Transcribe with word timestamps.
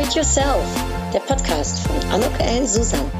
It 0.00 0.14
Yourself, 0.14 0.64
der 1.12 1.20
Podcast 1.20 1.80
von 1.80 2.10
Anok 2.10 2.32
L. 2.40 2.66
Susan. 2.66 3.19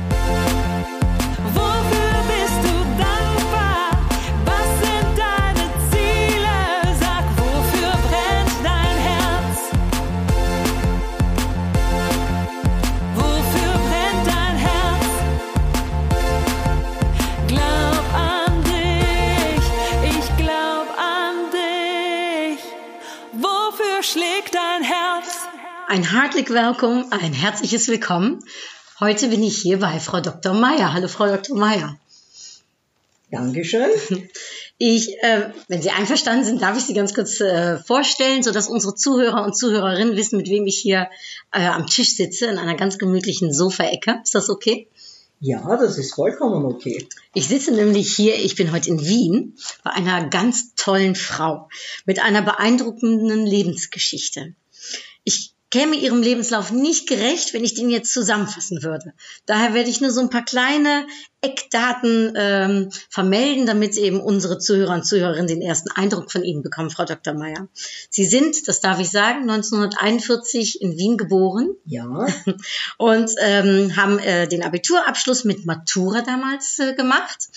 Ein 25.90 26.04
herzlich 26.04 26.48
Willkommen, 26.50 27.10
ein 27.10 27.32
herzliches 27.32 27.88
Willkommen. 27.88 28.44
Heute 29.00 29.26
bin 29.26 29.42
ich 29.42 29.58
hier 29.58 29.80
bei 29.80 29.98
Frau 29.98 30.20
Dr. 30.20 30.54
Meier. 30.54 30.92
Hallo 30.92 31.08
Frau 31.08 31.26
Dr. 31.26 31.58
Meier. 31.58 31.98
Dankeschön. 33.32 33.90
Ich, 34.82 35.18
äh, 35.22 35.50
wenn 35.68 35.82
Sie 35.82 35.90
einverstanden 35.90 36.44
sind, 36.44 36.62
darf 36.62 36.78
ich 36.78 36.84
Sie 36.84 36.94
ganz 36.94 37.12
kurz 37.12 37.38
äh, 37.40 37.76
vorstellen, 37.76 38.42
sodass 38.42 38.68
unsere 38.68 38.94
Zuhörer 38.94 39.44
und 39.44 39.54
Zuhörerinnen 39.54 40.16
wissen, 40.16 40.38
mit 40.38 40.48
wem 40.48 40.64
ich 40.64 40.78
hier 40.78 41.10
äh, 41.52 41.66
am 41.66 41.86
Tisch 41.86 42.14
sitze, 42.14 42.46
in 42.46 42.56
einer 42.56 42.76
ganz 42.76 42.96
gemütlichen 42.96 43.52
Sofaecke. 43.52 44.20
Ist 44.22 44.36
das 44.36 44.48
okay? 44.48 44.88
Ja, 45.40 45.76
das 45.76 45.98
ist 45.98 46.14
vollkommen 46.14 46.64
okay. 46.64 47.06
Ich 47.34 47.48
sitze 47.48 47.72
nämlich 47.72 48.14
hier, 48.14 48.36
ich 48.36 48.54
bin 48.54 48.72
heute 48.72 48.90
in 48.90 49.00
Wien, 49.00 49.58
bei 49.82 49.90
einer 49.90 50.28
ganz 50.28 50.74
tollen 50.76 51.16
Frau 51.16 51.68
mit 52.06 52.22
einer 52.22 52.42
beeindruckenden 52.42 53.44
Lebensgeschichte. 53.44 54.54
Käme 55.70 55.94
ihrem 55.94 56.20
Lebenslauf 56.20 56.72
nicht 56.72 57.08
gerecht, 57.08 57.54
wenn 57.54 57.64
ich 57.64 57.74
den 57.74 57.90
jetzt 57.90 58.12
zusammenfassen 58.12 58.82
würde. 58.82 59.12
Daher 59.46 59.72
werde 59.72 59.88
ich 59.88 60.00
nur 60.00 60.10
so 60.10 60.20
ein 60.20 60.30
paar 60.30 60.44
kleine 60.44 61.06
Eckdaten 61.42 62.34
ähm, 62.36 62.90
vermelden, 63.08 63.66
damit 63.66 63.96
eben 63.96 64.20
unsere 64.20 64.58
Zuhörer 64.58 64.94
und 64.94 65.06
Zuhörerinnen 65.06 65.46
den 65.46 65.62
ersten 65.62 65.90
Eindruck 65.90 66.30
von 66.30 66.42
Ihnen 66.42 66.62
bekommen, 66.62 66.90
Frau 66.90 67.04
Dr. 67.04 67.34
Meyer. 67.34 67.68
Sie 68.10 68.24
sind, 68.24 68.68
das 68.68 68.80
darf 68.80 69.00
ich 69.00 69.10
sagen, 69.10 69.48
1941 69.48 70.82
in 70.82 70.98
Wien 70.98 71.16
geboren 71.16 71.70
Ja, 71.86 72.26
und 72.98 73.30
ähm, 73.38 73.96
haben 73.96 74.18
äh, 74.18 74.48
den 74.48 74.62
Abiturabschluss 74.62 75.44
mit 75.44 75.64
Matura 75.64 76.22
damals 76.22 76.78
äh, 76.78 76.94
gemacht. 76.94 77.48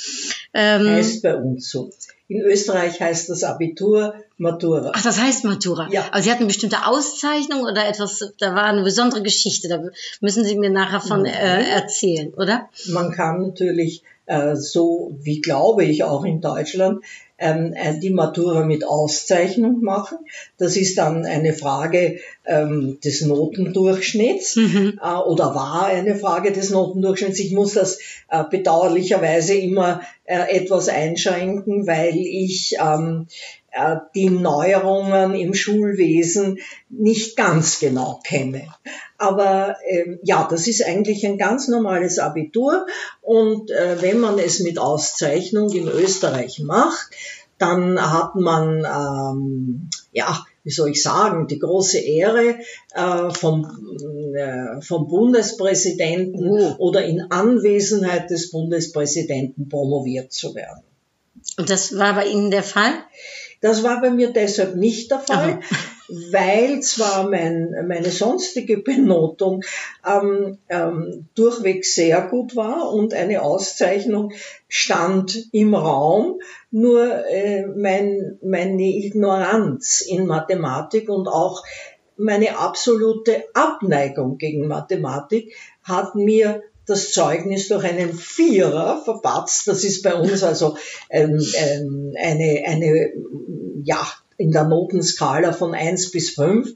Ähm, 0.54 0.88
heißt 0.88 1.24
bei 1.24 1.36
uns 1.36 1.70
so. 1.70 1.92
In 2.34 2.42
Österreich 2.42 3.00
heißt 3.00 3.30
das 3.30 3.44
Abitur 3.44 4.16
Matura. 4.40 4.92
Ach, 4.96 5.04
das 5.04 5.22
heißt 5.22 5.44
Matura. 5.44 5.88
Ja. 5.92 6.06
Aber 6.12 6.24
Sie 6.24 6.32
hatten 6.32 6.48
bestimmte 6.48 6.88
Auszeichnung 6.88 7.62
oder 7.62 7.88
etwas, 7.88 8.34
da 8.40 8.56
war 8.56 8.64
eine 8.64 8.82
besondere 8.82 9.22
Geschichte. 9.22 9.68
Da 9.68 9.84
müssen 10.20 10.44
Sie 10.44 10.58
mir 10.58 10.72
nachher 10.72 11.00
von 11.00 11.28
äh, 11.28 11.70
erzählen, 11.70 12.34
oder? 12.34 12.70
Man 12.88 13.12
kann 13.12 13.44
natürlich 13.44 14.02
äh, 14.26 14.56
so, 14.56 15.16
wie 15.22 15.42
glaube 15.42 15.84
ich 15.84 16.04
auch 16.04 16.26
in 16.26 16.42
Deutschland, 16.42 17.04
ähm, 17.44 17.74
äh, 17.74 18.00
die 18.00 18.10
Matura 18.10 18.64
mit 18.64 18.88
Auszeichnung 18.88 19.82
machen. 19.82 20.18
Das 20.58 20.78
ist 20.78 20.98
dann 20.98 21.26
eine 21.26 21.54
Frage 21.54 22.20
ähm, 22.46 23.00
des 23.04 23.22
Notendurchschnitts 23.22 24.58
äh, 24.58 25.16
oder 25.28 25.54
war 25.54 25.88
eine 25.88 26.16
Frage 26.16 26.54
des 26.54 26.70
Notendurchschnitts. 26.70 27.40
Ich 27.40 27.52
muss 27.52 27.74
das 27.74 28.00
äh, 28.30 28.44
bedauerlicherweise 28.50 29.56
immer 29.56 30.02
äh, 30.26 30.58
etwas 30.58 30.88
einschränken, 30.88 31.86
weil 31.86 32.16
ich 32.16 32.78
ähm, 32.80 33.28
äh, 33.28 33.63
die 34.16 34.30
Neuerungen 34.30 35.34
im 35.34 35.54
Schulwesen 35.54 36.60
nicht 36.90 37.36
ganz 37.36 37.80
genau 37.80 38.20
kenne. 38.24 38.68
Aber 39.18 39.78
ähm, 39.88 40.20
ja, 40.24 40.48
das 40.50 40.68
ist 40.68 40.86
eigentlich 40.86 41.26
ein 41.26 41.38
ganz 41.38 41.68
normales 41.68 42.20
Abitur 42.20 42.86
und 43.22 43.72
äh, 43.72 44.02
wenn 44.02 44.20
man 44.20 44.38
es 44.38 44.60
mit 44.60 44.78
Auszeichnung 44.78 45.72
in 45.72 45.88
Österreich 45.88 46.60
macht, 46.60 47.12
dann 47.58 48.00
hat 48.00 48.36
man, 48.36 48.86
ähm, 48.86 49.90
ja, 50.12 50.44
wie 50.64 50.72
soll 50.72 50.90
ich 50.90 51.02
sagen, 51.02 51.48
die 51.48 51.60
große 51.60 52.00
Ehre, 52.00 52.56
äh, 52.94 53.30
vom, 53.32 53.66
äh, 54.36 54.82
vom 54.82 55.08
Bundespräsidenten 55.08 56.50
Oh. 56.50 56.76
oder 56.80 57.06
in 57.06 57.32
Anwesenheit 57.32 58.30
des 58.30 58.52
Bundespräsidenten 58.52 59.70
promoviert 59.70 60.34
zu 60.34 60.56
werden. 60.56 60.84
Und 61.58 61.70
das 61.70 61.98
war 61.98 62.16
bei 62.16 62.28
Ihnen 62.28 62.52
der 62.52 62.64
Fall? 62.64 62.94
Das 63.64 63.82
war 63.82 64.02
bei 64.02 64.10
mir 64.10 64.34
deshalb 64.34 64.76
nicht 64.76 65.10
der 65.10 65.20
Fall, 65.20 65.52
Aha. 65.52 65.60
weil 66.32 66.82
zwar 66.82 67.30
mein, 67.30 67.74
meine 67.88 68.12
sonstige 68.12 68.76
Benotung 68.80 69.64
ähm, 70.06 70.58
ähm, 70.68 71.30
durchweg 71.34 71.86
sehr 71.86 72.24
gut 72.24 72.58
war 72.58 72.92
und 72.92 73.14
eine 73.14 73.42
Auszeichnung 73.42 74.34
stand 74.68 75.48
im 75.54 75.76
Raum, 75.76 76.42
nur 76.72 77.26
äh, 77.30 77.66
mein, 77.68 78.38
meine 78.44 78.84
Ignoranz 78.84 80.02
in 80.02 80.28
Mathematik 80.28 81.08
und 81.08 81.30
auch 81.30 81.64
meine 82.18 82.60
absolute 82.60 83.46
Abneigung 83.54 84.38
gegen 84.38 84.68
Mathematik 84.68 85.56
hat 85.84 86.16
mir 86.16 86.64
das 86.86 87.12
Zeugnis 87.12 87.68
durch 87.68 87.86
einen 87.86 88.14
Vierer 88.14 89.02
verpatzt. 89.04 89.68
Das 89.68 89.84
ist 89.84 90.02
bei 90.04 90.16
uns 90.16 90.44
also 90.44 90.78
ähm, 91.10 91.40
ähm, 91.56 92.14
eine, 92.18 92.64
eine, 92.66 93.12
ja, 93.84 94.06
in 94.38 94.52
der 94.52 94.66
Notenskala 94.66 95.54
von 95.54 95.74
eins 95.74 96.12
bis 96.12 96.32
fünf 96.32 96.70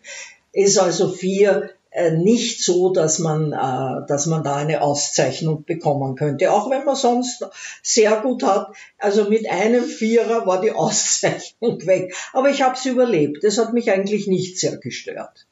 ist 0.53 0.79
also 0.79 1.09
vier 1.09 1.71
äh, 1.91 2.11
nicht 2.11 2.63
so, 2.63 2.91
dass 2.91 3.19
man, 3.19 3.53
äh, 3.53 4.07
dass 4.07 4.27
man 4.27 4.43
da 4.43 4.55
eine 4.55 4.81
Auszeichnung 4.81 5.63
bekommen 5.65 6.15
könnte. 6.15 6.51
Auch 6.51 6.69
wenn 6.69 6.85
man 6.85 6.95
sonst 6.95 7.45
sehr 7.81 8.21
gut 8.21 8.43
hat. 8.43 8.75
Also 8.97 9.29
mit 9.29 9.49
einem 9.49 9.83
Vierer 9.83 10.45
war 10.45 10.61
die 10.61 10.71
Auszeichnung 10.73 11.85
weg. 11.85 12.15
Aber 12.33 12.49
ich 12.49 12.61
habe 12.61 12.75
es 12.75 12.85
überlebt. 12.85 13.43
Das 13.43 13.57
hat 13.57 13.73
mich 13.73 13.91
eigentlich 13.91 14.27
nicht 14.27 14.59
sehr 14.59 14.77
gestört. 14.77 15.47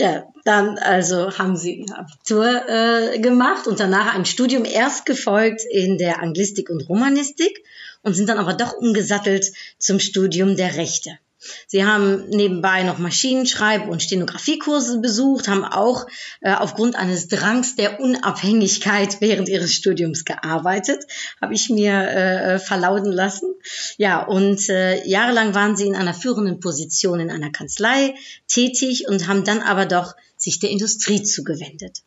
Ja, 0.00 0.32
dann 0.46 0.78
also 0.78 1.36
haben 1.36 1.58
Sie 1.58 1.84
Abitur 1.92 2.66
äh, 2.66 3.18
gemacht 3.18 3.66
und 3.66 3.80
danach 3.80 4.14
ein 4.14 4.24
Studium 4.24 4.64
erst 4.64 5.04
gefolgt 5.04 5.60
in 5.70 5.98
der 5.98 6.22
Anglistik 6.22 6.70
und 6.70 6.88
Romanistik 6.88 7.62
und 8.02 8.14
sind 8.14 8.30
dann 8.30 8.38
aber 8.38 8.54
doch 8.54 8.72
umgesattelt 8.72 9.52
zum 9.76 10.00
Studium 10.00 10.56
der 10.56 10.78
Rechte. 10.78 11.18
Sie 11.66 11.84
haben 11.84 12.28
nebenbei 12.28 12.82
noch 12.82 12.98
Maschinenschreib- 12.98 13.88
und 13.88 14.02
Stenografiekurse 14.02 15.00
besucht, 15.00 15.48
haben 15.48 15.64
auch 15.64 16.06
äh, 16.40 16.52
aufgrund 16.52 16.96
eines 16.96 17.28
Drangs 17.28 17.76
der 17.76 18.00
Unabhängigkeit 18.00 19.20
während 19.20 19.48
ihres 19.48 19.72
Studiums 19.72 20.24
gearbeitet, 20.24 21.04
habe 21.40 21.54
ich 21.54 21.70
mir 21.70 21.92
äh, 21.92 22.58
verlauten 22.58 23.12
lassen. 23.12 23.54
Ja, 23.96 24.22
und 24.22 24.68
äh, 24.68 25.06
jahrelang 25.06 25.54
waren 25.54 25.76
sie 25.76 25.86
in 25.86 25.96
einer 25.96 26.14
führenden 26.14 26.60
Position 26.60 27.20
in 27.20 27.30
einer 27.30 27.50
Kanzlei 27.50 28.14
tätig 28.46 29.08
und 29.08 29.26
haben 29.26 29.44
dann 29.44 29.60
aber 29.60 29.86
doch 29.86 30.14
sich 30.36 30.58
der 30.58 30.70
Industrie 30.70 31.22
zugewendet. 31.22 32.02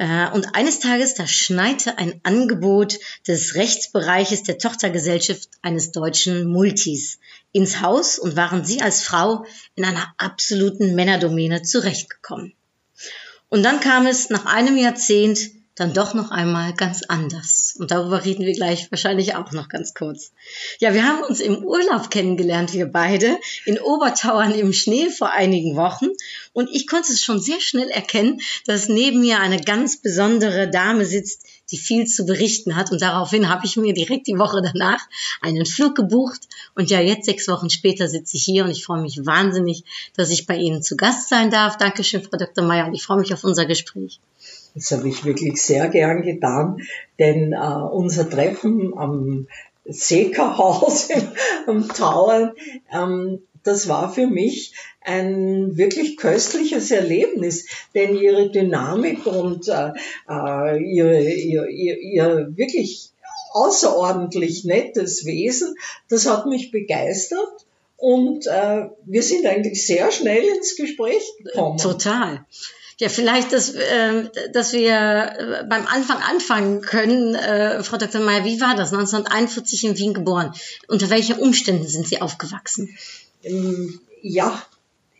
Äh, 0.00 0.30
Und 0.32 0.54
eines 0.54 0.78
Tages, 0.80 1.12
da 1.12 1.26
schneite 1.26 1.98
ein 1.98 2.20
Angebot 2.22 2.98
des 3.28 3.54
Rechtsbereiches 3.54 4.42
der 4.42 4.56
Tochtergesellschaft 4.56 5.50
eines 5.60 5.92
deutschen 5.92 6.46
Multis 6.50 7.18
ins 7.52 7.82
Haus 7.82 8.18
und 8.18 8.34
waren 8.34 8.64
Sie 8.64 8.80
als 8.80 9.02
Frau 9.02 9.44
in 9.74 9.84
einer 9.84 10.14
absoluten 10.16 10.94
Männerdomäne 10.94 11.60
zurechtgekommen. 11.62 12.54
Und 13.50 13.62
dann 13.62 13.80
kam 13.80 14.06
es 14.06 14.30
nach 14.30 14.46
einem 14.46 14.78
Jahrzehnt 14.78 15.50
dann 15.80 15.94
doch 15.94 16.12
noch 16.12 16.30
einmal 16.30 16.74
ganz 16.74 17.02
anders. 17.04 17.74
Und 17.78 17.90
darüber 17.90 18.22
reden 18.22 18.44
wir 18.44 18.52
gleich 18.52 18.90
wahrscheinlich 18.90 19.34
auch 19.34 19.50
noch 19.52 19.70
ganz 19.70 19.94
kurz. 19.94 20.32
Ja, 20.78 20.92
wir 20.92 21.04
haben 21.04 21.22
uns 21.22 21.40
im 21.40 21.64
Urlaub 21.64 22.10
kennengelernt, 22.10 22.74
wir 22.74 22.84
beide, 22.84 23.38
in 23.64 23.80
Obertauern 23.80 24.54
im 24.54 24.74
Schnee 24.74 25.08
vor 25.08 25.30
einigen 25.30 25.76
Wochen. 25.76 26.08
Und 26.52 26.68
ich 26.70 26.86
konnte 26.86 27.10
es 27.10 27.22
schon 27.22 27.40
sehr 27.40 27.60
schnell 27.60 27.88
erkennen, 27.88 28.42
dass 28.66 28.90
neben 28.90 29.20
mir 29.20 29.40
eine 29.40 29.58
ganz 29.58 30.02
besondere 30.02 30.68
Dame 30.68 31.06
sitzt, 31.06 31.46
die 31.70 31.78
viel 31.78 32.06
zu 32.06 32.26
berichten 32.26 32.76
hat. 32.76 32.92
Und 32.92 33.00
daraufhin 33.00 33.48
habe 33.48 33.64
ich 33.64 33.78
mir 33.78 33.94
direkt 33.94 34.26
die 34.26 34.38
Woche 34.38 34.60
danach 34.60 35.00
einen 35.40 35.64
Flug 35.64 35.94
gebucht. 35.94 36.42
Und 36.74 36.90
ja, 36.90 37.00
jetzt 37.00 37.24
sechs 37.24 37.48
Wochen 37.48 37.70
später 37.70 38.06
sitze 38.06 38.36
ich 38.36 38.44
hier 38.44 38.66
und 38.66 38.70
ich 38.70 38.84
freue 38.84 39.00
mich 39.00 39.24
wahnsinnig, 39.24 39.84
dass 40.14 40.28
ich 40.28 40.46
bei 40.46 40.58
Ihnen 40.58 40.82
zu 40.82 40.98
Gast 40.98 41.30
sein 41.30 41.50
darf. 41.50 41.78
Dankeschön, 41.78 42.22
Frau 42.22 42.36
Dr. 42.36 42.66
Meyer. 42.66 42.86
Und 42.86 42.92
ich 42.92 43.02
freue 43.02 43.18
mich 43.18 43.32
auf 43.32 43.44
unser 43.44 43.64
Gespräch. 43.64 44.20
Das 44.74 44.90
habe 44.92 45.08
ich 45.08 45.24
wirklich 45.24 45.60
sehr 45.60 45.88
gern 45.88 46.22
getan, 46.22 46.80
denn 47.18 47.52
äh, 47.52 47.56
unser 47.56 48.28
Treffen 48.28 48.96
am 48.96 49.46
Sekerhaus 49.84 51.08
am 51.66 51.88
Tauern, 51.88 52.52
ähm, 52.92 53.42
das 53.62 53.88
war 53.88 54.12
für 54.12 54.26
mich 54.26 54.74
ein 55.02 55.76
wirklich 55.76 56.16
köstliches 56.16 56.90
Erlebnis, 56.90 57.66
denn 57.94 58.16
ihre 58.16 58.50
Dynamik 58.50 59.26
und 59.26 59.68
äh, 59.68 59.92
äh, 60.28 60.82
ihre, 60.82 61.22
ihr, 61.22 61.66
ihr, 61.68 61.98
ihr 61.98 62.56
wirklich 62.56 63.10
außerordentlich 63.52 64.64
nettes 64.64 65.24
Wesen, 65.24 65.74
das 66.08 66.28
hat 66.28 66.46
mich 66.46 66.70
begeistert 66.70 67.66
und 67.96 68.46
äh, 68.46 68.88
wir 69.04 69.22
sind 69.22 69.46
eigentlich 69.46 69.86
sehr 69.86 70.10
schnell 70.12 70.42
ins 70.56 70.76
Gespräch 70.76 71.22
gekommen. 71.42 71.78
Total. 71.78 72.46
Ja, 73.00 73.08
vielleicht, 73.08 73.54
dass, 73.54 73.70
äh, 73.74 74.28
dass 74.52 74.74
wir 74.74 74.92
äh, 74.92 75.64
beim 75.66 75.86
Anfang 75.86 76.18
anfangen 76.18 76.82
können. 76.82 77.34
Äh, 77.34 77.82
Frau 77.82 77.96
Dr. 77.96 78.20
Meyer, 78.20 78.44
wie 78.44 78.60
war 78.60 78.76
das? 78.76 78.92
1941 78.92 79.84
in 79.84 79.96
Wien 79.96 80.12
geboren. 80.12 80.52
Unter 80.86 81.08
welchen 81.08 81.38
Umständen 81.38 81.86
sind 81.86 82.06
Sie 82.06 82.20
aufgewachsen? 82.20 82.90
Ähm, 83.42 84.00
ja, 84.20 84.62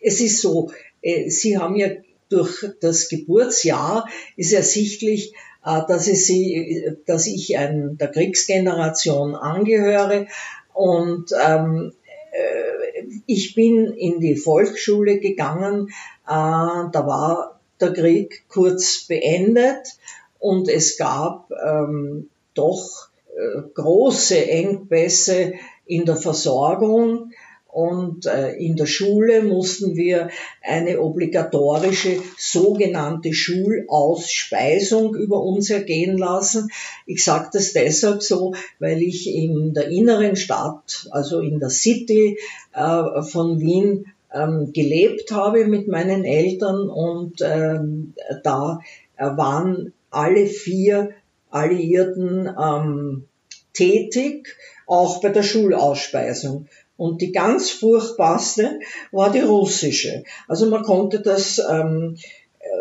es 0.03 0.21
ist 0.21 0.43
so. 0.43 0.73
Äh, 1.01 1.31
Sie 1.31 1.57
haben 1.57 1.75
ja 1.75 1.89
durch 2.29 2.67
das 2.83 3.09
Geburtsjahr 3.09 4.07
ist 4.37 4.53
ersichtlich, 4.53 5.33
äh, 5.65 5.81
dass 5.89 6.07
ich, 6.07 6.27
sie, 6.27 6.97
dass 7.07 7.27
ich 7.27 7.57
ein, 7.57 7.97
der 7.97 8.09
Kriegsgeneration 8.09 9.35
angehöre 9.35 10.27
und 10.75 11.31
ähm, 11.43 11.95
äh, 12.33 13.21
ich 13.25 13.55
bin 13.55 13.87
in 13.87 14.21
die 14.21 14.37
Volksschule 14.37 15.19
gegangen, 15.19 15.89
da 16.27 16.93
war 16.93 17.60
der 17.81 17.93
Krieg 17.93 18.45
kurz 18.49 19.05
beendet 19.07 19.97
und 20.39 20.69
es 20.69 20.97
gab 20.97 21.51
ähm, 21.51 22.29
doch 22.55 23.09
äh, 23.37 23.63
große 23.75 24.49
Engpässe 24.49 25.55
in 25.87 26.05
der 26.05 26.17
Versorgung 26.17 27.33
und 27.73 28.27
äh, 28.27 28.53
in 28.55 28.77
der 28.77 28.87
Schule 28.87 29.43
mussten 29.43 29.95
wir 29.95 30.31
eine 30.63 31.01
obligatorische 31.01 32.21
sogenannte 32.37 33.33
Schulausspeisung 33.33 35.15
über 35.15 35.41
uns 35.41 35.71
ergehen 35.71 36.19
lassen. 36.19 36.71
Ich 37.07 37.23
sage 37.23 37.51
das 37.53 37.73
deshalb 37.73 38.23
so, 38.23 38.55
weil 38.81 39.03
ich 39.03 39.33
in 39.33 39.73
der 39.73 39.89
inneren 39.89 40.35
Stadt, 40.35 41.09
also 41.13 41.41
in 41.41 41.61
der 41.61 41.71
City 41.71 42.39
äh, 42.73 43.23
von 43.23 43.61
Wien, 43.61 44.07
ähm, 44.33 44.73
gelebt 44.73 45.33
habe 45.33 45.67
mit 45.67 45.89
meinen 45.89 46.25
Eltern 46.25 46.89
und 46.89 47.41
ähm, 47.43 48.15
da 48.43 48.81
waren 49.19 49.93
alle 50.11 50.47
vier 50.47 51.11
Alliierten 51.51 52.49
ähm, 52.59 53.25
tätig, 53.73 54.57
auch 54.87 55.21
bei 55.21 55.29
der 55.29 55.43
Schulausspeisung. 55.43 56.69
Und 56.97 57.23
die 57.23 57.33
ganz 57.33 57.71
furchtbarste 57.71 58.79
war 59.11 59.31
die 59.31 59.41
russische. 59.41 60.25
Also 60.49 60.67
man 60.67 60.83
konnte 60.83 61.21
das, 61.21 61.61
ähm, 61.71 62.17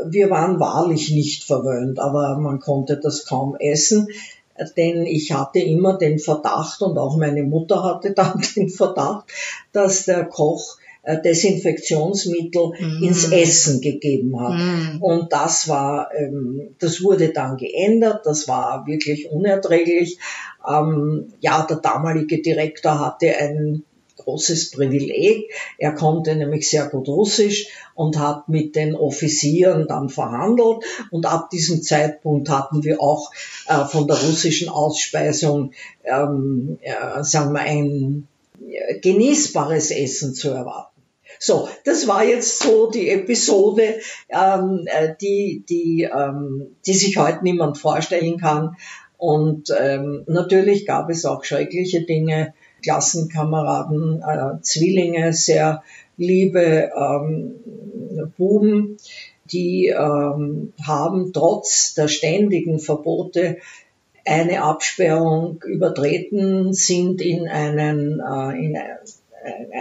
wir 0.05 0.29
waren 0.29 0.59
wahrlich 0.59 1.11
nicht 1.11 1.43
verwöhnt, 1.43 1.99
aber 1.99 2.37
man 2.37 2.59
konnte 2.59 2.97
das 2.97 3.25
kaum 3.25 3.55
essen 3.55 4.07
denn 4.75 5.05
ich 5.05 5.31
hatte 5.31 5.59
immer 5.59 5.97
den 5.97 6.19
Verdacht 6.19 6.81
und 6.81 6.97
auch 6.97 7.15
meine 7.15 7.43
Mutter 7.43 7.81
hatte 7.83 8.11
dann 8.15 8.41
den 8.55 8.69
Verdacht, 8.69 9.25
dass 9.71 10.03
der 10.03 10.25
Koch 10.25 10.77
äh, 10.77 10.88
Desinfektionsmittel 11.17 12.71
mm. 12.79 13.03
ins 13.03 13.31
Essen 13.31 13.81
gegeben 13.81 14.39
hat. 14.39 14.53
Mm. 14.53 15.01
Und 15.01 15.33
das 15.33 15.67
war, 15.67 16.09
ähm, 16.15 16.75
das 16.79 17.03
wurde 17.03 17.29
dann 17.29 17.57
geändert, 17.57 18.25
das 18.25 18.47
war 18.47 18.85
wirklich 18.87 19.29
unerträglich. 19.31 20.19
Ähm, 20.67 21.33
ja, 21.39 21.65
der 21.69 21.77
damalige 21.77 22.41
Direktor 22.41 22.99
hatte 22.99 23.35
ein 23.37 23.83
großes 24.29 24.71
Privileg. 24.71 25.51
Er 25.77 25.93
konnte 25.93 26.35
nämlich 26.35 26.69
sehr 26.69 26.87
gut 26.87 27.07
Russisch 27.07 27.67
und 27.95 28.19
hat 28.19 28.49
mit 28.49 28.75
den 28.75 28.95
Offizieren 28.95 29.87
dann 29.87 30.09
verhandelt. 30.09 30.83
Und 31.11 31.25
ab 31.25 31.49
diesem 31.49 31.81
Zeitpunkt 31.81 32.49
hatten 32.49 32.83
wir 32.83 33.01
auch 33.01 33.31
äh, 33.67 33.85
von 33.85 34.07
der 34.07 34.17
russischen 34.17 34.69
Ausspeisung, 34.69 35.71
ähm, 36.03 36.77
äh, 36.81 37.23
sagen 37.23 37.53
wir, 37.53 37.61
ein 37.61 38.27
äh, 38.61 38.99
genießbares 38.99 39.91
Essen 39.91 40.33
zu 40.33 40.49
erwarten. 40.49 40.88
So, 41.39 41.69
das 41.85 42.05
war 42.07 42.25
jetzt 42.25 42.61
so 42.61 42.91
die 42.91 43.09
Episode, 43.09 43.99
ähm, 44.27 44.85
äh, 44.85 45.15
die, 45.19 45.63
die, 45.67 46.03
ähm, 46.03 46.75
die 46.85 46.93
sich 46.93 47.15
heute 47.17 47.43
niemand 47.43 47.77
vorstellen 47.77 48.37
kann. 48.37 48.75
Und 49.17 49.73
ähm, 49.79 50.23
natürlich 50.27 50.85
gab 50.85 51.09
es 51.09 51.25
auch 51.25 51.45
schreckliche 51.45 52.03
Dinge, 52.03 52.53
Klassenkameraden, 52.83 54.21
äh, 54.21 54.61
Zwillinge, 54.61 55.31
sehr 55.33 55.81
liebe 56.17 56.91
ähm, 56.95 57.55
Buben, 58.37 58.97
die 59.45 59.87
ähm, 59.87 60.73
haben 60.85 61.31
trotz 61.33 61.93
der 61.95 62.09
ständigen 62.09 62.79
Verbote 62.79 63.57
eine 64.25 64.61
Absperrung 64.61 65.63
übertreten, 65.65 66.73
sind 66.73 67.21
in 67.21 67.47
einen, 67.47 68.19
äh, 68.19 68.65
in 68.65 68.77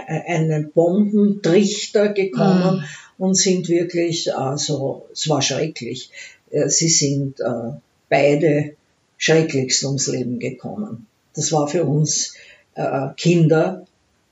einen 0.07 0.71
Bombentrichter 0.71 2.09
gekommen 2.09 2.77
mhm. 2.77 3.25
und 3.25 3.35
sind 3.35 3.69
wirklich, 3.69 4.35
also 4.35 5.07
es 5.11 5.27
war 5.29 5.41
schrecklich. 5.41 6.11
Äh, 6.51 6.69
sie 6.69 6.89
sind 6.89 7.39
äh, 7.39 7.77
beide 8.09 8.75
schrecklichst 9.17 9.83
ums 9.85 10.07
Leben 10.07 10.39
gekommen. 10.39 11.07
Das 11.35 11.51
war 11.51 11.67
für 11.67 11.83
uns 11.83 12.35
äh, 12.75 13.09
Kinder 13.17 13.85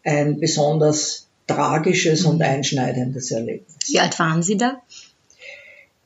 ein 0.03 0.39
besonders 0.39 1.27
tragisches 1.47 2.25
und 2.25 2.37
mhm. 2.37 2.43
einschneidendes 2.43 3.31
Erlebnis. 3.31 3.77
Wie 3.87 3.99
alt 3.99 4.17
waren 4.19 4.43
Sie 4.43 4.57
da? 4.57 4.81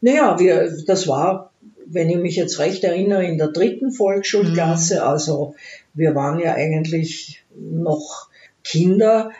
Naja, 0.01 0.39
wir, 0.39 0.83
das 0.85 1.07
war, 1.07 1.51
wenn 1.85 2.09
ich 2.09 2.17
mich 2.17 2.35
jetzt 2.35 2.59
recht 2.59 2.83
erinnere, 2.83 3.25
in 3.25 3.37
der 3.37 3.49
dritten 3.49 3.91
Volksschulklasse. 3.91 4.95
Mhm. 4.95 5.01
Also 5.01 5.55
wir 5.93 6.15
waren 6.15 6.39
ja 6.39 6.53
eigentlich 6.53 7.43
noch 7.55 8.29
Kinder, 8.63 9.31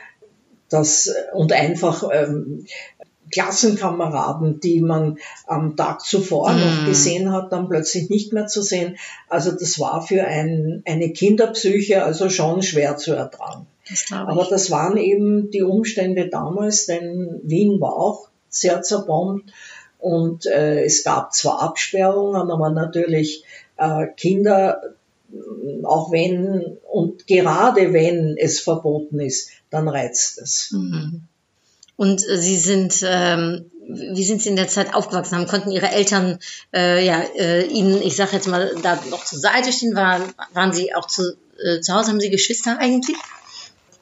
das 0.68 1.14
und 1.34 1.52
einfach 1.52 2.08
ähm, 2.12 2.66
Klassenkameraden, 3.32 4.60
die 4.60 4.80
man 4.80 5.18
am 5.46 5.76
Tag 5.76 6.02
zuvor 6.02 6.52
mm. 6.52 6.60
noch 6.60 6.86
gesehen 6.86 7.32
hat, 7.32 7.52
dann 7.52 7.68
plötzlich 7.68 8.10
nicht 8.10 8.32
mehr 8.32 8.46
zu 8.46 8.62
sehen. 8.62 8.98
Also 9.28 9.52
das 9.52 9.80
war 9.80 10.02
für 10.02 10.24
ein, 10.24 10.82
eine 10.86 11.10
Kinderpsyche 11.12 12.04
also 12.04 12.28
schon 12.28 12.62
schwer 12.62 12.96
zu 12.96 13.14
ertragen. 13.14 13.66
Das 13.88 14.06
Aber 14.12 14.46
das 14.48 14.70
waren 14.70 14.96
eben 14.96 15.50
die 15.50 15.62
Umstände 15.62 16.28
damals, 16.28 16.86
denn 16.86 17.40
Wien 17.42 17.80
war 17.80 17.96
auch 17.96 18.28
sehr 18.48 18.82
zerbombt 18.82 19.50
und 19.98 20.46
äh, 20.46 20.84
es 20.84 21.04
gab 21.04 21.32
zwar 21.32 21.62
Absperrungen, 21.62 22.50
aber 22.50 22.70
natürlich 22.70 23.44
äh, 23.76 24.06
Kinder, 24.16 24.82
auch 25.84 26.12
wenn 26.12 26.78
und 26.90 27.26
gerade 27.26 27.92
wenn 27.92 28.36
es 28.36 28.60
verboten 28.60 29.20
ist, 29.20 29.50
dann 29.70 29.88
reizt 29.88 30.38
es. 30.38 30.70
Mhm. 30.72 31.22
Und 31.96 32.28
äh, 32.28 32.36
Sie 32.38 32.56
sind, 32.56 33.04
ähm, 33.06 33.70
wie 33.86 34.24
sind 34.24 34.42
Sie 34.42 34.48
in 34.48 34.56
der 34.56 34.68
Zeit 34.68 34.94
aufgewachsen? 34.94 35.36
Haben 35.36 35.46
konnten 35.46 35.70
Ihre 35.70 35.90
Eltern 35.90 36.38
äh, 36.74 37.04
ja 37.04 37.22
äh, 37.38 37.66
Ihnen, 37.66 38.00
ich 38.02 38.16
sage 38.16 38.32
jetzt 38.32 38.48
mal, 38.48 38.74
da 38.82 38.98
noch 39.10 39.24
zur 39.24 39.38
Seite 39.38 39.72
stehen? 39.72 39.94
Waren, 39.94 40.22
waren 40.52 40.72
Sie 40.72 40.94
auch 40.94 41.06
zu, 41.06 41.36
äh, 41.62 41.80
zu 41.80 41.94
Hause? 41.94 42.10
Haben 42.10 42.20
Sie 42.20 42.30
Geschwister 42.30 42.78
eigentlich? 42.78 43.16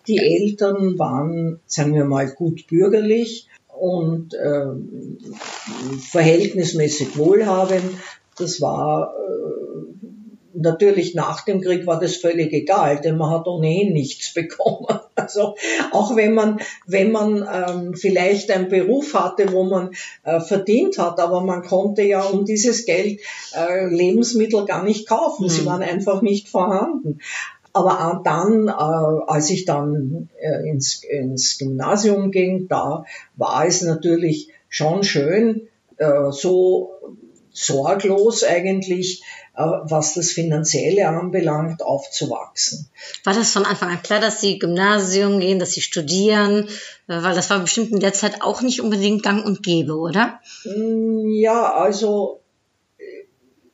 Die 0.06 0.18
Eltern 0.18 0.99
waren, 0.99 1.60
sagen 1.66 1.94
wir 1.94 2.04
mal, 2.04 2.28
gut 2.30 2.66
bürgerlich 2.66 3.49
und 3.68 4.34
äh, 4.34 4.66
verhältnismäßig 6.00 7.16
wohlhabend. 7.16 7.94
Das 8.37 8.60
war 8.60 9.14
äh, 9.14 9.60
natürlich 10.54 11.14
nach 11.14 11.45
dem 11.45 11.61
Krieg 11.61 11.87
war 11.87 12.00
das 12.00 12.16
völlig 12.16 12.52
egal, 12.52 13.00
denn 13.00 13.16
man 13.16 13.30
hat 13.30 13.47
ohnehin 13.47 13.92
nichts 13.92 14.33
bekommen. 14.35 15.00
Also 15.14 15.54
auch 15.92 16.16
wenn 16.16 16.35
man, 16.35 16.61
wenn 16.87 17.12
man 17.12 17.47
ähm, 17.52 17.95
vielleicht 17.95 18.50
einen 18.50 18.69
Beruf 18.69 19.14
hatte, 19.14 19.52
wo 19.52 19.64
man 19.64 19.90
äh, 20.25 20.40
verdient 20.40 20.99
hat, 20.99 21.21
aber 21.21 21.42
man 21.42 21.62
konnte 21.62 22.02
ja 22.02 22.23
um 22.23 22.45
dieses 22.45 22.87
Geld 22.87 23.21
äh, 23.54 23.87
Lebensmittel 23.87 24.64
gar 24.64 24.83
nicht 24.83 25.09
kaufen. 25.09 25.49
Sie 25.49 25.66
waren 25.66 25.83
einfach 25.83 26.23
nicht 26.23 26.49
vorhanden. 26.49 27.21
Aber 27.73 28.21
dann, 28.25 28.69
äh, 28.69 28.73
als 28.73 29.50
ich 29.50 29.64
dann 29.64 30.28
äh, 30.40 30.69
ins, 30.69 31.04
ins 31.04 31.59
Gymnasium 31.59 32.30
ging, 32.33 32.66
da 32.69 33.04
war 33.37 33.66
es 33.66 33.83
natürlich 33.83 34.49
schon 34.69 35.04
schön, 35.04 35.69
äh, 35.99 36.33
so 36.33 36.90
sorglos 37.52 38.42
eigentlich 38.45 39.23
was 39.85 40.14
das 40.14 40.31
Finanzielle 40.31 41.09
anbelangt, 41.09 41.83
aufzuwachsen. 41.83 42.88
War 43.25 43.35
das 43.35 43.52
von 43.52 43.64
Anfang 43.64 43.90
an 43.90 44.02
klar, 44.02 44.21
dass 44.21 44.40
Sie 44.40 44.59
Gymnasium 44.59 45.40
gehen, 45.40 45.59
dass 45.59 45.73
Sie 45.73 45.81
studieren? 45.81 46.69
Äh, 47.09 47.23
weil 47.23 47.35
das 47.35 47.50
war 47.50 47.59
bestimmt 47.61 47.93
in 47.93 48.00
der 48.00 48.12
Zeit 48.12 48.43
auch 48.43 48.62
nicht 48.62 48.81
unbedingt 48.81 49.23
gang 49.23 49.45
und 49.45 49.62
gäbe, 49.62 49.95
oder? 49.97 50.40
Mm, 50.64 51.31
ja, 51.31 51.73
also 51.73 52.40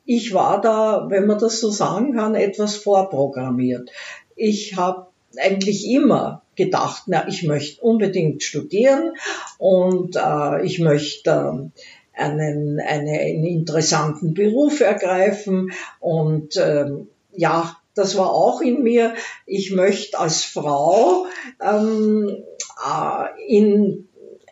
ich 0.07 0.33
war 0.33 0.61
da, 0.61 1.07
wenn 1.11 1.27
man 1.27 1.39
das 1.39 1.61
so 1.61 1.71
sagen 1.71 2.15
kann, 2.15 2.37
etwas 2.37 2.77
vorprogrammiert. 2.77 3.91
Ich 4.37 4.77
habe 4.77 5.09
eigentlich 5.37 5.87
immer 5.91 6.43
gedacht, 6.55 7.03
na, 7.07 7.29
ich 7.29 7.43
möchte 7.43 7.83
unbedingt 7.83 8.43
studieren 8.43 9.13
und 9.59 10.17
äh, 10.17 10.65
ich 10.65 10.79
möchte 10.79 11.31
äh, 11.31 11.83
einen, 12.17 12.81
eine, 12.81 13.21
einen 13.21 13.45
interessanten 13.45 14.35
Beruf 14.35 14.81
ergreifen 14.81 15.73
und 16.01 16.57
ähm, 16.57 17.09
ja, 17.33 17.77
das 17.95 18.17
war 18.17 18.31
auch 18.31 18.61
in 18.61 18.83
mir. 18.83 19.15
Ich 19.47 19.73
möchte 19.73 20.19
als 20.19 20.45
Frau 20.45 21.27
ähm, 21.61 22.43
äh, 22.85 23.47
in 23.49 24.09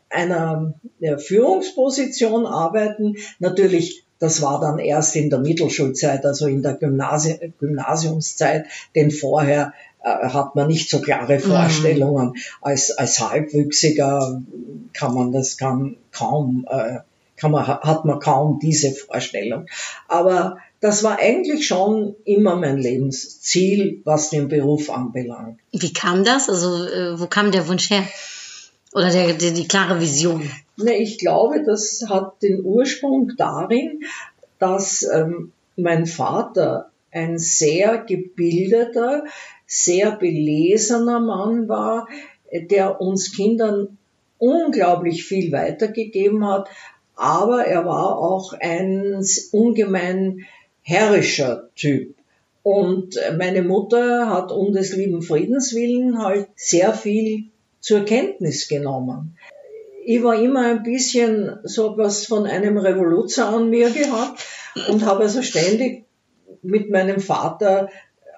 einer 0.09 0.75
Führungsposition 1.19 2.47
arbeiten. 2.47 3.17
Natürlich, 3.41 4.05
das 4.19 4.41
war 4.43 4.61
dann 4.61 4.79
erst 4.79 5.17
in 5.17 5.29
der 5.29 5.41
Mittelschulzeit, 5.41 6.25
also 6.25 6.47
in 6.47 6.63
der 6.63 6.75
Gymnasi 6.75 7.53
Gymnasiumszeit, 7.59 8.67
denn 8.95 9.11
vorher 9.11 9.75
äh, 10.03 10.29
hat 10.29 10.55
man 10.55 10.69
nicht 10.69 10.89
so 10.89 11.01
klare 11.01 11.39
Vorstellungen. 11.41 12.29
Mhm. 12.29 12.35
Als, 12.61 12.93
als 12.93 13.21
Halbwüchsiger 13.21 14.43
kann 14.93 15.15
man 15.15 15.33
das 15.33 15.57
kann, 15.57 15.97
kaum, 16.13 16.67
äh, 16.71 17.01
kann 17.37 17.51
man, 17.51 17.67
hat 17.67 18.05
man 18.05 18.21
kaum 18.21 18.59
diese 18.61 18.93
Vorstellung. 18.93 19.67
Aber 20.09 20.59
das 20.81 21.03
war 21.03 21.19
eigentlich 21.19 21.67
schon 21.67 22.15
immer 22.25 22.57
mein 22.57 22.79
Lebensziel, 22.79 24.01
was 24.05 24.31
den 24.31 24.49
Beruf 24.49 24.91
anbelangt. 24.91 25.59
Wie 25.73 25.93
kam 25.93 26.25
das? 26.25 26.49
Also 26.49 26.87
äh, 26.87 27.19
wo 27.19 27.27
kam 27.27 27.53
der 27.53 27.69
Wunsch 27.69 27.91
her? 27.91 28.05
Oder 28.93 29.11
der, 29.11 29.33
der, 29.33 29.51
die 29.53 29.67
klare 29.67 30.01
Vision? 30.01 30.49
Ne, 30.77 30.97
ich 30.99 31.19
glaube, 31.19 31.65
das 31.65 32.05
hat 32.09 32.43
den 32.43 32.65
Ursprung 32.65 33.33
darin, 33.37 34.05
dass 34.59 35.03
ähm, 35.03 35.53
mein 35.77 36.07
Vater 36.07 36.91
ein 37.11 37.39
sehr 37.39 37.99
gebildeter, 37.99 39.25
sehr 39.67 40.13
belesener 40.13 41.21
Mann 41.21 41.69
war, 41.69 42.09
der 42.53 43.01
uns 43.01 43.33
Kindern 43.33 43.99
unglaublich 44.39 45.25
viel 45.25 45.53
weitergegeben 45.53 46.47
hat, 46.47 46.69
aber 47.17 47.65
er 47.65 47.85
war 47.85 48.19
auch 48.19 48.53
ein 48.53 49.25
ungemein 49.53 50.47
herrischer 50.83 51.71
Typ. 51.77 52.15
Und 52.63 53.19
meine 53.37 53.63
Mutter 53.63 54.31
hat 54.31 54.51
um 54.51 54.73
des 54.73 54.97
lieben 54.97 55.23
Friedens 55.23 55.75
willen 55.75 56.23
halt 56.23 56.49
sehr 56.57 56.95
viel 56.95 57.45
zur 57.81 58.05
Kenntnis 58.05 58.69
genommen. 58.69 59.37
Ich 60.07 60.23
war 60.23 60.41
immer 60.41 60.67
ein 60.67 60.83
bisschen 60.83 61.59
so 61.63 61.97
was 61.97 62.27
von 62.27 62.47
einem 62.47 62.79
Revoluzer 62.79 63.49
an 63.49 63.71
mir 63.71 63.91
gehabt 63.91 64.45
und 64.89 65.05
habe 65.05 65.25
also 65.25 65.43
ständig 65.43 66.05
mit 66.63 66.91
meinem 66.91 67.21
Vater 67.21 67.91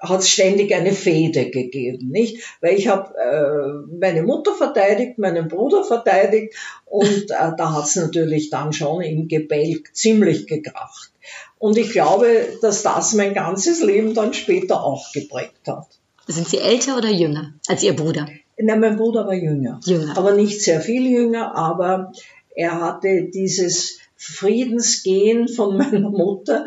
hat 0.08 0.20
es 0.20 0.30
ständig 0.30 0.74
eine 0.74 0.92
Fehde 0.92 1.50
gegeben, 1.50 2.08
nicht? 2.08 2.42
Weil 2.60 2.76
ich 2.76 2.88
habe 2.88 3.14
äh, 3.16 3.96
meine 3.98 4.22
Mutter 4.22 4.54
verteidigt, 4.54 5.18
meinen 5.18 5.48
Bruder 5.48 5.84
verteidigt 5.84 6.54
und 6.84 7.30
äh, 7.30 7.52
da 7.56 7.74
hat 7.74 7.86
es 7.86 7.96
natürlich 7.96 8.50
dann 8.50 8.72
schon 8.72 9.02
im 9.02 9.28
Gebälk 9.28 9.94
ziemlich 9.94 10.46
gekracht. 10.46 11.12
Und 11.58 11.78
ich 11.78 11.90
glaube, 11.90 12.46
dass 12.62 12.82
das 12.82 13.14
mein 13.14 13.34
ganzes 13.34 13.82
Leben 13.82 14.14
dann 14.14 14.34
später 14.34 14.84
auch 14.84 15.12
geprägt 15.12 15.66
hat. 15.66 15.86
Sind 16.26 16.48
Sie 16.48 16.58
älter 16.58 16.96
oder 16.96 17.10
jünger 17.10 17.54
als 17.66 17.82
Ihr 17.82 17.94
Bruder? 17.94 18.26
Nein, 18.58 18.80
mein 18.80 18.96
Bruder 18.96 19.26
war 19.26 19.34
jünger. 19.34 19.80
Jünger. 19.84 20.16
Aber 20.16 20.32
nicht 20.32 20.62
sehr 20.62 20.80
viel 20.80 21.06
jünger, 21.06 21.54
aber 21.54 22.12
er 22.54 22.80
hatte 22.80 23.24
dieses 23.32 23.98
Friedensgehen 24.34 25.48
von 25.48 25.76
meiner 25.78 26.10
Mutter 26.10 26.64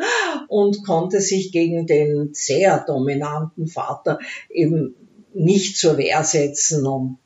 und 0.48 0.84
konnte 0.84 1.20
sich 1.20 1.52
gegen 1.52 1.86
den 1.86 2.30
sehr 2.32 2.84
dominanten 2.86 3.66
Vater 3.66 4.18
eben 4.48 4.94
nicht 5.32 5.76
zur 5.76 5.96
Wehr 5.98 6.24
setzen 6.24 6.86
und 6.86 7.18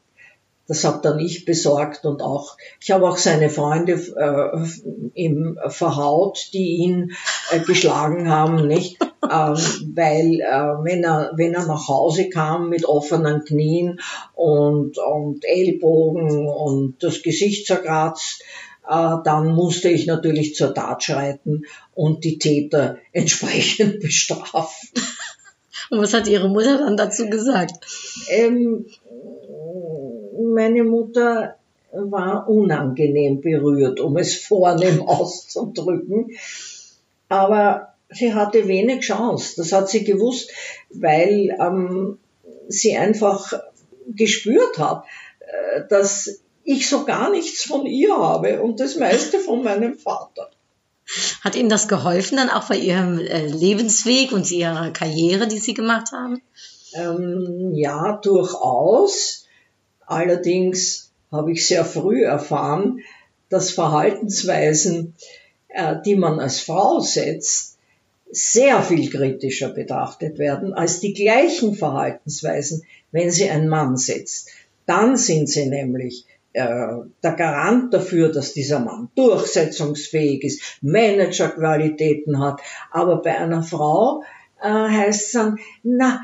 das 0.67 0.85
habe 0.85 1.01
dann 1.03 1.19
ich 1.19 1.45
besorgt 1.45 2.07
und 2.07 2.23
auch, 2.23 2.57
ich 2.81 2.91
habe 2.91 3.07
auch 3.07 3.19
seine 3.19 3.51
Freunde 3.51 3.93
äh, 3.93 4.67
ihm 5.13 5.59
verhaut, 5.69 6.49
die 6.55 6.77
ihn 6.77 7.13
äh, 7.51 7.61
geschlagen 7.61 8.31
haben, 8.31 8.67
nicht? 8.67 8.97
Ähm, 9.31 9.57
weil 9.95 10.41
äh, 10.41 10.85
wenn, 10.85 11.05
er, 11.05 11.33
wenn 11.35 11.53
er 11.53 11.67
nach 11.67 11.89
Hause 11.89 12.31
kam 12.31 12.71
mit 12.71 12.87
offenen 12.87 13.45
Knien 13.45 14.01
und, 14.35 14.97
und 14.97 15.45
Ellbogen 15.45 16.49
und 16.49 17.03
das 17.03 17.23
Gesicht 17.23 17.67
zerkratzt, 17.67 18.43
dann 18.87 19.55
musste 19.55 19.89
ich 19.89 20.07
natürlich 20.07 20.55
zur 20.55 20.75
Tat 20.75 21.03
schreiten 21.03 21.65
und 21.95 22.25
die 22.25 22.39
Täter 22.39 22.99
entsprechend 23.13 24.01
bestrafen. 24.01 24.89
Und 25.91 26.01
was 26.01 26.15
hat 26.15 26.29
Ihre 26.29 26.49
Mutter 26.49 26.79
dann 26.79 26.97
dazu 26.97 27.29
gesagt? 27.29 27.87
Ähm, 28.29 28.87
meine 30.55 30.85
Mutter 30.85 31.57
war 31.93 32.49
unangenehm 32.49 33.41
berührt, 33.41 34.01
um 34.01 34.17
es 34.17 34.37
vornehm 34.37 35.03
auszudrücken. 35.07 36.31
Aber 37.29 37.95
sie 38.11 38.35
hatte 38.35 38.69
wenig 38.69 39.01
Chance. 39.01 39.55
Das 39.57 39.73
hat 39.73 39.89
sie 39.89 40.05
gewusst, 40.05 40.51
weil 40.91 41.57
ähm, 41.61 42.19
sie 42.69 42.97
einfach 42.97 43.53
gespürt 44.09 44.79
hat, 44.79 45.05
äh, 45.41 45.83
dass 45.89 46.44
ich 46.65 46.89
so 46.89 47.05
gar 47.05 47.31
nichts 47.31 47.65
von 47.65 47.87
ihr 47.87 48.17
habe 48.17 48.63
und 48.63 48.81
das 48.81 48.97
meiste 48.97 49.39
von 49.39 49.63
meinem 49.63 49.99
Vater. 49.99 50.51
Hat 51.43 51.55
Ihnen 51.55 51.69
das 51.69 51.89
geholfen 51.89 52.37
dann 52.37 52.49
auch 52.49 52.69
bei 52.69 52.77
Ihrem 52.77 53.19
äh, 53.19 53.47
Lebensweg 53.47 54.33
und 54.33 54.51
Ihrer 54.51 54.91
Karriere, 54.91 55.47
die 55.47 55.59
Sie 55.59 55.75
gemacht 55.75 56.13
haben? 56.13 56.41
Ähm, 56.95 57.73
ja, 57.75 58.19
durchaus. 58.23 59.47
Allerdings 60.07 61.11
habe 61.31 61.53
ich 61.53 61.67
sehr 61.67 61.85
früh 61.85 62.25
erfahren, 62.25 63.01
dass 63.51 63.71
Verhaltensweisen, 63.71 65.15
äh, 65.69 65.97
die 66.05 66.17
man 66.17 66.41
als 66.41 66.61
Frau 66.61 67.01
setzt, 67.01 67.77
sehr 68.31 68.83
viel 68.83 69.11
kritischer 69.11 69.69
betrachtet 69.69 70.39
werden 70.39 70.73
als 70.73 71.01
die 71.01 71.13
gleichen 71.13 71.75
Verhaltensweisen, 71.75 72.85
wenn 73.13 73.31
sie 73.31 73.49
ein 73.49 73.69
Mann 73.69 73.97
setzt. 73.97 74.49
Dann 74.87 75.17
sind 75.17 75.49
sie 75.49 75.67
nämlich 75.67 76.27
der 76.55 77.33
Garant 77.33 77.93
dafür, 77.93 78.31
dass 78.31 78.53
dieser 78.53 78.79
Mann 78.79 79.09
durchsetzungsfähig 79.17 80.45
ist, 80.45 80.61
Managerqualitäten 80.83 82.39
hat. 82.39 82.61
Aber 82.93 83.23
bei 83.23 83.37
einer 83.37 83.63
Frau 83.63 84.23
äh, 84.63 84.69
heißt 84.69 85.27
es 85.27 85.33
dann, 85.33 85.59
na, 85.83 86.21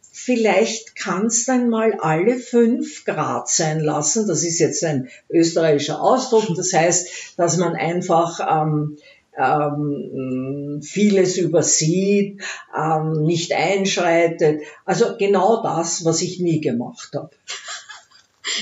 vielleicht 0.00 0.96
kann's 0.96 1.44
dann 1.44 1.68
mal 1.68 1.94
alle 2.00 2.36
fünf 2.36 3.04
Grad 3.04 3.48
sein 3.48 3.80
lassen. 3.80 4.26
Das 4.26 4.42
ist 4.42 4.58
jetzt 4.58 4.82
ein 4.84 5.08
österreichischer 5.28 6.00
Ausdruck. 6.00 6.46
Das 6.56 6.72
heißt, 6.72 7.34
dass 7.36 7.56
man 7.58 7.76
einfach 7.76 8.40
ähm, 8.40 8.96
ähm, 9.38 10.80
vieles 10.82 11.36
übersieht, 11.36 12.42
ähm, 12.76 13.22
nicht 13.22 13.52
einschreitet. 13.52 14.62
Also 14.84 15.16
genau 15.16 15.62
das, 15.62 16.04
was 16.04 16.22
ich 16.22 16.40
nie 16.40 16.60
gemacht 16.60 17.10
habe. 17.14 17.30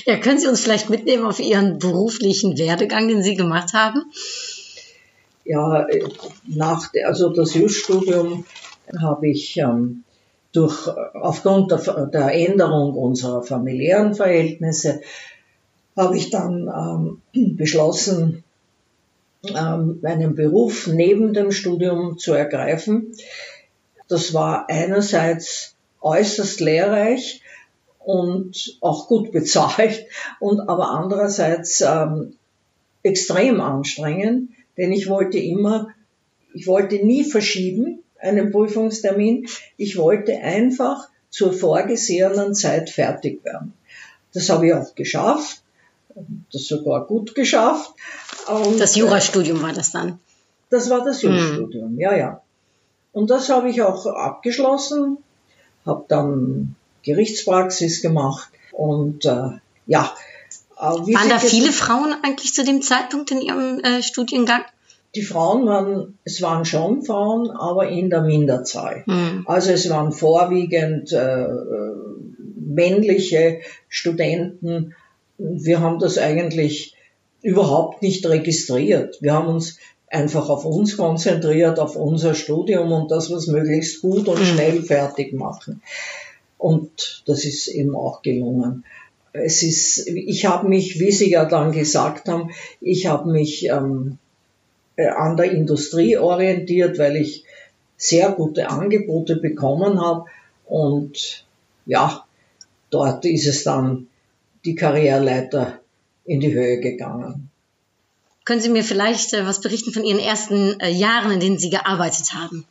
Ja, 0.04 0.16
können 0.18 0.38
Sie 0.38 0.48
uns 0.48 0.60
vielleicht 0.60 0.90
mitnehmen 0.90 1.24
auf 1.24 1.40
Ihren 1.40 1.78
beruflichen 1.78 2.58
Werdegang, 2.58 3.08
den 3.08 3.22
Sie 3.22 3.34
gemacht 3.34 3.72
haben? 3.72 4.02
Ja, 5.44 5.86
nach, 6.46 6.92
also 7.04 7.30
das 7.30 7.54
Jus-Studium 7.54 8.44
habe 9.00 9.28
ich 9.28 9.56
ähm, 9.58 10.04
durch, 10.52 10.88
aufgrund 11.14 11.70
der, 11.70 12.06
der, 12.06 12.32
Änderung 12.32 12.94
unserer 12.94 13.42
familiären 13.42 14.14
Verhältnisse, 14.14 15.02
habe 15.96 16.16
ich 16.16 16.30
dann 16.30 17.20
ähm, 17.34 17.56
beschlossen, 17.56 18.44
ähm, 19.44 20.00
einen 20.02 20.34
Beruf 20.34 20.86
neben 20.86 21.32
dem 21.32 21.52
Studium 21.52 22.18
zu 22.18 22.32
ergreifen. 22.32 23.12
Das 24.08 24.34
war 24.34 24.68
einerseits 24.68 25.76
äußerst 26.00 26.60
lehrreich, 26.60 27.42
und 28.06 28.78
auch 28.82 29.08
gut 29.08 29.32
bezahlt 29.32 30.06
und 30.38 30.60
aber 30.60 30.90
andererseits 30.90 31.80
ähm, 31.80 32.36
extrem 33.02 33.60
anstrengend, 33.60 34.50
denn 34.76 34.92
ich 34.92 35.08
wollte 35.08 35.38
immer, 35.38 35.88
ich 36.54 36.68
wollte 36.68 37.04
nie 37.04 37.24
verschieben 37.24 38.04
einen 38.20 38.52
Prüfungstermin, 38.52 39.48
ich 39.76 39.98
wollte 39.98 40.38
einfach 40.38 41.08
zur 41.30 41.52
vorgesehenen 41.52 42.54
Zeit 42.54 42.90
fertig 42.90 43.44
werden. 43.44 43.74
Das 44.32 44.50
habe 44.50 44.68
ich 44.68 44.74
auch 44.74 44.94
geschafft, 44.94 45.62
das 46.52 46.66
sogar 46.66 47.06
gut 47.06 47.34
geschafft. 47.34 47.92
Und 48.46 48.78
das 48.78 48.94
Jurastudium 48.94 49.62
war 49.62 49.72
das 49.72 49.90
dann? 49.90 50.20
Das 50.70 50.90
war 50.90 51.04
das 51.04 51.22
Jurastudium, 51.22 51.90
hm. 51.90 51.98
ja, 51.98 52.16
ja. 52.16 52.42
Und 53.12 53.30
das 53.30 53.48
habe 53.48 53.68
ich 53.68 53.82
auch 53.82 54.06
abgeschlossen, 54.06 55.18
habe 55.84 56.04
dann 56.06 56.75
Gerichtspraxis 57.06 58.02
gemacht 58.02 58.50
und 58.72 59.24
äh, 59.24 59.50
ja. 59.86 60.14
Äh, 60.76 60.82
waren 60.82 61.28
da 61.30 61.38
viele 61.38 61.72
Frauen 61.72 62.14
eigentlich 62.22 62.52
zu 62.52 62.64
dem 62.64 62.82
Zeitpunkt 62.82 63.30
in 63.30 63.40
Ihrem 63.40 63.80
äh, 63.80 64.02
Studiengang? 64.02 64.62
Die 65.14 65.22
Frauen 65.22 65.64
waren, 65.66 66.18
es 66.24 66.42
waren 66.42 66.66
schon 66.66 67.02
Frauen, 67.02 67.50
aber 67.50 67.88
in 67.88 68.10
der 68.10 68.22
Minderzahl. 68.22 69.02
Mhm. 69.06 69.44
Also 69.46 69.70
es 69.70 69.88
waren 69.88 70.12
vorwiegend 70.12 71.10
äh, 71.12 71.46
männliche 72.58 73.60
Studenten. 73.88 74.94
Wir 75.38 75.80
haben 75.80 75.98
das 75.98 76.18
eigentlich 76.18 76.94
überhaupt 77.40 78.02
nicht 78.02 78.26
registriert. 78.26 79.16
Wir 79.22 79.32
haben 79.32 79.48
uns 79.48 79.78
einfach 80.08 80.48
auf 80.50 80.64
uns 80.64 80.96
konzentriert, 80.96 81.78
auf 81.78 81.96
unser 81.96 82.34
Studium 82.34 82.92
und 82.92 83.10
das, 83.10 83.30
was 83.30 83.46
möglichst 83.46 84.02
gut 84.02 84.28
und 84.28 84.38
hm. 84.38 84.44
schnell 84.44 84.82
fertig 84.82 85.32
machen. 85.32 85.82
Und 86.58 87.22
das 87.26 87.44
ist 87.44 87.68
eben 87.68 87.94
auch 87.94 88.22
gelungen. 88.22 88.84
es 89.32 89.62
ist, 89.62 90.06
ich 90.06 90.46
habe 90.46 90.68
mich, 90.68 90.98
wie 90.98 91.12
Sie 91.12 91.30
ja 91.30 91.44
dann 91.44 91.72
gesagt 91.72 92.28
haben, 92.28 92.50
ich 92.80 93.06
habe 93.06 93.30
mich 93.30 93.66
ähm, 93.66 94.18
äh, 94.96 95.08
an 95.08 95.36
der 95.36 95.52
Industrie 95.52 96.16
orientiert, 96.16 96.98
weil 96.98 97.16
ich 97.16 97.44
sehr 97.96 98.32
gute 98.32 98.70
Angebote 98.70 99.36
bekommen 99.36 100.00
habe 100.00 100.24
und 100.64 101.44
ja, 101.86 102.24
dort 102.90 103.24
ist 103.24 103.46
es 103.46 103.64
dann 103.64 104.08
die 104.64 104.74
Karriereleiter 104.74 105.80
in 106.24 106.40
die 106.40 106.52
Höhe 106.52 106.80
gegangen. 106.80 107.50
Können 108.44 108.60
Sie 108.60 108.68
mir 108.68 108.84
vielleicht 108.84 109.32
äh, 109.32 109.46
was 109.46 109.60
berichten 109.60 109.92
von 109.92 110.04
Ihren 110.04 110.20
ersten 110.20 110.78
äh, 110.80 110.90
Jahren, 110.90 111.32
in 111.32 111.40
denen 111.40 111.58
Sie 111.58 111.70
gearbeitet 111.70 112.32
haben? 112.32 112.64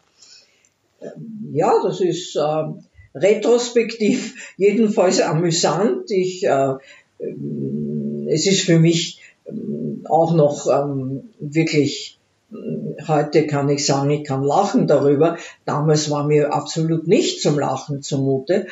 Ja, 1.52 1.74
das 1.84 2.02
ist 2.02 2.36
äh, 2.36 2.64
retrospektiv 3.16 4.36
jedenfalls 4.58 5.22
amüsant. 5.22 6.12
Ich, 6.12 6.46
äh, 6.46 6.74
ähm, 7.20 8.28
es 8.30 8.46
ist 8.46 8.62
für 8.62 8.80
mich 8.80 9.22
ähm, 9.48 10.06
auch 10.08 10.36
noch 10.36 10.68
ähm, 10.68 11.30
wirklich, 11.40 12.20
äh, 12.52 13.02
heute 13.08 13.48
kann 13.48 13.70
ich 13.70 13.86
sagen, 13.86 14.12
ich 14.12 14.26
kann 14.26 14.44
lachen 14.44 14.88
darüber. 14.88 15.38
Damals 15.66 16.12
war 16.12 16.26
mir 16.26 16.54
absolut 16.54 17.08
nicht 17.08 17.42
zum 17.42 17.58
Lachen 17.58 18.02
zumute, 18.02 18.68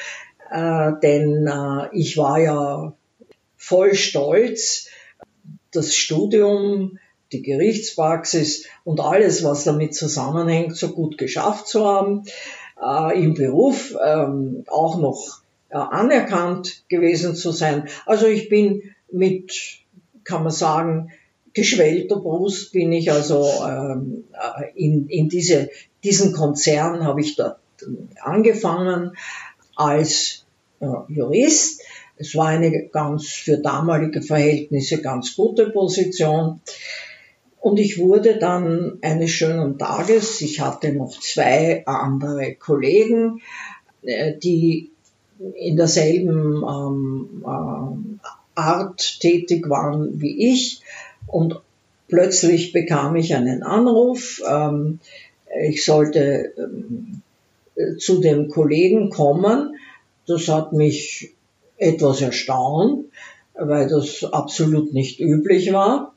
äh, 0.51 0.91
denn 1.01 1.47
äh, 1.47 1.89
ich 1.93 2.17
war 2.17 2.39
ja 2.39 2.93
voll 3.55 3.95
stolz, 3.95 4.89
das 5.71 5.95
Studium, 5.95 6.99
die 7.31 7.41
Gerichtspraxis 7.41 8.67
und 8.83 8.99
alles, 8.99 9.43
was 9.43 9.63
damit 9.63 9.95
zusammenhängt, 9.95 10.75
so 10.77 10.89
gut 10.89 11.17
geschafft 11.17 11.67
zu 11.67 11.85
haben, 11.85 12.25
äh, 12.83 13.23
im 13.23 13.33
Beruf 13.33 13.95
ähm, 14.03 14.63
auch 14.67 14.99
noch 14.99 15.41
äh, 15.69 15.77
anerkannt 15.77 16.83
gewesen 16.89 17.35
zu 17.35 17.51
sein. 17.51 17.87
Also 18.05 18.27
ich 18.27 18.49
bin 18.49 18.83
mit, 19.11 19.53
kann 20.23 20.43
man 20.43 20.51
sagen, 20.51 21.11
geschwellter 21.53 22.17
Brust 22.17 22.71
bin 22.73 22.91
ich 22.91 23.11
also 23.11 23.45
ähm, 23.67 24.25
äh, 24.33 24.71
in, 24.75 25.07
in 25.07 25.29
diese, 25.29 25.69
diesen 26.03 26.33
Konzern 26.33 27.05
habe 27.05 27.21
ich 27.21 27.35
dort 27.35 27.57
angefangen 28.21 29.15
als 29.75 30.45
äh, 30.79 30.85
Jurist. 31.07 31.81
Es 32.17 32.35
war 32.35 32.47
eine 32.47 32.87
ganz 32.87 33.27
für 33.27 33.57
damalige 33.57 34.21
Verhältnisse 34.21 35.01
ganz 35.01 35.35
gute 35.35 35.69
Position. 35.69 36.61
Und 37.63 37.79
ich 37.79 37.97
wurde 37.97 38.39
dann 38.39 38.97
eines 39.01 39.31
schönen 39.31 39.77
Tages, 39.77 40.41
ich 40.41 40.59
hatte 40.59 40.91
noch 40.91 41.17
zwei 41.21 41.85
andere 41.85 42.55
Kollegen, 42.55 43.39
äh, 44.01 44.33
die 44.37 44.91
in 45.55 45.77
derselben 45.77 46.61
ähm, 46.61 47.41
äh, 47.45 48.59
Art 48.59 49.21
tätig 49.21 49.69
waren 49.69 50.19
wie 50.19 50.51
ich. 50.51 50.81
Und 51.25 51.61
plötzlich 52.09 52.73
bekam 52.73 53.15
ich 53.15 53.33
einen 53.33 53.63
Anruf, 53.63 54.41
ähm, 54.45 54.99
ich 55.61 55.85
sollte 55.85 56.51
ähm, 56.57 57.21
zu 57.97 58.19
dem 58.19 58.49
Kollegen 58.49 59.09
kommen. 59.09 59.77
Das 60.27 60.49
hat 60.49 60.73
mich 60.73 61.33
etwas 61.77 62.19
erstaunt, 62.19 63.05
weil 63.53 63.87
das 63.87 64.25
absolut 64.25 64.91
nicht 64.91 65.21
üblich 65.21 65.71
war 65.71 66.12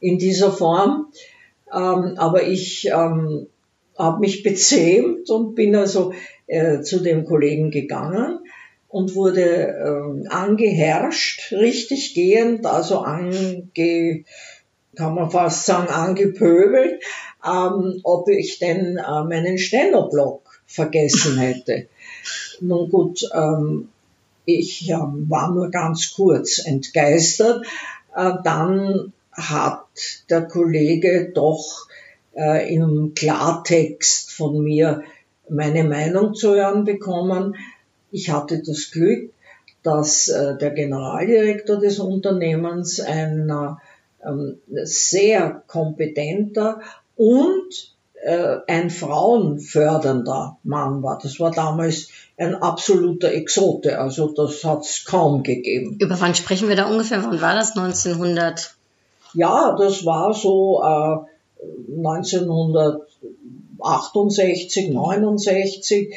in 0.00 0.18
dieser 0.18 0.52
Form. 0.52 1.08
Ähm, 1.72 2.14
aber 2.16 2.44
ich 2.44 2.86
ähm, 2.86 3.46
habe 3.96 4.20
mich 4.20 4.42
bezähmt 4.42 5.28
und 5.30 5.54
bin 5.54 5.74
also 5.74 6.12
äh, 6.46 6.80
zu 6.80 7.00
dem 7.00 7.24
Kollegen 7.24 7.70
gegangen 7.70 8.38
und 8.88 9.14
wurde 9.14 9.74
ähm, 9.86 10.26
angeherrscht, 10.30 11.52
richtig 11.52 12.14
gehend, 12.14 12.64
also 12.64 13.00
ange, 13.00 13.68
kann 14.96 15.14
man 15.14 15.30
fast 15.30 15.66
sagen, 15.66 15.88
angepöbelt, 15.88 17.02
ähm, 17.44 18.00
ob 18.02 18.28
ich 18.28 18.58
denn 18.58 18.96
äh, 18.96 19.24
meinen 19.24 19.58
Stenoblock 19.58 20.62
vergessen 20.66 21.38
hätte. 21.38 21.86
Nun 22.60 22.90
gut, 22.90 23.28
ähm, 23.34 23.88
ich 24.44 24.88
ähm, 24.88 25.26
war 25.28 25.52
nur 25.54 25.70
ganz 25.70 26.14
kurz 26.14 26.64
entgeistert. 26.64 27.66
Äh, 28.16 28.32
dann 28.42 29.12
hat 29.32 29.87
der 30.30 30.42
Kollege 30.42 31.30
doch 31.34 31.86
äh, 32.36 32.74
im 32.74 33.12
Klartext 33.14 34.32
von 34.32 34.62
mir 34.62 35.02
meine 35.48 35.84
Meinung 35.84 36.34
zu 36.34 36.54
hören 36.54 36.84
bekommen. 36.84 37.56
Ich 38.10 38.30
hatte 38.30 38.62
das 38.64 38.90
Glück, 38.90 39.32
dass 39.82 40.28
äh, 40.28 40.56
der 40.58 40.70
Generaldirektor 40.70 41.78
des 41.78 41.98
Unternehmens 41.98 43.00
ein 43.00 43.50
äh, 43.50 44.84
sehr 44.84 45.62
kompetenter 45.66 46.80
und 47.16 47.94
äh, 48.22 48.58
ein 48.66 48.90
frauenfördernder 48.90 50.58
Mann 50.64 51.02
war. 51.02 51.18
Das 51.22 51.38
war 51.38 51.50
damals 51.50 52.08
ein 52.36 52.54
absoluter 52.54 53.32
Exote, 53.32 53.98
also 53.98 54.32
das 54.32 54.64
hat 54.64 54.84
es 54.84 55.04
kaum 55.04 55.42
gegeben. 55.42 55.98
Über 56.00 56.20
wann 56.20 56.34
sprechen 56.34 56.68
wir 56.68 56.76
da 56.76 56.88
ungefähr? 56.88 57.22
Wann 57.22 57.40
war 57.40 57.54
das? 57.54 57.76
1900? 57.76 58.74
Ja, 59.38 59.74
das 59.78 60.04
war 60.04 60.34
so 60.34 60.82
äh, 60.82 61.18
1968, 61.96 64.90
69. 64.90 66.14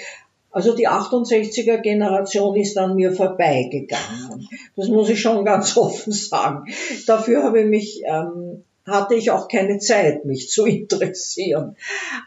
Also 0.50 0.76
die 0.76 0.90
68er 0.90 1.78
Generation 1.78 2.56
ist 2.56 2.80
an 2.80 2.96
mir 2.96 3.14
vorbeigegangen. 3.14 4.50
Das 4.76 4.88
muss 4.88 5.10
ich 5.10 5.22
schon 5.22 5.46
ganz 5.46 5.78
offen 5.86 6.12
sagen. 6.12 6.74
Dafür 7.06 7.44
habe 7.44 7.62
ich 7.62 7.68
mich, 7.68 8.02
ähm, 8.06 8.64
hatte 8.88 9.14
ich 9.14 9.30
auch 9.30 9.48
keine 9.48 9.78
Zeit, 9.78 10.26
mich 10.26 10.50
zu 10.50 10.66
interessieren. 10.66 11.76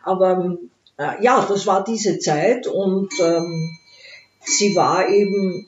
Aber 0.04 0.58
äh, 0.96 1.20
ja, 1.22 1.44
das 1.48 1.66
war 1.66 1.82
diese 1.82 2.20
Zeit 2.20 2.68
und 2.68 3.08
ähm, 3.20 3.76
sie 4.44 4.76
war 4.76 5.08
eben 5.08 5.66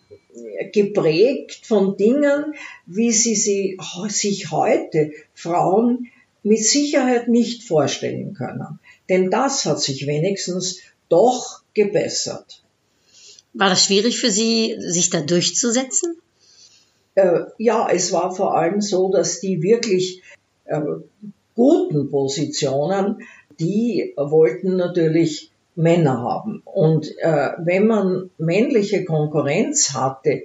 geprägt 0.73 1.61
von 1.65 1.97
Dingen, 1.97 2.55
wie 2.87 3.13
sie, 3.13 3.35
sie 3.35 3.79
sich 4.09 4.51
heute 4.51 5.13
Frauen 5.35 6.09
mit 6.43 6.65
Sicherheit 6.65 7.29
nicht 7.29 7.65
vorstellen 7.65 8.35
können. 8.35 8.79
Denn 9.09 9.31
das 9.31 9.65
hat 9.65 9.81
sich 9.81 10.07
wenigstens 10.07 10.81
doch 11.09 11.63
gebessert. 11.75 12.63
War 13.53 13.71
das 13.71 13.85
schwierig 13.85 14.19
für 14.19 14.31
Sie, 14.31 14.77
sich 14.79 15.11
da 15.11 15.23
durchzusetzen? 15.23 16.19
Äh, 17.15 17.41
ja, 17.59 17.89
es 17.91 18.13
war 18.13 18.35
vor 18.35 18.57
allem 18.57 18.81
so, 18.81 19.11
dass 19.11 19.41
die 19.41 19.63
wirklich 19.63 20.23
äh, 20.67 20.81
guten 21.55 22.11
Positionen, 22.11 23.23
die 23.59 24.13
wollten 24.17 24.77
natürlich 24.77 25.51
Männer 25.77 26.23
haben. 26.23 26.63
Und 26.65 27.07
äh, 27.19 27.51
wenn 27.59 27.87
man 27.87 28.31
männliche 28.39 29.05
Konkurrenz 29.05 29.93
hatte 29.95 30.43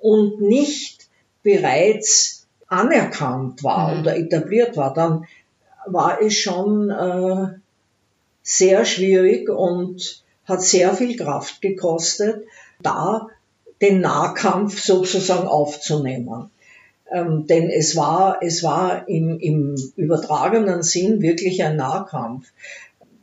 und 0.00 0.40
nicht 0.40 1.06
bereits 1.42 2.46
anerkannt 2.66 3.62
war 3.62 3.94
mhm. 3.94 4.00
oder 4.00 4.16
etabliert 4.16 4.76
war, 4.76 4.92
dann 4.92 5.26
war 5.86 6.20
es 6.20 6.34
schon 6.34 6.90
äh, 6.90 7.46
sehr 8.42 8.84
schwierig 8.84 9.48
und 9.48 10.22
hat 10.44 10.62
sehr 10.62 10.94
viel 10.94 11.16
Kraft 11.16 11.62
gekostet, 11.62 12.44
da 12.82 13.28
den 13.80 14.00
Nahkampf 14.00 14.82
sozusagen 14.82 15.46
aufzunehmen. 15.46 16.50
Ähm, 17.12 17.46
denn 17.46 17.70
es 17.70 17.96
war, 17.96 18.38
es 18.42 18.62
war 18.62 19.08
im, 19.08 19.38
im 19.38 19.76
übertragenen 19.96 20.82
Sinn 20.82 21.22
wirklich 21.22 21.62
ein 21.62 21.76
Nahkampf, 21.76 22.50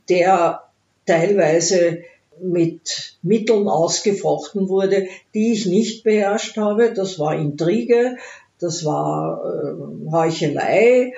der 0.08 0.64
teilweise 1.06 2.00
mit 2.42 3.18
Mitteln 3.22 3.68
ausgefochten 3.68 4.68
wurde, 4.70 5.08
die 5.34 5.54
ich 5.54 5.66
nicht 5.66 6.04
beherrscht 6.04 6.58
habe. 6.58 6.94
Das 6.94 7.20
war 7.20 7.36
Intrige, 7.36 8.18
das 8.60 8.84
war 8.84 9.44
äh, 9.44 10.12
Heuchelei 10.12 11.14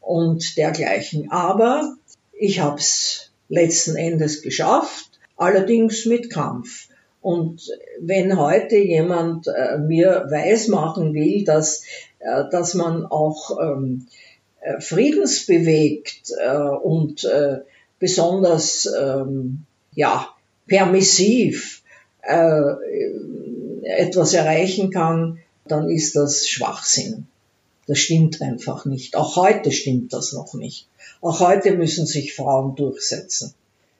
und 0.00 0.56
dergleichen. 0.56 1.30
Aber 1.30 1.94
ich 2.32 2.60
habe 2.60 2.78
es 2.78 3.32
letzten 3.48 3.96
Endes 3.96 4.42
geschafft, 4.42 5.10
allerdings 5.36 6.06
mit 6.06 6.30
Kampf. 6.30 6.88
Und 7.20 7.68
wenn 8.00 8.38
heute 8.38 8.76
jemand 8.76 9.48
äh, 9.48 9.78
mir 9.78 10.26
weismachen 10.30 11.12
will, 11.14 11.44
dass, 11.44 11.82
äh, 12.20 12.44
dass 12.50 12.74
man 12.74 13.04
auch 13.06 13.58
ähm, 13.60 14.06
äh, 14.60 14.80
friedensbewegt 14.80 16.32
äh, 16.38 16.56
und 16.56 17.24
äh, 17.24 17.58
besonders 17.98 18.88
ähm, 18.98 19.64
ja, 19.94 20.28
permissiv 20.66 21.82
äh, 22.22 22.62
etwas 23.82 24.34
erreichen 24.34 24.90
kann, 24.90 25.38
dann 25.66 25.88
ist 25.88 26.16
das 26.16 26.48
Schwachsinn. 26.48 27.26
Das 27.86 27.98
stimmt 27.98 28.42
einfach 28.42 28.84
nicht. 28.84 29.16
Auch 29.16 29.36
heute 29.36 29.72
stimmt 29.72 30.12
das 30.12 30.32
noch 30.32 30.54
nicht. 30.54 30.86
Auch 31.20 31.40
heute 31.40 31.72
müssen 31.72 32.06
sich 32.06 32.34
Frauen 32.34 32.76
durchsetzen. 32.76 33.54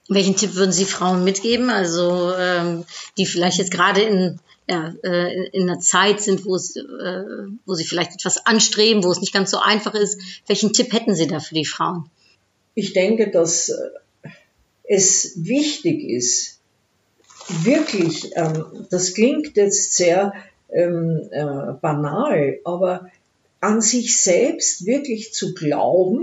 Welchen 0.08 0.36
Tipp 0.36 0.54
würden 0.54 0.72
Sie 0.72 0.84
Frauen 0.84 1.24
mitgeben, 1.24 1.68
also 1.70 2.32
ähm, 2.38 2.84
die 3.18 3.26
vielleicht 3.26 3.58
jetzt 3.58 3.70
gerade 3.70 4.02
in 4.02 4.40
ja, 4.68 4.92
äh, 5.02 5.48
in 5.48 5.68
einer 5.68 5.80
Zeit 5.80 6.20
sind, 6.20 6.44
wo 6.44 6.54
es, 6.54 6.76
äh, 6.76 7.24
wo 7.64 7.74
sie 7.74 7.86
vielleicht 7.86 8.12
etwas 8.12 8.44
anstreben, 8.44 9.02
wo 9.02 9.10
es 9.10 9.20
nicht 9.20 9.32
ganz 9.32 9.50
so 9.50 9.58
einfach 9.58 9.94
ist. 9.94 10.20
Welchen 10.46 10.74
Tipp 10.74 10.92
hätten 10.92 11.14
Sie 11.14 11.26
da 11.26 11.40
für 11.40 11.54
die 11.54 11.64
Frauen? 11.64 12.10
Ich 12.78 12.92
denke, 12.92 13.28
dass 13.28 13.70
äh, 13.70 14.28
es 14.84 15.32
wichtig 15.34 16.04
ist, 16.04 16.60
wirklich, 17.64 18.30
ähm, 18.36 18.86
das 18.88 19.14
klingt 19.14 19.56
jetzt 19.56 19.94
sehr 19.94 20.32
ähm, 20.72 21.28
äh, 21.32 21.72
banal, 21.80 22.60
aber 22.64 23.10
an 23.58 23.80
sich 23.80 24.20
selbst 24.20 24.86
wirklich 24.86 25.32
zu 25.32 25.54
glauben 25.54 26.22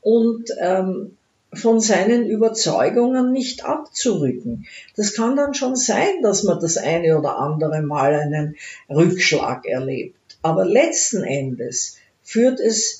und 0.00 0.48
ähm, 0.58 1.18
von 1.52 1.80
seinen 1.80 2.26
Überzeugungen 2.26 3.30
nicht 3.30 3.66
abzurücken. 3.66 4.66
Das 4.96 5.12
kann 5.12 5.36
dann 5.36 5.52
schon 5.52 5.76
sein, 5.76 6.22
dass 6.22 6.44
man 6.44 6.60
das 6.60 6.78
eine 6.78 7.18
oder 7.18 7.36
andere 7.36 7.82
Mal 7.82 8.14
einen 8.14 8.56
Rückschlag 8.88 9.66
erlebt. 9.66 10.16
Aber 10.40 10.64
letzten 10.64 11.24
Endes 11.24 11.98
führt 12.22 12.58
es 12.58 12.99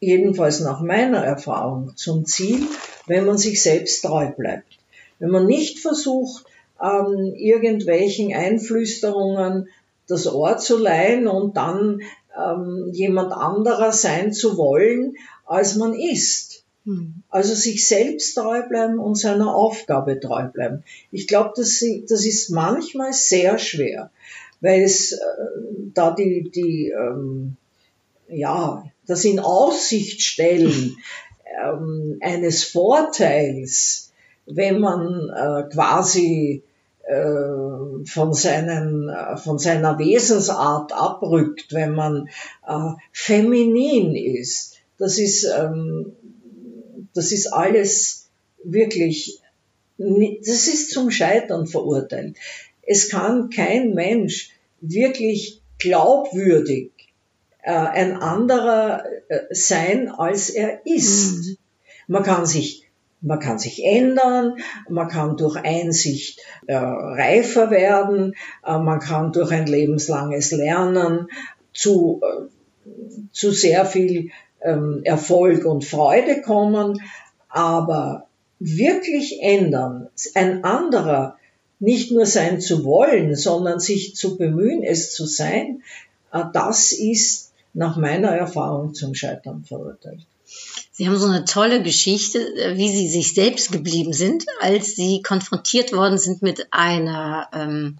jedenfalls 0.00 0.60
nach 0.60 0.80
meiner 0.80 1.24
Erfahrung 1.24 1.92
zum 1.96 2.26
Ziel, 2.26 2.66
wenn 3.06 3.24
man 3.24 3.38
sich 3.38 3.62
selbst 3.62 4.02
treu 4.02 4.30
bleibt. 4.30 4.78
Wenn 5.18 5.30
man 5.30 5.46
nicht 5.46 5.78
versucht, 5.78 6.44
an 6.78 7.34
irgendwelchen 7.34 8.34
Einflüsterungen 8.34 9.68
das 10.08 10.26
Ohr 10.32 10.58
zu 10.58 10.78
leihen 10.78 11.26
und 11.26 11.56
dann 11.56 12.02
ähm, 12.36 12.90
jemand 12.92 13.32
anderer 13.32 13.92
sein 13.92 14.32
zu 14.32 14.56
wollen, 14.56 15.16
als 15.46 15.76
man 15.76 15.94
ist. 15.94 16.64
Hm. 16.84 17.22
Also 17.30 17.54
sich 17.54 17.86
selbst 17.88 18.34
treu 18.34 18.62
bleiben 18.68 18.98
und 18.98 19.16
seiner 19.16 19.54
Aufgabe 19.54 20.20
treu 20.20 20.44
bleiben. 20.44 20.84
Ich 21.10 21.26
glaube, 21.26 21.52
das, 21.56 21.82
das 22.08 22.24
ist 22.24 22.50
manchmal 22.50 23.12
sehr 23.12 23.58
schwer, 23.58 24.10
weil 24.60 24.82
es 24.82 25.12
äh, 25.12 25.16
da 25.94 26.12
die, 26.12 26.50
die 26.50 26.90
ähm, 26.90 27.56
ja, 28.28 28.84
das 29.06 29.24
in 29.24 29.40
Aussicht 29.40 30.22
stellen 30.22 30.96
ähm, 31.64 32.18
eines 32.20 32.64
Vorteils, 32.64 34.12
wenn 34.46 34.80
man 34.80 35.30
äh, 35.30 35.68
quasi 35.72 36.62
äh, 37.06 38.04
von, 38.04 38.32
seinen, 38.32 39.08
äh, 39.08 39.36
von 39.36 39.58
seiner 39.58 39.98
Wesensart 39.98 40.92
abrückt, 40.92 41.72
wenn 41.72 41.94
man 41.94 42.28
äh, 42.66 42.90
feminin 43.12 44.14
ist. 44.14 44.74
Das 44.98 45.18
ist, 45.18 45.44
ähm, 45.44 46.12
das 47.14 47.32
ist 47.32 47.52
alles 47.52 48.28
wirklich, 48.62 49.40
das 49.98 50.66
ist 50.66 50.90
zum 50.90 51.10
Scheitern 51.10 51.66
verurteilt. 51.66 52.36
Es 52.82 53.08
kann 53.08 53.50
kein 53.50 53.94
Mensch 53.94 54.50
wirklich 54.80 55.62
glaubwürdig 55.78 56.90
äh, 57.66 57.72
ein 57.72 58.16
anderer 58.16 59.04
äh, 59.28 59.40
sein, 59.50 60.08
als 60.08 60.50
er 60.50 60.86
ist. 60.86 61.34
Mhm. 61.34 61.56
Man 62.06 62.22
kann 62.22 62.46
sich 62.46 62.84
man 63.22 63.40
kann 63.40 63.58
sich 63.58 63.84
ändern, 63.84 64.58
man 64.88 65.08
kann 65.08 65.36
durch 65.36 65.56
Einsicht 65.56 66.38
äh, 66.66 66.76
reifer 66.76 67.70
werden, 67.72 68.36
äh, 68.64 68.78
man 68.78 69.00
kann 69.00 69.32
durch 69.32 69.50
ein 69.50 69.66
lebenslanges 69.66 70.52
Lernen 70.52 71.28
zu, 71.72 72.20
äh, 72.22 72.88
zu 73.32 73.50
sehr 73.50 73.84
viel 73.84 74.30
ähm, 74.62 75.00
Erfolg 75.02 75.64
und 75.64 75.84
Freude 75.84 76.42
kommen, 76.42 77.02
aber 77.48 78.28
wirklich 78.60 79.42
ändern, 79.42 80.08
ein 80.34 80.62
anderer 80.62 81.36
nicht 81.80 82.12
nur 82.12 82.26
sein 82.26 82.60
zu 82.60 82.84
wollen, 82.84 83.34
sondern 83.34 83.80
sich 83.80 84.14
zu 84.14 84.36
bemühen, 84.36 84.82
es 84.84 85.12
zu 85.12 85.26
sein, 85.26 85.82
äh, 86.32 86.44
das 86.52 86.92
ist 86.92 87.45
nach 87.76 87.96
meiner 87.96 88.30
Erfahrung 88.30 88.94
zum 88.94 89.14
Scheitern 89.14 89.64
verurteilt. 89.64 90.20
Sie 90.92 91.06
haben 91.06 91.18
so 91.18 91.26
eine 91.26 91.44
tolle 91.44 91.82
Geschichte, 91.82 92.38
äh, 92.38 92.76
wie 92.76 92.88
Sie 92.88 93.08
sich 93.08 93.34
selbst 93.34 93.70
geblieben 93.70 94.12
sind, 94.12 94.46
als 94.60 94.96
Sie 94.96 95.22
konfrontiert 95.22 95.92
worden 95.92 96.18
sind 96.18 96.40
mit 96.40 96.68
einer, 96.70 97.48
ähm, 97.52 97.98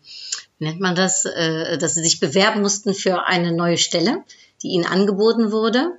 wie 0.58 0.64
nennt 0.64 0.80
man 0.80 0.94
das, 0.94 1.26
äh, 1.26 1.76
dass 1.76 1.94
Sie 1.94 2.02
sich 2.02 2.20
bewerben 2.20 2.62
mussten 2.62 2.94
für 2.94 3.26
eine 3.26 3.52
neue 3.52 3.76
Stelle, 3.76 4.24
die 4.62 4.68
Ihnen 4.68 4.86
angeboten 4.86 5.52
wurde. 5.52 5.92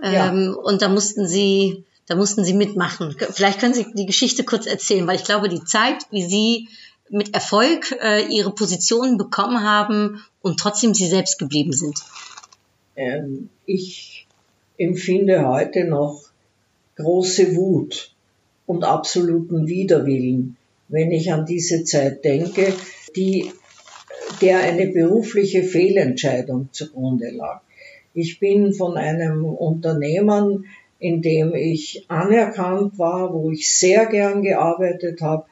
Ja. 0.00 0.28
Ähm, 0.28 0.56
und 0.56 0.82
da 0.82 0.88
mussten 0.88 1.26
Sie, 1.26 1.84
da 2.06 2.14
mussten 2.14 2.44
Sie 2.44 2.54
mitmachen. 2.54 3.16
Vielleicht 3.32 3.58
können 3.58 3.74
Sie 3.74 3.86
die 3.94 4.06
Geschichte 4.06 4.44
kurz 4.44 4.66
erzählen, 4.66 5.06
weil 5.08 5.16
ich 5.16 5.24
glaube, 5.24 5.48
die 5.48 5.64
Zeit, 5.64 6.06
wie 6.10 6.24
Sie 6.24 6.68
mit 7.08 7.34
Erfolg 7.34 7.96
äh, 8.00 8.26
Ihre 8.28 8.54
Positionen 8.54 9.18
bekommen 9.18 9.62
haben 9.62 10.24
und 10.40 10.60
trotzdem 10.60 10.94
Sie 10.94 11.08
selbst 11.08 11.38
geblieben 11.38 11.72
sind. 11.72 11.98
Ähm, 12.96 13.48
ich 13.66 14.26
empfinde 14.78 15.46
heute 15.48 15.84
noch 15.84 16.30
große 16.96 17.56
Wut 17.56 18.14
und 18.66 18.84
absoluten 18.84 19.66
Widerwillen, 19.66 20.56
wenn 20.88 21.10
ich 21.10 21.32
an 21.32 21.46
diese 21.46 21.84
Zeit 21.84 22.24
denke, 22.24 22.72
die, 23.16 23.50
der 24.40 24.60
eine 24.60 24.88
berufliche 24.88 25.62
Fehlentscheidung 25.62 26.68
zugrunde 26.72 27.30
lag. 27.30 27.62
Ich 28.14 28.40
bin 28.40 28.74
von 28.74 28.96
einem 28.96 29.44
Unternehmen, 29.44 30.66
in 30.98 31.22
dem 31.22 31.54
ich 31.54 32.04
anerkannt 32.08 32.98
war, 32.98 33.32
wo 33.32 33.50
ich 33.50 33.74
sehr 33.74 34.06
gern 34.06 34.42
gearbeitet 34.42 35.20
habe, 35.22 35.46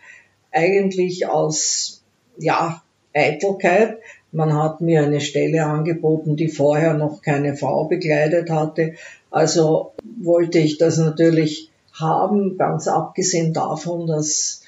eigentlich 0.52 1.26
aus 1.26 2.02
ja, 2.36 2.82
Eitelkeit 3.12 3.98
man 4.32 4.54
hat 4.54 4.80
mir 4.80 5.02
eine 5.02 5.20
Stelle 5.20 5.64
angeboten, 5.64 6.36
die 6.36 6.48
vorher 6.48 6.94
noch 6.94 7.22
keine 7.22 7.56
Frau 7.56 7.84
bekleidet 7.84 8.50
hatte. 8.50 8.94
Also 9.30 9.92
wollte 10.20 10.58
ich 10.58 10.78
das 10.78 10.98
natürlich 10.98 11.70
haben, 11.92 12.56
ganz 12.56 12.88
abgesehen 12.88 13.52
davon, 13.52 14.06
dass 14.06 14.62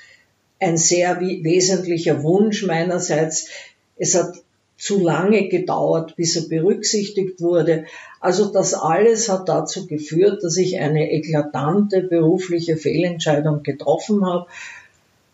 ein 0.61 0.77
sehr 0.77 1.20
wesentlicher 1.20 2.22
Wunsch 2.22 2.64
meinerseits, 2.64 3.48
es 3.96 4.14
hat 4.14 4.35
zu 4.79 5.01
lange 5.01 5.48
gedauert, 5.48 6.16
bis 6.16 6.37
er 6.37 6.48
berücksichtigt 6.48 7.40
wurde. 7.40 7.85
Also 8.20 8.46
das 8.53 8.75
alles 8.75 9.29
hat 9.29 9.48
dazu 9.48 9.87
geführt, 9.87 10.42
dass 10.42 10.57
ich 10.57 10.81
eine 10.81 11.12
eklatante 11.12 12.03
berufliche 12.03 12.77
Fehlentscheidung 12.77 13.62
getroffen 13.62 14.27
habe 14.27 14.46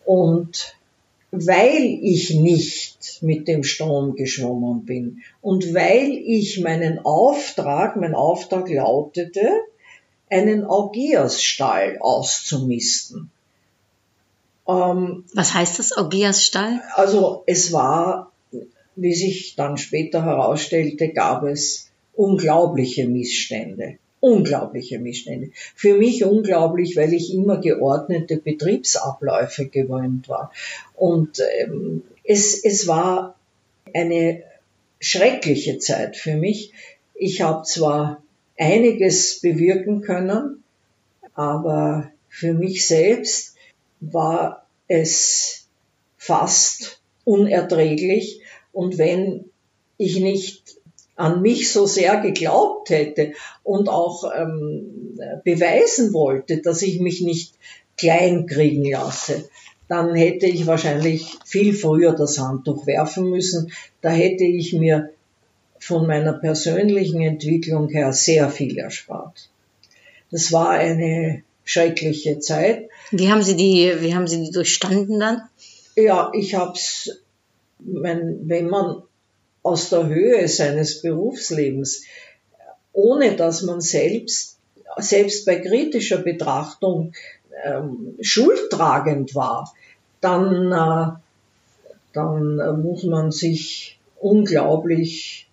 und 0.05 0.78
weil 1.31 1.99
ich 2.03 2.35
nicht 2.35 3.23
mit 3.23 3.49
dem 3.49 3.62
Strom 3.62 4.14
geschwommen 4.14 4.85
bin 4.85 5.23
und 5.43 5.75
weil 5.75 6.11
ich 6.12 6.61
meinen 6.61 7.01
Auftrag, 7.05 7.97
mein 7.97 8.14
Auftrag 8.14 8.69
lautete, 8.71 9.51
einen 10.31 10.64
Augeasstall 10.64 11.99
auszumisten. 12.01 13.31
Ähm, 14.67 15.25
Was 15.35 15.55
heißt 15.55 15.79
das, 15.79 15.93
Augeasstall? 15.93 16.81
Also 16.95 17.43
es 17.47 17.73
war, 17.73 18.33
wie 18.97 19.14
sich 19.14 19.55
dann 19.57 19.77
später 19.77 20.25
herausstellte, 20.25 21.12
gab 21.12 21.45
es 21.45 21.91
unglaubliche 22.14 23.07
Missstände 23.07 23.99
unglaubliche 24.20 24.98
Missstände. 24.98 25.50
Für 25.74 25.94
mich 25.96 26.24
unglaublich, 26.24 26.96
weil 26.96 27.12
ich 27.12 27.33
immer 27.33 27.61
geordnete 27.61 28.37
Betriebsabläufe 28.37 29.66
gewöhnt 29.66 30.28
war. 30.28 30.52
Und 30.94 31.40
ähm, 31.61 32.02
es, 32.24 32.64
es 32.64 32.87
war 32.87 33.37
eine 33.94 34.42
schreckliche 35.00 35.78
Zeit 35.78 36.16
für 36.16 36.37
mich. 36.37 36.72
Ich 37.14 37.40
habe 37.40 37.64
zwar 37.64 38.22
einiges 38.57 39.40
bewirken 39.40 40.02
können, 40.02 40.62
aber 41.35 42.11
für 42.28 42.54
mich 42.54 42.87
selbst 42.87 43.54
war 44.00 44.66
es 44.88 45.68
fast 46.16 47.00
unerträglich. 47.24 48.40
Und 48.72 48.98
wenn 48.98 49.44
ich 49.96 50.20
nicht 50.20 50.78
an 51.18 51.42
mich 51.42 51.72
so 51.72 51.85
sehr 51.87 52.20
geglaubt 52.20 52.90
hätte 52.90 53.33
und 53.64 53.88
auch 53.88 54.31
ähm, 54.35 55.18
beweisen 55.44 56.12
wollte, 56.12 56.62
dass 56.62 56.81
ich 56.81 57.00
mich 57.00 57.20
nicht 57.22 57.54
klein 57.96 58.46
kriegen 58.46 58.88
lasse, 58.88 59.48
dann 59.88 60.14
hätte 60.14 60.46
ich 60.46 60.66
wahrscheinlich 60.68 61.37
viel 61.44 61.74
früher 61.74 62.12
das 62.12 62.38
Handtuch 62.38 62.87
werfen 62.87 63.31
müssen. 63.31 63.72
Da 64.00 64.11
hätte 64.11 64.44
ich 64.44 64.72
mir 64.74 65.11
von 65.81 66.07
meiner 66.07 66.35
persönlichen 66.35 67.20
Entwicklung 67.20 67.88
her 67.88 68.12
sehr 68.12 68.48
viel 68.48 68.78
erspart. 68.78 69.50
Das 70.31 70.52
war 70.52 70.70
eine 70.70 71.42
schreckliche 71.64 72.38
Zeit. 72.38 72.90
Wie 73.11 73.28
haben 73.28 73.42
Sie 73.42 73.57
die, 73.57 73.92
wie 74.00 74.14
haben 74.14 74.28
Sie 74.28 74.44
die 74.44 74.52
durchstanden 74.52 75.18
dann? 75.18 75.42
Ja, 75.96 76.31
ich 76.33 76.54
hab's, 76.54 77.11
wenn, 77.81 78.48
wenn 78.48 78.68
man 78.68 79.02
aus 79.68 79.90
der 79.90 80.07
Höhe 80.07 80.48
seines 80.48 81.02
Berufslebens, 81.02 82.04
ohne 82.92 83.37
dass 83.37 83.62
man 83.62 83.81
selbst, 83.83 84.59
selbst 84.96 85.44
bei 85.44 85.57
kritischer 85.57 86.18
Betrachtung 86.18 87.12
ähm, 87.64 88.14
schuldtragend 88.20 89.35
war, 89.35 89.74
dann, 90.20 90.72
äh, 90.72 91.12
dann 92.14 92.59
äh, 92.59 92.72
muss 92.72 93.04
man 93.04 93.31
sich 93.31 93.98
unglaublich 94.18 95.48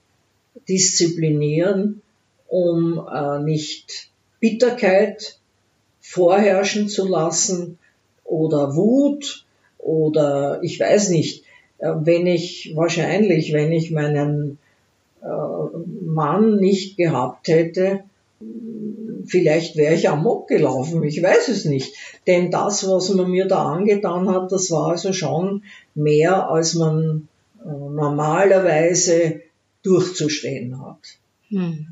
disziplinieren, 0.70 2.02
um 2.48 3.06
äh, 3.14 3.40
nicht 3.40 4.10
Bitterkeit 4.40 5.40
vorherrschen 6.00 6.88
zu 6.88 7.06
lassen 7.08 7.80
oder 8.24 8.76
Wut 8.76 9.46
oder 9.78 10.60
ich 10.64 10.80
weiß 10.80 11.10
nicht, 11.10 11.45
wenn 11.80 12.28
ich 12.28 12.74
wahrscheinlich, 12.76 13.54
wenn 13.54 13.72
ich 13.72 13.92
meinen 13.92 14.58
äh, 15.22 15.28
Mann 16.06 16.58
nicht 16.58 16.98
gehabt 16.98 17.48
hätte, 17.48 18.04
vielleicht 19.26 19.76
wäre 19.76 19.94
ich 19.96 20.10
amok 20.10 20.48
gelaufen, 20.48 21.04
ich 21.04 21.22
weiß 21.22 21.48
es 21.50 21.66
nicht. 21.66 21.94
Denn 22.28 22.52
das, 22.52 22.88
was 22.88 23.10
man 23.10 23.30
mir 23.30 23.48
da 23.48 23.66
angetan 23.66 24.30
hat, 24.30 24.52
das 24.52 24.72
war 24.72 24.92
also 24.92 25.14
schon 25.14 25.64
mehr, 25.94 26.50
als 26.50 26.76
man 26.76 27.28
äh, 27.64 27.68
normalerweise 27.68 29.42
durchzustehen 29.84 30.80
hat. 30.82 31.00
Hm. 31.50 31.88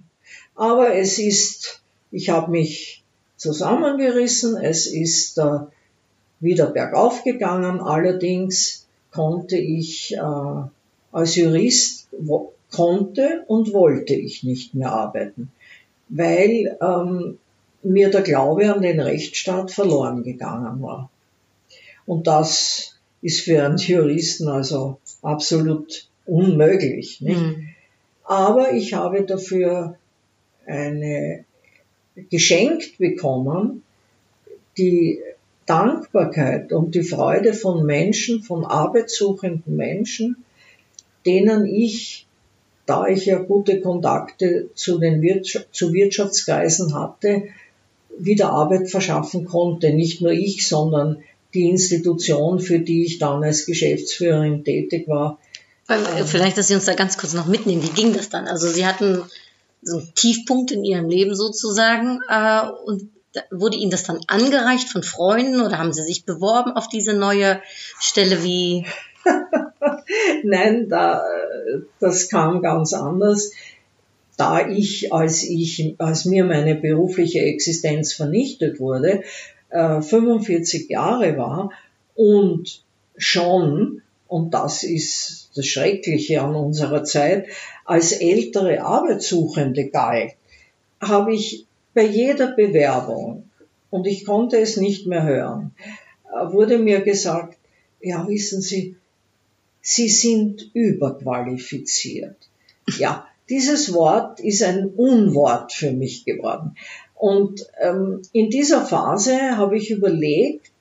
Aber 0.56 0.96
es 0.96 1.20
ist, 1.20 1.82
ich 2.12 2.30
habe 2.30 2.52
mich 2.52 3.04
zusammengerissen, 3.38 4.58
es 4.58 4.88
ist 4.88 5.38
äh, 5.38 5.60
wieder 6.40 6.68
bergauf 6.68 7.24
gegangen, 7.24 7.80
allerdings 7.80 8.83
konnte 9.14 9.58
ich 9.58 10.14
äh, 10.16 10.68
als 11.12 11.36
Jurist, 11.36 12.08
wo, 12.12 12.54
konnte 12.72 13.44
und 13.48 13.72
wollte 13.74 14.16
ich 14.16 14.44
nicht 14.44 14.74
mehr 14.74 14.92
arbeiten 14.92 15.52
weil 16.16 16.78
ähm, 16.80 17.40
mir 17.82 18.12
der 18.12 18.22
Glaube 18.22 18.74
an 18.74 18.82
den 18.82 19.00
Rechtsstaat 19.00 19.72
verloren 19.72 20.24
gegangen 20.24 20.82
war. 20.82 21.10
Und 22.06 22.28
das 22.28 23.00
ist 23.22 23.42
für 23.42 23.64
einen 23.64 23.78
Juristen 23.78 24.48
also 24.48 25.00
absolut 25.22 26.08
unmöglich. 26.26 27.22
Nicht? 27.22 27.42
Mhm. 27.42 27.70
Aber 28.26 28.74
ich 28.74 28.94
habe 28.94 29.24
dafür 29.24 29.98
eine 30.66 31.46
geschenkt 32.30 33.00
bekommen, 33.00 33.84
die 34.78 35.20
Dankbarkeit 35.66 36.72
und 36.74 36.96
die 36.96 37.04
Freude 37.04 37.54
von 37.54 37.86
Menschen, 37.86 38.44
von 38.44 38.66
arbeitssuchenden 38.66 39.76
Menschen, 39.76 40.38
denen 41.26 41.66
ich 41.66 42.28
da 42.86 43.08
ich 43.08 43.26
ja 43.26 43.40
gute 43.40 43.82
Kontakte 43.82 44.70
zu 44.76 45.00
den 45.00 45.22
Wirtschaft, 45.22 45.68
zu 45.72 45.94
Wirtschaftskreisen 45.94 46.94
hatte, 46.94 47.44
wieder 48.18 48.50
Arbeit 48.50 48.90
verschaffen 48.90 49.46
konnte. 49.46 49.94
Nicht 49.94 50.22
nur 50.22 50.32
ich, 50.32 50.68
sondern 50.68 51.24
die 51.54 51.70
Institution, 51.70 52.60
für 52.60 52.80
die 52.80 53.06
ich 53.06 53.20
dann 53.20 53.44
als 53.44 53.66
Geschäftsführerin 53.66 54.64
tätig 54.64 55.08
war. 55.08 55.40
Äh, 55.88 56.24
vielleicht, 56.26 56.58
dass 56.58 56.68
Sie 56.68 56.76
uns 56.76 56.86
da 56.86 56.94
ganz 56.94 57.18
kurz 57.18 57.34
noch 57.34 57.48
mitnehmen. 57.48 57.84
Wie 57.84 57.90
ging 57.90 58.14
das 58.14 58.30
dann? 58.30 58.48
Also 58.48 58.68
Sie 58.68 58.86
hatten 58.86 59.22
so 59.82 59.98
einen 59.98 60.14
Tiefpunkt 60.16 60.72
in 60.72 60.84
Ihrem 60.84 61.10
Leben 61.10 61.36
sozusagen 61.36 62.20
äh, 62.28 62.62
und 62.86 63.10
wurde 63.52 63.78
Ihnen 63.78 63.92
das 63.92 64.04
dann 64.04 64.22
angereicht 64.28 64.90
von 64.90 65.04
Freunden 65.04 65.62
oder 65.62 65.78
haben 65.80 65.94
Sie 65.94 66.04
sich 66.04 66.26
beworben 66.26 66.72
auf 66.74 66.88
diese 66.88 67.14
neue 67.14 67.62
Stelle? 68.00 68.44
Wie 68.44 68.86
Nein, 70.44 70.90
da, 70.90 71.24
das 72.00 72.30
kam 72.30 72.62
ganz 72.62 72.94
anders. 72.94 73.52
Da 74.38 74.68
ich, 74.68 75.14
als 75.14 75.44
ich, 75.44 75.96
als 76.00 76.26
mir 76.26 76.44
meine 76.44 76.76
berufliche 76.76 77.40
Existenz 77.40 78.14
vernichtet 78.14 78.80
wurde, 78.80 79.24
äh, 79.70 80.02
45 80.02 80.90
Jahre 80.90 81.38
war 81.38 81.72
und 82.16 82.84
schon, 83.16 84.02
und 84.28 84.54
das 84.54 84.84
ist 84.84 85.52
das 85.56 85.68
Schreckliche 85.68 86.42
an 86.42 86.56
unserer 86.56 87.04
Zeit, 87.04 87.46
als 87.86 88.12
ältere 88.12 88.82
Arbeitssuchende 88.82 89.90
galt, 89.90 90.34
habe 91.00 91.34
ich 91.36 91.68
bei 91.94 92.06
jeder 92.06 92.48
Bewerbung, 92.56 93.50
und 93.90 94.08
ich 94.08 94.26
konnte 94.26 94.58
es 94.58 94.78
nicht 94.78 95.06
mehr 95.06 95.24
hören, 95.24 95.76
wurde 96.52 96.80
mir 96.80 97.02
gesagt, 97.02 97.58
ja, 98.02 98.28
wissen 98.28 98.62
Sie, 98.62 98.96
Sie 99.82 100.10
sind 100.10 100.70
überqualifiziert. 100.74 102.36
Ja, 102.98 103.28
dieses 103.50 103.94
Wort 103.94 104.40
ist 104.40 104.64
ein 104.64 104.88
Unwort 104.88 105.74
für 105.74 105.92
mich 105.92 106.26
geworden. 106.26 106.76
Und 107.16 107.68
ähm, 107.80 108.22
in 108.32 108.50
dieser 108.50 108.86
Phase 108.86 109.58
habe 109.58 109.78
ich 109.78 109.92
überlegt, 109.92 110.72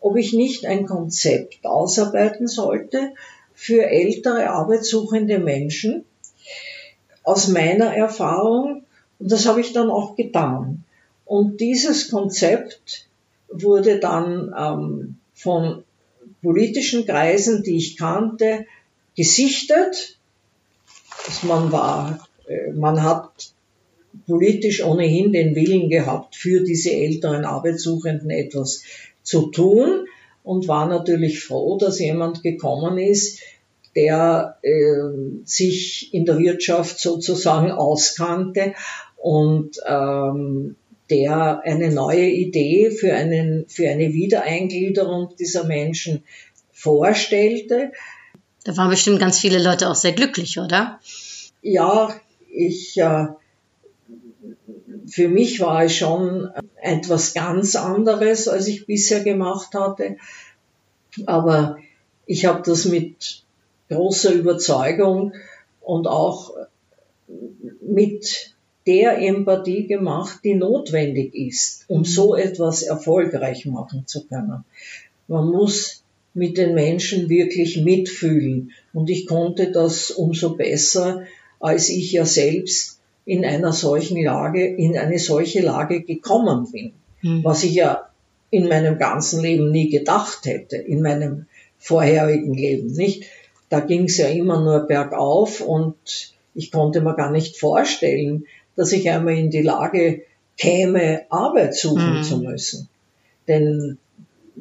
ob 0.00 0.16
ich 0.16 0.32
nicht 0.32 0.66
ein 0.66 0.86
Konzept 0.86 1.64
ausarbeiten 1.64 2.48
sollte 2.48 3.12
für 3.54 3.86
ältere 3.86 4.50
arbeitssuchende 4.50 5.38
Menschen 5.38 6.04
aus 7.22 7.48
meiner 7.48 7.94
Erfahrung. 7.94 8.84
Und 9.20 9.30
das 9.30 9.46
habe 9.46 9.60
ich 9.60 9.72
dann 9.72 9.90
auch 9.90 10.16
getan. 10.16 10.84
Und 11.24 11.60
dieses 11.60 12.10
Konzept 12.10 13.06
wurde 13.48 14.00
dann 14.00 14.52
ähm, 14.58 15.16
von 15.34 15.84
politischen 16.42 17.06
Kreisen, 17.06 17.62
die 17.62 17.76
ich 17.76 17.96
kannte, 17.96 18.66
gesichtet. 19.16 20.18
Man 21.42 21.70
war, 21.70 22.26
äh, 22.48 22.72
man 22.72 23.02
hat 23.02 23.52
politisch 24.26 24.82
ohnehin 24.82 25.32
den 25.32 25.54
Willen 25.54 25.88
gehabt, 25.88 26.34
für 26.34 26.64
diese 26.64 26.92
älteren 26.92 27.44
Arbeitssuchenden 27.44 28.30
etwas 28.30 28.82
zu 29.22 29.48
tun 29.48 30.06
und 30.42 30.68
war 30.68 30.88
natürlich 30.88 31.44
froh, 31.44 31.76
dass 31.78 32.00
jemand 32.00 32.42
gekommen 32.42 32.98
ist, 32.98 33.40
der 33.94 34.58
äh, 34.62 35.42
sich 35.44 36.14
in 36.14 36.24
der 36.24 36.38
Wirtschaft 36.38 37.00
sozusagen 37.00 37.70
auskannte 37.70 38.74
und 39.20 39.76
ähm, 39.86 40.76
der 41.10 41.60
eine 41.64 41.90
neue 41.90 42.26
Idee 42.26 42.90
für, 42.90 43.12
einen, 43.12 43.68
für 43.68 43.88
eine 43.88 44.12
Wiedereingliederung 44.12 45.34
dieser 45.38 45.64
Menschen 45.64 46.24
vorstellte. 46.72 47.92
Da 48.64 48.76
waren 48.76 48.90
bestimmt 48.90 49.20
ganz 49.20 49.38
viele 49.38 49.62
Leute 49.62 49.90
auch 49.90 49.94
sehr 49.94 50.12
glücklich, 50.12 50.58
oder? 50.58 51.00
Ja, 51.62 52.14
ich, 52.50 52.96
äh, 52.98 53.26
für 55.06 55.28
mich 55.28 55.60
war 55.60 55.84
es 55.84 55.96
schon 55.96 56.48
etwas 56.80 57.34
ganz 57.34 57.76
anderes, 57.76 58.48
als 58.48 58.68
ich 58.68 58.86
bisher 58.86 59.22
gemacht 59.22 59.74
hatte. 59.74 60.16
Aber 61.26 61.78
ich 62.24 62.46
habe 62.46 62.62
das 62.64 62.86
mit 62.86 63.42
großer 63.90 64.32
Überzeugung 64.32 65.34
und 65.80 66.06
auch 66.06 66.54
mit 67.80 68.54
der 68.90 69.18
Empathie 69.18 69.86
gemacht, 69.86 70.40
die 70.42 70.54
notwendig 70.54 71.32
ist, 71.32 71.84
um 71.86 72.04
so 72.04 72.34
etwas 72.34 72.82
erfolgreich 72.82 73.64
machen 73.66 74.02
zu 74.06 74.26
können. 74.26 74.64
Man 75.28 75.46
muss 75.46 76.02
mit 76.34 76.58
den 76.58 76.74
Menschen 76.74 77.28
wirklich 77.28 77.76
mitfühlen. 77.76 78.72
Und 78.92 79.08
ich 79.08 79.28
konnte 79.28 79.70
das 79.70 80.10
umso 80.10 80.56
besser, 80.56 81.22
als 81.60 81.88
ich 81.88 82.10
ja 82.10 82.24
selbst 82.24 82.98
in 83.24 83.44
einer 83.44 83.72
solchen 83.72 84.20
Lage, 84.20 84.66
in 84.66 84.98
eine 84.98 85.20
solche 85.20 85.60
Lage 85.60 86.02
gekommen 86.02 86.68
bin. 86.72 86.92
Mhm. 87.22 87.44
Was 87.44 87.62
ich 87.62 87.74
ja 87.74 88.08
in 88.50 88.66
meinem 88.66 88.98
ganzen 88.98 89.40
Leben 89.40 89.70
nie 89.70 89.88
gedacht 89.88 90.46
hätte, 90.46 90.76
in 90.76 91.00
meinem 91.00 91.46
vorherigen 91.78 92.54
Leben, 92.54 92.90
nicht? 92.92 93.26
Da 93.68 93.78
ging 93.78 94.06
es 94.06 94.16
ja 94.16 94.26
immer 94.26 94.60
nur 94.60 94.80
bergauf 94.80 95.60
und 95.60 96.34
ich 96.56 96.72
konnte 96.72 97.00
mir 97.00 97.14
gar 97.14 97.30
nicht 97.30 97.56
vorstellen, 97.56 98.46
dass 98.76 98.92
ich 98.92 99.10
einmal 99.10 99.34
in 99.34 99.50
die 99.50 99.62
Lage 99.62 100.22
käme, 100.56 101.24
Arbeit 101.30 101.74
suchen 101.74 102.18
mhm. 102.18 102.22
zu 102.22 102.38
müssen. 102.38 102.88
Denn 103.48 103.98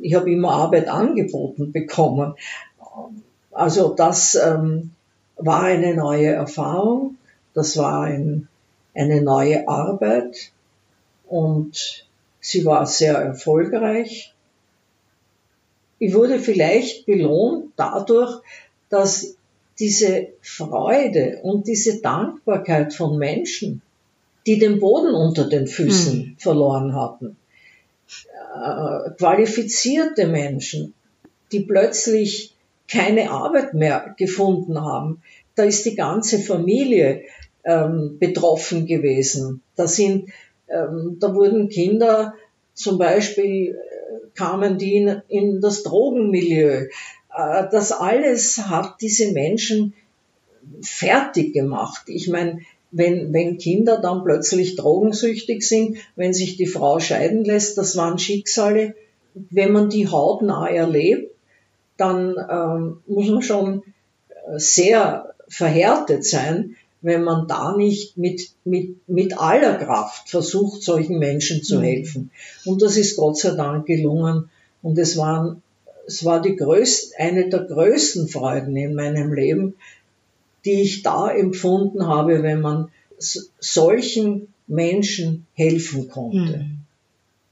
ich 0.01 0.13
habe 0.15 0.31
immer 0.31 0.51
Arbeit 0.51 0.87
angeboten 0.87 1.71
bekommen. 1.71 2.35
Also 3.51 3.93
das 3.93 4.35
ähm, 4.35 4.91
war 5.35 5.63
eine 5.63 5.95
neue 5.95 6.27
Erfahrung, 6.27 7.17
das 7.53 7.77
war 7.77 8.03
ein, 8.03 8.47
eine 8.93 9.21
neue 9.21 9.67
Arbeit 9.67 10.51
und 11.27 12.05
sie 12.39 12.65
war 12.65 12.85
sehr 12.85 13.15
erfolgreich. 13.15 14.33
Ich 15.97 16.13
wurde 16.13 16.39
vielleicht 16.39 17.05
belohnt 17.05 17.73
dadurch, 17.75 18.41
dass 18.89 19.35
diese 19.79 20.29
Freude 20.41 21.39
und 21.43 21.67
diese 21.67 22.01
Dankbarkeit 22.01 22.93
von 22.93 23.17
Menschen, 23.17 23.81
die 24.49 24.57
den 24.57 24.79
Boden 24.79 25.13
unter 25.13 25.47
den 25.47 25.67
Füßen 25.67 26.17
mhm. 26.17 26.35
verloren 26.39 26.95
hatten. 26.95 27.37
Äh, 28.55 29.11
qualifizierte 29.11 30.25
Menschen, 30.25 30.95
die 31.51 31.59
plötzlich 31.59 32.55
keine 32.91 33.29
Arbeit 33.29 33.75
mehr 33.75 34.15
gefunden 34.17 34.81
haben. 34.81 35.21
Da 35.53 35.65
ist 35.65 35.85
die 35.85 35.93
ganze 35.93 36.39
Familie 36.39 37.25
ähm, 37.63 38.17
betroffen 38.17 38.87
gewesen. 38.87 39.61
Da 39.75 39.85
sind, 39.85 40.31
ähm, 40.67 41.17
da 41.19 41.35
wurden 41.35 41.69
Kinder 41.69 42.33
zum 42.73 42.97
Beispiel 42.97 43.75
äh, 43.75 44.29
kamen 44.33 44.79
die 44.79 44.95
in, 44.95 45.21
in 45.27 45.61
das 45.61 45.83
Drogenmilieu. 45.83 46.87
äh, 47.37 47.67
das 47.71 47.91
alles 47.91 48.57
hat 48.57 48.95
diese 48.99 49.31
Menschen 49.31 49.93
fertig 50.81 51.53
gemacht. 51.53 52.05
Ich 52.07 52.29
meine, 52.29 52.61
wenn, 52.91 53.33
wenn 53.33 53.57
Kinder 53.57 53.99
dann 54.01 54.23
plötzlich 54.23 54.75
drogensüchtig 54.75 55.67
sind, 55.67 55.97
wenn 56.15 56.33
sich 56.33 56.57
die 56.57 56.65
Frau 56.65 56.99
scheiden 56.99 57.45
lässt, 57.45 57.77
das 57.77 57.95
waren 57.95 58.17
Schicksale. 58.17 58.95
Wenn 59.33 59.71
man 59.71 59.89
die 59.89 60.07
hautnah 60.07 60.67
erlebt, 60.67 61.35
dann 61.97 62.35
ähm, 62.49 62.97
muss 63.07 63.29
man 63.29 63.41
schon 63.41 63.83
sehr 64.55 65.33
verhärtet 65.47 66.25
sein, 66.25 66.75
wenn 67.01 67.23
man 67.23 67.47
da 67.47 67.75
nicht 67.75 68.17
mit, 68.17 68.51
mit, 68.65 69.07
mit 69.07 69.39
aller 69.39 69.75
Kraft 69.75 70.29
versucht, 70.29 70.83
solchen 70.83 71.19
Menschen 71.19 71.63
zu 71.63 71.77
mhm. 71.77 71.83
helfen. 71.83 72.31
Und 72.65 72.81
das 72.81 72.97
ist 72.97 73.15
Gott 73.15 73.37
sei 73.37 73.51
Dank 73.51 73.85
gelungen. 73.85 74.49
Und 74.81 74.97
es 74.97 75.17
waren, 75.17 75.61
es 76.07 76.25
war 76.25 76.41
die 76.41 76.55
größte, 76.55 77.17
eine 77.17 77.49
der 77.49 77.61
größten 77.61 78.27
Freuden 78.27 78.75
in 78.75 78.95
meinem 78.95 79.33
Leben, 79.33 79.75
die 80.65 80.81
ich 80.81 81.03
da 81.03 81.29
empfunden 81.29 82.07
habe, 82.07 82.43
wenn 82.43 82.61
man 82.61 82.89
solchen 83.59 84.53
Menschen 84.67 85.47
helfen 85.53 86.09
konnte. 86.09 86.57
Mhm. 86.59 86.79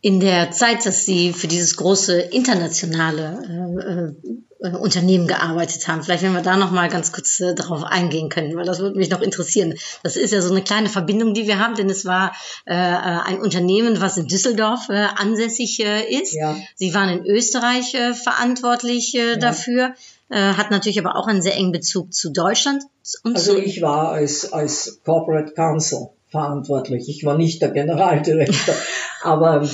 In 0.02 0.20
der 0.20 0.52
Zeit, 0.52 0.86
dass 0.86 1.06
Sie 1.06 1.34
für 1.34 1.48
dieses 1.48 1.76
große 1.76 2.20
internationale 2.20 4.14
äh, 4.62 4.68
äh, 4.68 4.72
Unternehmen 4.76 5.28
gearbeitet 5.28 5.88
haben, 5.88 6.04
vielleicht 6.04 6.24
wenn 6.24 6.34
wir 6.34 6.42
da 6.42 6.56
noch 6.56 6.72
mal 6.72 6.88
ganz 6.88 7.12
kurz 7.12 7.40
äh, 7.40 7.56
darauf 7.56 7.84
eingehen 7.84 8.30
können, 8.30 8.56
weil 8.56 8.66
das 8.66 8.80
würde 8.80 8.98
mich 8.98 9.10
noch 9.10 9.22
interessieren. 9.22 9.74
Das 10.04 10.16
ist 10.16 10.32
ja 10.32 10.42
so 10.42 10.52
eine 10.52 10.64
kleine 10.64 10.90
Verbindung, 10.90 11.34
die 11.34 11.48
wir 11.48 11.60
haben, 11.60 11.76
denn 11.76 11.90
es 11.90 12.06
war 12.06 12.34
äh, 12.66 12.74
äh 12.74 12.76
ein 12.76 13.40
Unternehmen, 13.40 14.00
was 14.00 14.18
in 14.18 14.28
Düsseldorf 14.28 14.90
ansässig 14.90 15.80
ist. 15.80 16.34
Ja. 16.34 16.56
Sie 16.76 16.94
waren 16.94 17.10
in 17.10 17.26
Österreich 17.26 17.96
verantwortlich 18.22 19.14
ja. 19.14 19.36
dafür 19.36 19.94
äh, 20.30 20.54
hat 20.54 20.72
natürlich 20.72 21.00
aber 21.00 21.16
auch 21.16 21.28
einen 21.28 21.42
sehr 21.42 21.56
engen 21.56 21.72
Bezug 21.72 22.14
zu 22.14 22.32
Deutschland. 22.32 22.84
also 23.24 23.58
ich 23.58 23.82
war 23.82 24.12
als, 24.12 24.52
als 24.52 25.00
Corporate 25.06 25.54
Counsel 25.54 26.10
verantwortlich. 26.30 27.08
Ich 27.10 27.24
war 27.26 27.38
nicht 27.38 27.62
der 27.62 27.70
Generaldirektor. 27.70 28.76
aber 29.24 29.68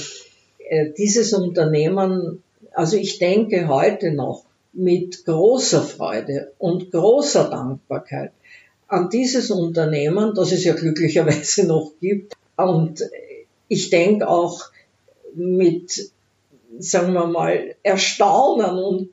äh, 0.70 0.92
dieses 0.98 1.34
Unternehmen, 1.34 2.44
also 2.74 2.98
ich 2.98 3.20
denke 3.20 3.68
heute 3.68 4.12
noch 4.12 4.44
mit 4.74 5.26
großer 5.26 5.82
Freude 5.82 6.52
und 6.58 6.92
großer 6.92 7.50
Dankbarkeit 7.50 8.32
an 8.88 9.10
dieses 9.10 9.50
Unternehmen, 9.50 10.34
das 10.36 10.52
es 10.52 10.64
ja 10.64 10.74
glücklicherweise 10.74 11.64
noch 11.68 11.94
gibt. 12.00 12.34
Und 12.56 13.02
ich 13.68 13.90
denke 13.90 14.28
auch 14.28 14.66
mit, 15.34 16.12
sagen 16.78 17.14
wir 17.14 17.26
mal, 17.26 17.76
Erstaunen 17.82 18.78
und 18.78 19.10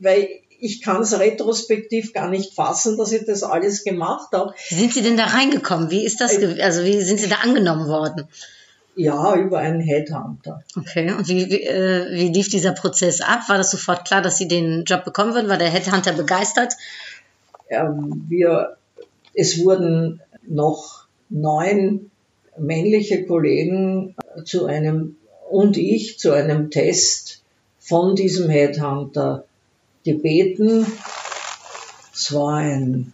weil 0.00 0.28
ich 0.62 0.80
kann 0.80 1.02
es 1.02 1.18
retrospektiv 1.18 2.12
gar 2.12 2.30
nicht 2.30 2.54
fassen, 2.54 2.96
dass 2.96 3.10
ich 3.10 3.24
das 3.26 3.42
alles 3.42 3.82
gemacht 3.82 4.28
habe. 4.32 4.54
Wie 4.68 4.76
sind 4.76 4.94
Sie 4.94 5.02
denn 5.02 5.16
da 5.16 5.24
reingekommen? 5.24 5.90
Wie 5.90 6.04
ist 6.04 6.20
das, 6.20 6.38
äh, 6.38 6.62
also 6.62 6.84
wie 6.84 7.00
sind 7.00 7.18
Sie 7.18 7.28
da 7.28 7.36
angenommen 7.42 7.88
worden? 7.88 8.28
Ja, 8.94 9.34
über 9.34 9.58
einen 9.58 9.80
Headhunter. 9.80 10.62
Okay, 10.76 11.10
und 11.12 11.26
wie, 11.26 11.50
wie, 11.50 11.64
äh, 11.64 12.12
wie 12.12 12.28
lief 12.28 12.48
dieser 12.48 12.72
Prozess 12.72 13.20
ab? 13.20 13.40
War 13.48 13.58
das 13.58 13.72
sofort 13.72 14.06
klar, 14.06 14.22
dass 14.22 14.38
Sie 14.38 14.46
den 14.46 14.84
Job 14.84 15.04
bekommen 15.04 15.34
würden? 15.34 15.48
War 15.48 15.58
der 15.58 15.70
Headhunter 15.70 16.12
begeistert? 16.12 16.74
Ähm, 17.68 18.26
wir, 18.28 18.76
es 19.34 19.64
wurden 19.64 20.22
noch 20.46 21.06
neun 21.28 22.12
männliche 22.56 23.26
Kollegen 23.26 24.14
zu 24.44 24.66
einem 24.66 25.16
und 25.50 25.76
ich 25.76 26.20
zu 26.20 26.30
einem 26.30 26.70
Test 26.70 27.42
von 27.80 28.14
diesem 28.14 28.48
Headhunter 28.48 29.44
gebeten. 30.04 30.86
Es 32.14 32.32
war 32.34 32.56
ein 32.56 33.12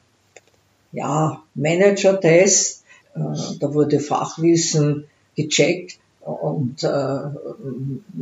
ja, 0.93 1.43
Manager-Test. 1.55 2.85
Äh, 3.15 3.21
da 3.61 3.75
wurde 3.75 4.01
Fachwissen 4.01 5.05
gecheckt 5.37 5.99
und 6.21 6.83
äh, 6.83 7.19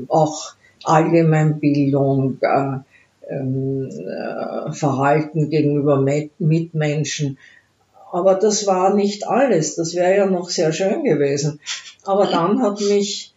auch 0.09 0.55
Allgemeinbildung, 0.85 2.39
äh, 2.41 2.79
ähm, 3.29 3.89
äh, 3.89 4.73
Verhalten 4.73 5.51
gegenüber 5.51 6.05
Mitmenschen. 6.39 7.39
Aber 8.13 8.35
das 8.35 8.67
war 8.67 8.95
nicht 8.95 9.27
alles. 9.27 9.75
Das 9.75 9.95
wäre 9.95 10.17
ja 10.17 10.27
noch 10.27 10.49
sehr 10.49 10.73
schön 10.73 11.03
gewesen. 11.03 11.61
Aber 12.05 12.27
dann 12.27 12.63
hat 12.63 12.81
mich 12.81 13.35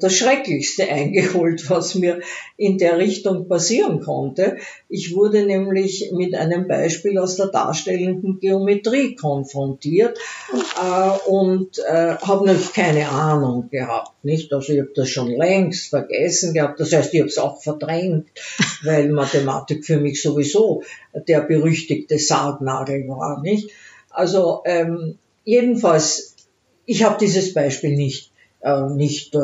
das 0.00 0.14
Schrecklichste 0.14 0.88
eingeholt, 0.90 1.68
was 1.70 1.94
mir 1.94 2.20
in 2.56 2.78
der 2.78 2.98
Richtung 2.98 3.48
passieren 3.48 4.00
konnte. 4.00 4.56
Ich 4.88 5.14
wurde 5.14 5.44
nämlich 5.44 6.10
mit 6.12 6.34
einem 6.34 6.68
Beispiel 6.68 7.18
aus 7.18 7.36
der 7.36 7.48
darstellenden 7.48 8.40
Geometrie 8.40 9.14
konfrontiert 9.14 10.18
äh, 10.52 11.28
und 11.28 11.78
äh, 11.78 12.16
habe 12.16 12.46
natürlich 12.46 12.72
keine 12.72 13.08
Ahnung 13.08 13.68
gehabt. 13.70 14.24
Nicht? 14.24 14.52
Also 14.52 14.72
ich 14.72 14.80
habe 14.80 14.92
das 14.94 15.08
schon 15.08 15.30
längst 15.30 15.90
vergessen 15.90 16.54
gehabt. 16.54 16.80
Das 16.80 16.92
heißt, 16.92 17.12
ich 17.14 17.20
habe 17.20 17.28
es 17.28 17.38
auch 17.38 17.62
verdrängt, 17.62 18.28
weil 18.82 19.08
Mathematik 19.10 19.84
für 19.84 19.98
mich 19.98 20.22
sowieso 20.22 20.82
der 21.28 21.40
berüchtigte 21.40 22.18
Sargnagel 22.18 23.08
war. 23.08 23.40
Nicht? 23.42 23.70
Also 24.10 24.62
ähm, 24.64 25.18
jedenfalls, 25.44 26.34
ich 26.86 27.02
habe 27.04 27.18
dieses 27.18 27.52
Beispiel 27.52 27.96
nicht 27.96 28.32
äh, 28.66 28.92
nicht 28.92 29.34
äh, 29.34 29.38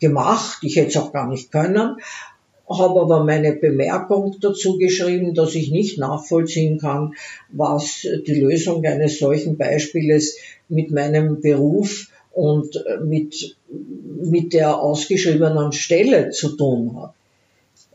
gemacht. 0.00 0.58
Ich 0.62 0.76
hätte 0.76 0.88
es 0.88 0.96
auch 0.96 1.12
gar 1.12 1.28
nicht 1.28 1.52
können. 1.52 1.96
Habe 2.68 3.00
aber 3.00 3.24
meine 3.24 3.54
Bemerkung 3.54 4.36
dazu 4.40 4.76
geschrieben, 4.76 5.34
dass 5.34 5.54
ich 5.54 5.70
nicht 5.70 5.98
nachvollziehen 5.98 6.78
kann, 6.78 7.14
was 7.50 8.06
die 8.26 8.40
Lösung 8.40 8.84
eines 8.84 9.18
solchen 9.18 9.56
Beispieles 9.56 10.36
mit 10.68 10.90
meinem 10.90 11.40
Beruf 11.40 12.08
und 12.32 12.76
äh, 12.76 12.98
mit, 12.98 13.56
mit 13.68 14.52
der 14.52 14.78
ausgeschriebenen 14.78 15.72
Stelle 15.72 16.30
zu 16.30 16.56
tun 16.56 16.96
hat. 16.96 17.14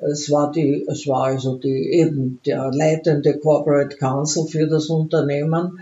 Es 0.01 0.29
war 0.31 0.51
die, 0.51 0.85
es 0.87 1.07
war 1.07 1.25
also 1.25 1.55
die, 1.55 1.91
eben 1.93 2.39
der 2.45 2.71
leitende 2.73 3.37
Corporate 3.37 3.95
Counsel 3.95 4.47
für 4.47 4.67
das 4.67 4.87
Unternehmen, 4.87 5.79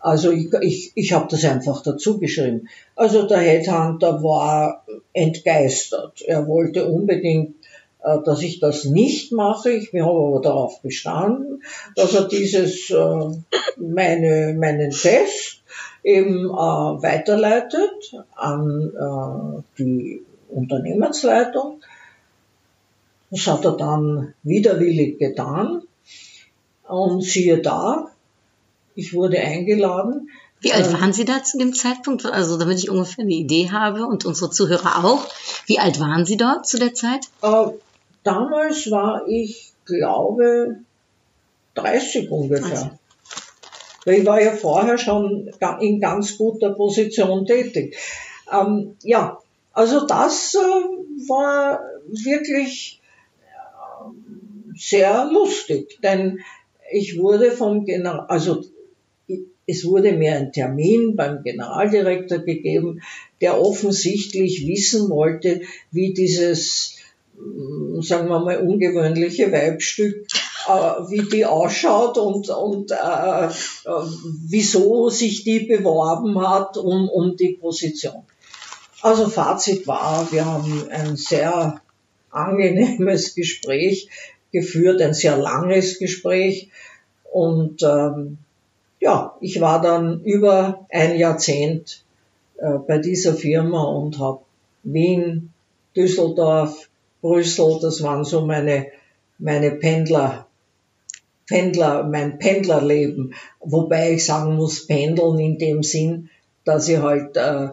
also 0.00 0.30
ich, 0.30 0.52
ich, 0.60 0.92
ich 0.94 1.12
habe 1.12 1.28
das 1.30 1.44
einfach 1.44 1.82
dazu 1.82 2.18
geschrieben. 2.18 2.68
Also 2.96 3.26
der 3.26 3.38
Headhunter 3.38 4.22
war 4.22 4.84
entgeistert. 5.12 6.22
Er 6.22 6.46
wollte 6.46 6.86
unbedingt, 6.86 7.56
äh, 8.02 8.18
dass 8.24 8.42
ich 8.42 8.60
das 8.60 8.84
nicht 8.84 9.32
mache. 9.32 9.70
Ich 9.70 9.92
habe 9.92 10.10
aber 10.10 10.40
darauf 10.40 10.80
bestanden, 10.80 11.62
dass 11.96 12.14
er 12.14 12.28
dieses, 12.28 12.90
äh, 12.90 13.28
meine, 13.76 14.54
meinen 14.58 14.90
Test 14.90 15.62
eben 16.02 16.46
äh, 16.46 16.48
weiterleitet 16.48 18.14
an 18.34 18.92
äh, 18.94 19.62
die 19.78 20.22
Unternehmensleitung. 20.48 21.80
Das 23.30 23.46
hat 23.46 23.64
er 23.64 23.76
dann 23.76 24.34
widerwillig 24.42 25.18
getan. 25.18 25.82
Und 26.88 27.22
siehe 27.22 27.58
da, 27.58 28.10
ich 28.94 29.14
wurde 29.14 29.38
eingeladen. 29.38 30.30
Wie 30.60 30.72
alt 30.72 30.86
ähm, 30.86 30.92
waren 30.94 31.12
Sie 31.12 31.24
da 31.24 31.42
zu 31.42 31.58
dem 31.58 31.74
Zeitpunkt? 31.74 32.26
Also 32.26 32.58
damit 32.58 32.78
ich 32.78 32.90
ungefähr 32.90 33.24
eine 33.24 33.34
Idee 33.34 33.70
habe 33.70 34.06
und 34.06 34.24
unsere 34.24 34.50
Zuhörer 34.50 35.04
auch. 35.04 35.26
Wie 35.66 35.78
alt 35.78 36.00
waren 36.00 36.26
Sie 36.26 36.36
dort 36.36 36.66
zu 36.66 36.78
der 36.78 36.94
Zeit? 36.94 37.26
Äh, 37.42 37.66
damals 38.22 38.90
war 38.90 39.26
ich, 39.26 39.72
glaube, 39.86 40.80
30 41.74 42.30
ungefähr. 42.30 42.70
Also. 42.70 42.90
Ich 44.06 44.24
war 44.26 44.40
ja 44.40 44.52
vorher 44.52 44.98
schon 44.98 45.50
in 45.80 46.00
ganz 46.00 46.36
guter 46.36 46.70
Position 46.70 47.46
tätig. 47.46 47.96
Ähm, 48.50 48.96
ja, 49.02 49.38
also 49.72 50.06
das 50.06 50.54
äh, 50.54 50.58
war 51.28 51.80
wirklich 52.08 53.00
äh, 53.40 54.78
sehr 54.78 55.26
lustig, 55.26 55.98
denn 56.02 56.40
ich 56.92 57.18
wurde 57.18 57.52
vom 57.52 57.84
General, 57.84 58.26
also 58.28 58.64
es 59.70 59.84
wurde 59.84 60.12
mir 60.12 60.34
ein 60.34 60.52
Termin 60.52 61.16
beim 61.16 61.42
Generaldirektor 61.42 62.38
gegeben, 62.38 63.02
der 63.40 63.60
offensichtlich 63.60 64.66
wissen 64.66 65.08
wollte, 65.08 65.62
wie 65.90 66.12
dieses, 66.12 66.96
mm, 67.38 68.00
sagen 68.02 68.28
wir 68.28 68.40
mal, 68.40 68.58
ungewöhnliche 68.58 69.52
Weibstück, 69.52 70.26
äh, 70.68 70.72
wie 71.08 71.22
die 71.28 71.46
ausschaut 71.46 72.18
und, 72.18 72.50
und 72.50 72.90
äh, 72.90 72.94
äh, 72.94 73.50
wieso 74.48 75.08
sich 75.08 75.44
die 75.44 75.60
beworben 75.60 76.40
hat 76.46 76.76
um, 76.76 77.08
um 77.08 77.36
die 77.36 77.56
Position. 77.60 78.24
Also 79.02 79.28
Fazit 79.28 79.86
war, 79.86 80.30
wir 80.30 80.44
haben 80.44 80.88
ein 80.90 81.16
sehr 81.16 81.80
angenehmes 82.30 83.34
Gespräch 83.34 84.08
geführt, 84.52 85.00
ein 85.00 85.14
sehr 85.14 85.38
langes 85.38 85.98
Gespräch 85.98 86.70
und 87.32 87.82
ähm, 87.82 88.38
ja, 89.00 89.36
ich 89.40 89.60
war 89.60 89.80
dann 89.80 90.22
über 90.22 90.86
ein 90.90 91.18
Jahrzehnt 91.18 92.04
äh, 92.58 92.74
bei 92.86 92.98
dieser 92.98 93.34
Firma 93.34 93.82
und 93.84 94.18
habe 94.18 94.42
Wien, 94.82 95.52
Düsseldorf, 95.96 96.88
Brüssel, 97.22 97.78
das 97.80 98.02
waren 98.02 98.24
so 98.24 98.46
meine, 98.46 98.86
meine 99.38 99.72
Pendler, 99.72 100.46
Pendler, 101.46 102.04
mein 102.04 102.38
Pendlerleben. 102.38 103.34
Wobei 103.60 104.12
ich 104.12 104.24
sagen 104.24 104.54
muss, 104.54 104.86
pendeln 104.86 105.38
in 105.38 105.58
dem 105.58 105.82
Sinn, 105.82 106.30
dass 106.64 106.88
ich 106.88 106.98
halt 106.98 107.36
äh, 107.36 107.68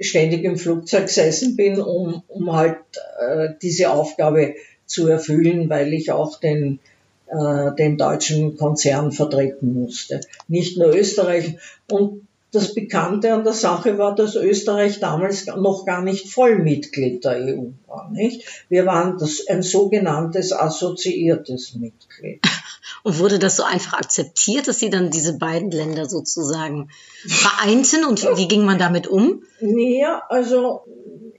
ständig 0.00 0.44
im 0.44 0.58
Flugzeug 0.58 1.06
gesessen 1.06 1.56
bin, 1.56 1.80
um, 1.80 2.22
um 2.28 2.52
halt 2.52 2.78
äh, 3.20 3.50
diese 3.62 3.90
Aufgabe 3.90 4.54
zu 4.86 5.08
erfüllen, 5.08 5.70
weil 5.70 5.92
ich 5.94 6.12
auch 6.12 6.38
den, 6.38 6.80
äh, 7.26 7.74
den 7.76 7.96
deutschen 7.96 8.56
Konzern 8.56 9.12
vertreten 9.12 9.74
musste. 9.74 10.20
Nicht 10.48 10.76
nur 10.76 10.94
Österreich. 10.94 11.56
Und 11.90 12.26
das 12.54 12.72
Bekannte 12.72 13.34
an 13.34 13.44
der 13.44 13.52
Sache 13.52 13.98
war, 13.98 14.14
dass 14.14 14.36
Österreich 14.36 15.00
damals 15.00 15.46
noch 15.46 15.84
gar 15.84 16.02
nicht 16.02 16.28
Vollmitglied 16.28 17.24
der 17.24 17.36
EU 17.38 17.70
war. 17.88 18.10
Nicht? 18.12 18.46
Wir 18.68 18.86
waren 18.86 19.18
das, 19.18 19.46
ein 19.48 19.62
sogenanntes 19.62 20.52
assoziiertes 20.52 21.74
Mitglied. 21.74 22.40
Und 23.02 23.18
wurde 23.18 23.38
das 23.38 23.56
so 23.56 23.64
einfach 23.64 23.98
akzeptiert, 23.98 24.68
dass 24.68 24.78
sie 24.78 24.88
dann 24.88 25.10
diese 25.10 25.36
beiden 25.38 25.70
Länder 25.70 26.08
sozusagen 26.08 26.90
vereinten? 27.26 28.04
Und 28.04 28.22
wie 28.36 28.48
ging 28.48 28.64
man 28.64 28.78
damit 28.78 29.06
um? 29.08 29.42
Ja, 29.60 30.22
also 30.28 30.84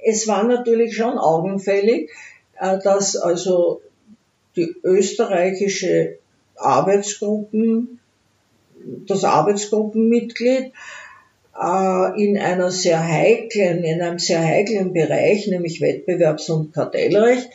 es 0.04 0.28
war 0.28 0.44
natürlich 0.44 0.96
schon 0.96 1.18
augenfällig, 1.18 2.12
äh, 2.60 2.78
dass 2.84 3.16
also 3.16 3.82
die 4.56 4.76
österreichische 4.84 6.18
Arbeitsgruppen, 6.56 8.00
das 9.08 9.24
Arbeitsgruppenmitglied 9.24 10.72
äh, 11.62 12.24
in 12.24 12.38
einer 12.38 12.72
sehr 12.72 13.06
heiklen, 13.06 13.84
in 13.84 14.02
einem 14.02 14.20
sehr 14.20 14.44
heiklen 14.44 14.94
Bereich, 14.94 15.48
nämlich 15.48 15.82
Wettbewerbs- 15.82 16.50
und 16.50 16.74
Kartellrecht, 16.74 17.50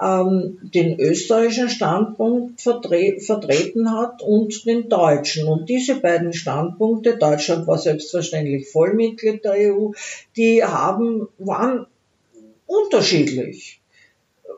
ähm, 0.00 0.58
den 0.62 0.98
österreichischen 0.98 1.68
Standpunkt 1.68 2.60
vertre 2.60 3.20
vertreten 3.20 3.92
hat 3.92 4.22
und 4.22 4.66
den 4.66 4.88
deutschen. 4.88 5.48
Und 5.48 5.68
diese 5.68 6.00
beiden 6.00 6.32
Standpunkte, 6.32 7.16
Deutschland 7.16 7.66
war 7.66 7.78
selbstverständlich 7.78 8.70
Vollmitglied 8.70 9.44
der 9.44 9.74
EU, 9.74 9.90
die 10.36 10.64
haben, 10.64 11.28
waren 11.38 11.86
unterschiedlich. 12.66 13.81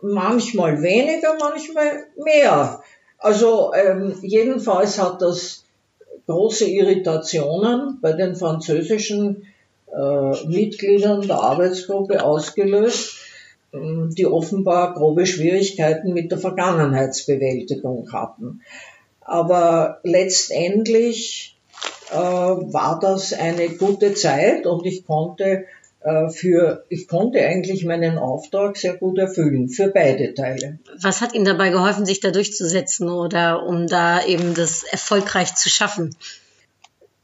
Manchmal 0.06 0.82
weniger, 0.82 1.34
manchmal 1.40 2.04
mehr. 2.22 2.82
Also 3.16 3.72
ähm, 3.72 4.14
jedenfalls 4.20 4.98
hat 4.98 5.22
das 5.22 5.64
große 6.26 6.66
Irritationen 6.66 8.00
bei 8.02 8.12
den 8.12 8.36
französischen 8.36 9.46
äh, 9.90 10.46
Mitgliedern 10.46 11.26
der 11.26 11.36
Arbeitsgruppe 11.36 12.22
ausgelöst, 12.22 13.16
ähm, 13.72 14.14
die 14.14 14.26
offenbar 14.26 14.92
grobe 14.92 15.24
Schwierigkeiten 15.24 16.12
mit 16.12 16.30
der 16.30 16.38
Vergangenheitsbewältigung 16.38 18.12
hatten. 18.12 18.60
Aber 19.22 20.00
letztendlich 20.02 21.56
äh, 22.10 22.16
war 22.16 22.98
das 23.00 23.32
eine 23.32 23.70
gute 23.70 24.12
Zeit 24.12 24.66
und 24.66 24.84
ich 24.84 25.06
konnte 25.06 25.64
für, 26.30 26.84
ich 26.90 27.08
konnte 27.08 27.40
eigentlich 27.40 27.84
meinen 27.84 28.18
Auftrag 28.18 28.76
sehr 28.76 28.94
gut 28.94 29.18
erfüllen, 29.18 29.70
für 29.70 29.88
beide 29.88 30.34
Teile. 30.34 30.78
Was 31.00 31.22
hat 31.22 31.34
Ihnen 31.34 31.46
dabei 31.46 31.70
geholfen, 31.70 32.04
sich 32.04 32.20
da 32.20 32.30
durchzusetzen 32.30 33.08
oder 33.08 33.64
um 33.66 33.86
da 33.86 34.24
eben 34.24 34.54
das 34.54 34.84
erfolgreich 34.84 35.54
zu 35.54 35.70
schaffen? 35.70 36.14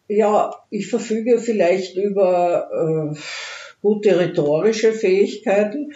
Ja, 0.09 0.55
ich 0.71 0.89
verfüge 0.89 1.39
vielleicht 1.39 1.97
über 1.97 3.13
äh, 3.15 3.19
gute 3.83 4.19
rhetorische 4.19 4.93
Fähigkeiten. 4.93 5.93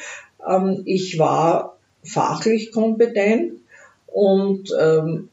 Ähm, 0.46 0.82
ich 0.84 1.18
war 1.18 1.78
fachlich 2.02 2.70
kompetent 2.70 3.54
und 4.06 4.70
ähm, 4.78 5.30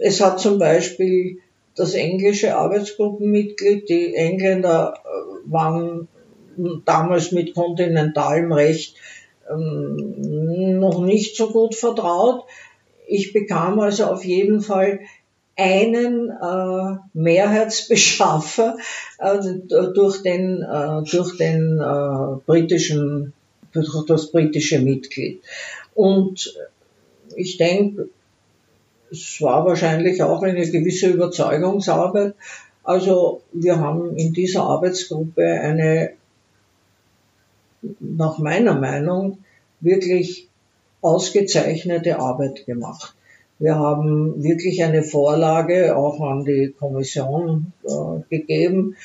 es 0.00 0.20
hat 0.20 0.40
zum 0.40 0.58
Beispiel 0.58 1.38
das 1.80 1.94
englische 1.94 2.56
Arbeitsgruppenmitglied, 2.56 3.88
die 3.88 4.14
Engländer 4.14 4.94
äh, 4.98 5.50
waren 5.50 6.08
damals 6.84 7.32
mit 7.32 7.54
kontinentalem 7.54 8.52
Recht 8.52 8.96
ähm, 9.50 10.78
noch 10.78 11.00
nicht 11.00 11.36
so 11.36 11.50
gut 11.50 11.74
vertraut. 11.74 12.44
Ich 13.06 13.32
bekam 13.32 13.80
also 13.80 14.04
auf 14.04 14.24
jeden 14.24 14.60
Fall 14.60 15.00
einen 15.56 16.30
äh, 16.30 16.96
Mehrheitsbeschaffer 17.14 18.76
äh, 19.18 19.38
durch 19.68 20.22
den, 20.22 20.62
äh, 20.62 21.02
durch 21.10 21.36
den 21.36 21.80
äh, 21.80 22.40
britischen, 22.46 23.32
durch 23.72 23.88
das 24.06 24.30
britische 24.30 24.80
Mitglied. 24.80 25.40
Und 25.94 26.54
ich 27.36 27.56
denke, 27.56 28.10
es 29.10 29.40
war 29.40 29.64
wahrscheinlich 29.64 30.22
auch 30.22 30.42
eine 30.42 30.68
gewisse 30.70 31.08
Überzeugungsarbeit. 31.08 32.34
Also 32.84 33.42
wir 33.52 33.78
haben 33.78 34.16
in 34.16 34.32
dieser 34.32 34.62
Arbeitsgruppe 34.62 35.44
eine, 35.44 36.12
nach 38.00 38.38
meiner 38.38 38.74
Meinung, 38.74 39.38
wirklich 39.80 40.48
ausgezeichnete 41.02 42.18
Arbeit 42.18 42.66
gemacht. 42.66 43.14
Wir 43.58 43.76
haben 43.76 44.42
wirklich 44.42 44.82
eine 44.82 45.02
Vorlage 45.02 45.96
auch 45.96 46.20
an 46.20 46.44
die 46.44 46.74
Kommission 46.78 47.72
äh, 47.84 48.20
gegeben, 48.30 48.96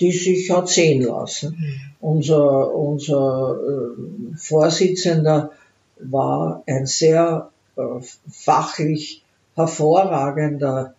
die 0.00 0.12
sich 0.12 0.50
hat 0.50 0.68
sehen 0.68 1.02
lassen. 1.02 1.56
Mhm. 1.58 1.80
Unser, 2.00 2.74
unser 2.74 3.58
äh, 3.58 4.36
Vorsitzender 4.36 5.52
war 5.98 6.62
ein 6.66 6.86
sehr 6.86 7.50
äh, 7.76 7.82
fachlich 8.30 9.22
hervorragender, 9.58 10.94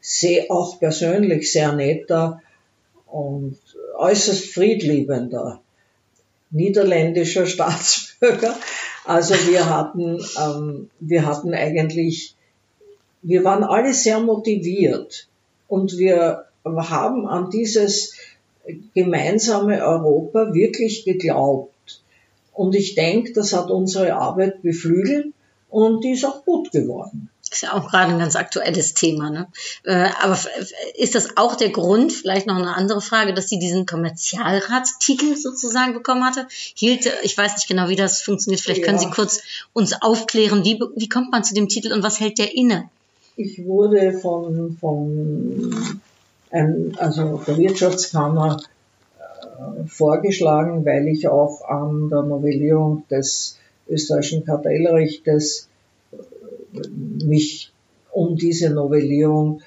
sehr, 0.00 0.50
auch 0.50 0.78
persönlich 0.78 1.52
sehr 1.52 1.72
netter 1.72 2.40
und 3.06 3.58
äußerst 3.96 4.46
friedliebender 4.46 5.60
niederländischer 6.50 7.46
Staatsbürger. 7.54 8.56
Also 9.04 9.34
wir 9.50 9.68
hatten, 9.70 10.20
ähm, 10.38 10.90
wir 11.00 11.26
hatten 11.26 11.54
eigentlich, 11.54 12.34
wir 13.22 13.44
waren 13.44 13.64
alle 13.64 13.94
sehr 13.94 14.20
motiviert 14.20 15.28
und 15.66 15.96
wir 15.98 16.44
haben 16.64 17.26
an 17.26 17.50
dieses 17.50 18.14
gemeinsame 18.94 19.82
Europa 19.82 20.52
wirklich 20.52 21.04
geglaubt. 21.04 22.02
Und 22.52 22.74
ich 22.74 22.94
denke, 22.94 23.32
das 23.32 23.54
hat 23.54 23.70
unsere 23.70 24.14
Arbeit 24.14 24.62
beflügelt 24.62 25.32
und 25.70 26.04
die 26.04 26.12
ist 26.12 26.24
auch 26.24 26.44
gut 26.44 26.70
geworden. 26.72 27.30
Ist 27.50 27.62
ja 27.62 27.72
auch 27.72 27.90
gerade 27.90 28.12
ein 28.12 28.18
ganz 28.18 28.36
aktuelles 28.36 28.94
Thema. 28.94 29.30
Ne? 29.30 29.46
Äh, 29.84 30.08
aber 30.20 30.38
ist 30.96 31.14
das 31.14 31.36
auch 31.36 31.56
der 31.56 31.70
Grund, 31.70 32.12
vielleicht 32.12 32.46
noch 32.46 32.56
eine 32.56 32.74
andere 32.74 33.00
Frage, 33.00 33.32
dass 33.32 33.48
sie 33.48 33.58
diesen 33.58 33.86
Kommerzialratstitel 33.86 35.36
sozusagen 35.36 35.94
bekommen 35.94 36.24
hatte? 36.24 36.46
Hielt, 36.50 37.10
ich 37.22 37.36
weiß 37.36 37.54
nicht 37.54 37.68
genau, 37.68 37.88
wie 37.88 37.96
das 37.96 38.22
funktioniert. 38.22 38.60
Vielleicht 38.60 38.84
können 38.84 38.98
Sie 38.98 39.10
kurz 39.10 39.42
uns 39.72 39.94
aufklären, 40.00 40.64
wie, 40.64 40.80
wie 40.96 41.08
kommt 41.08 41.32
man 41.32 41.44
zu 41.44 41.54
dem 41.54 41.68
Titel 41.68 41.92
und 41.92 42.02
was 42.02 42.20
hält 42.20 42.38
der 42.38 42.54
inne? 42.54 42.88
Ich 43.36 43.64
wurde 43.64 44.12
von, 44.12 44.76
von 44.80 46.00
ähm, 46.50 46.92
also 46.96 47.40
der 47.46 47.56
Wirtschaftskammer 47.56 48.60
äh, 49.18 49.86
vorgeschlagen, 49.86 50.84
weil 50.84 51.08
ich 51.08 51.28
auch 51.28 51.62
an 51.68 52.08
der 52.10 52.22
Novellierung 52.22 53.04
des 53.10 53.56
österreichischen 53.88 54.44
Kartellrechtes 54.44 55.68
mich 56.92 57.72
um 58.12 58.36
diese 58.36 58.70
Novellierung 58.70 59.62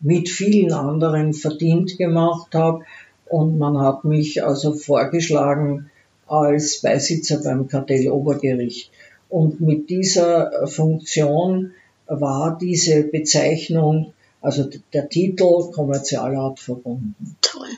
mit 0.00 0.28
vielen 0.28 0.72
anderen 0.72 1.34
verdient 1.34 1.98
gemacht 1.98 2.54
habe. 2.54 2.84
Und 3.26 3.58
man 3.58 3.78
hat 3.78 4.04
mich 4.04 4.44
also 4.44 4.72
vorgeschlagen 4.72 5.90
als 6.26 6.80
Beisitzer 6.80 7.42
beim 7.42 7.68
Kartellobergericht. 7.68 8.90
Und 9.28 9.60
mit 9.60 9.90
dieser 9.90 10.66
Funktion 10.66 11.72
war 12.06 12.58
diese 12.60 13.04
Bezeichnung, 13.04 14.12
also 14.40 14.68
der 14.92 15.08
Titel 15.08 15.70
Kommerzialrat 15.70 16.58
verbunden. 16.58 17.36
Toll. 17.40 17.68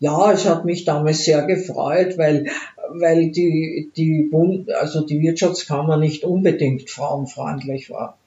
Ja, 0.00 0.32
es 0.32 0.46
hat 0.46 0.64
mich 0.64 0.84
damals 0.84 1.24
sehr 1.24 1.42
gefreut, 1.46 2.18
weil, 2.18 2.46
weil 2.90 3.30
die, 3.30 3.90
die 3.96 4.28
Bund, 4.30 4.70
also 4.72 5.04
die 5.04 5.20
Wirtschaftskammer 5.20 5.96
nicht 5.96 6.24
unbedingt 6.24 6.90
frauenfreundlich 6.90 7.90
war. 7.90 8.18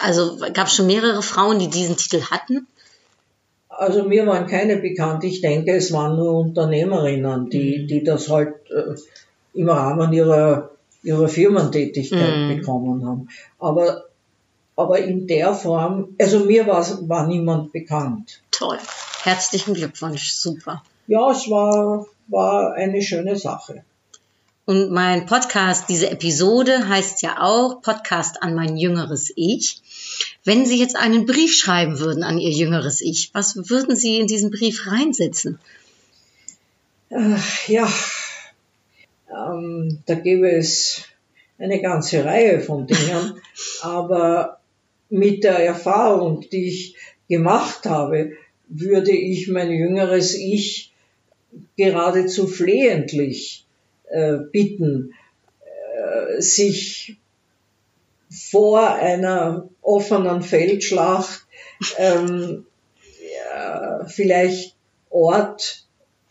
Also 0.00 0.38
gab 0.52 0.66
es 0.66 0.74
schon 0.74 0.86
mehrere 0.86 1.22
Frauen, 1.22 1.58
die 1.58 1.68
diesen 1.68 1.96
Titel 1.96 2.22
hatten? 2.30 2.66
Also 3.68 4.04
mir 4.04 4.26
waren 4.26 4.46
keine 4.46 4.76
bekannt. 4.76 5.24
Ich 5.24 5.40
denke, 5.40 5.72
es 5.72 5.92
waren 5.92 6.16
nur 6.16 6.34
Unternehmerinnen, 6.38 7.50
die, 7.50 7.80
mhm. 7.80 7.86
die 7.88 8.04
das 8.04 8.28
halt 8.28 8.54
äh, 8.70 8.94
im 9.54 9.68
Rahmen 9.68 10.12
ihrer, 10.12 10.70
ihrer 11.02 11.28
Firmentätigkeit 11.28 12.36
mm. 12.36 12.56
bekommen 12.56 13.06
haben. 13.06 13.28
Aber, 13.58 14.04
aber 14.74 14.98
in 14.98 15.26
der 15.26 15.54
Form, 15.54 16.16
also 16.20 16.40
mir 16.40 16.66
war, 16.66 16.84
war 17.08 17.26
niemand 17.26 17.72
bekannt. 17.72 18.40
Toll. 18.50 18.78
Herzlichen 19.22 19.74
Glückwunsch, 19.74 20.32
super. 20.32 20.82
Ja, 21.06 21.30
es 21.30 21.48
war, 21.48 22.06
war 22.28 22.74
eine 22.74 23.02
schöne 23.02 23.36
Sache. 23.36 23.84
Und 24.66 24.90
mein 24.90 25.26
Podcast, 25.26 25.90
diese 25.90 26.08
Episode 26.10 26.88
heißt 26.88 27.20
ja 27.20 27.36
auch 27.42 27.82
Podcast 27.82 28.42
an 28.42 28.54
mein 28.54 28.78
jüngeres 28.78 29.30
Ich. 29.36 29.82
Wenn 30.42 30.64
Sie 30.64 30.78
jetzt 30.78 30.96
einen 30.96 31.26
Brief 31.26 31.52
schreiben 31.52 31.98
würden 31.98 32.22
an 32.22 32.38
Ihr 32.38 32.50
jüngeres 32.50 33.02
Ich, 33.02 33.30
was 33.34 33.56
würden 33.68 33.94
Sie 33.94 34.18
in 34.18 34.26
diesen 34.26 34.50
Brief 34.50 34.86
reinsetzen? 34.86 35.58
Äh, 37.10 37.36
ja, 37.66 37.92
ähm, 39.30 39.98
da 40.06 40.14
gäbe 40.14 40.50
es 40.50 41.02
eine 41.58 41.82
ganze 41.82 42.24
Reihe 42.24 42.60
von 42.60 42.86
Dingen, 42.86 43.34
aber 43.82 44.60
mit 45.10 45.44
der 45.44 45.58
Erfahrung, 45.58 46.40
die 46.50 46.68
ich 46.68 46.96
gemacht 47.28 47.84
habe, 47.84 48.32
würde 48.68 49.12
ich 49.12 49.48
mein 49.48 49.70
jüngeres 49.70 50.34
Ich 50.34 50.93
geradezu 51.76 52.46
flehentlich 52.46 53.66
äh, 54.10 54.38
bitten, 54.52 55.14
äh, 55.60 56.40
sich 56.40 57.16
vor 58.30 58.94
einer 58.94 59.68
offenen 59.82 60.42
Feldschlacht 60.42 61.46
ähm, 61.98 62.66
ja, 63.46 64.04
vielleicht 64.06 64.74
Ort 65.10 65.84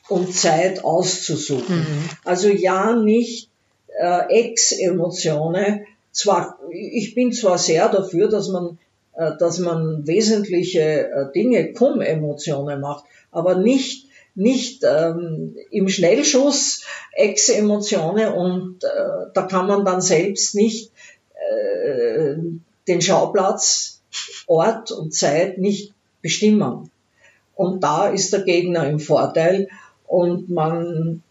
und 0.09 0.35
Zeit 0.35 0.83
auszusuchen. 0.83 1.77
Mhm. 1.77 2.09
Also 2.25 2.49
ja, 2.49 2.95
nicht 2.95 3.49
äh, 3.99 4.27
Ex-Emotionen. 4.29 5.85
Zwar, 6.11 6.59
ich 6.71 7.15
bin 7.15 7.31
zwar 7.31 7.57
sehr 7.57 7.89
dafür, 7.89 8.27
dass 8.27 8.49
man, 8.49 8.77
äh, 9.15 9.31
dass 9.39 9.59
man 9.59 10.05
wesentliche 10.05 10.81
äh, 10.81 11.31
Dinge 11.33 11.73
cum-Emotionen 11.73 12.81
macht, 12.81 13.05
aber 13.31 13.55
nicht 13.55 14.07
nicht 14.35 14.83
ähm, 14.83 15.55
im 15.69 15.89
Schnellschuss 15.89 16.83
Ex-Emotionen 17.13 18.33
und 18.33 18.83
äh, 18.83 18.87
da 19.33 19.43
kann 19.43 19.67
man 19.67 19.85
dann 19.85 20.01
selbst 20.01 20.55
nicht 20.55 20.91
äh, 21.35 22.35
den 22.87 23.01
Schauplatz, 23.01 24.01
Ort 24.47 24.91
und 24.91 25.13
Zeit 25.13 25.57
nicht 25.57 25.93
bestimmen. 26.21 26.89
Und 27.55 27.83
da 27.83 28.07
ist 28.07 28.33
der 28.33 28.41
Gegner 28.41 28.87
im 28.87 28.99
Vorteil 28.99 29.69
und 30.07 30.49
man 30.49 31.23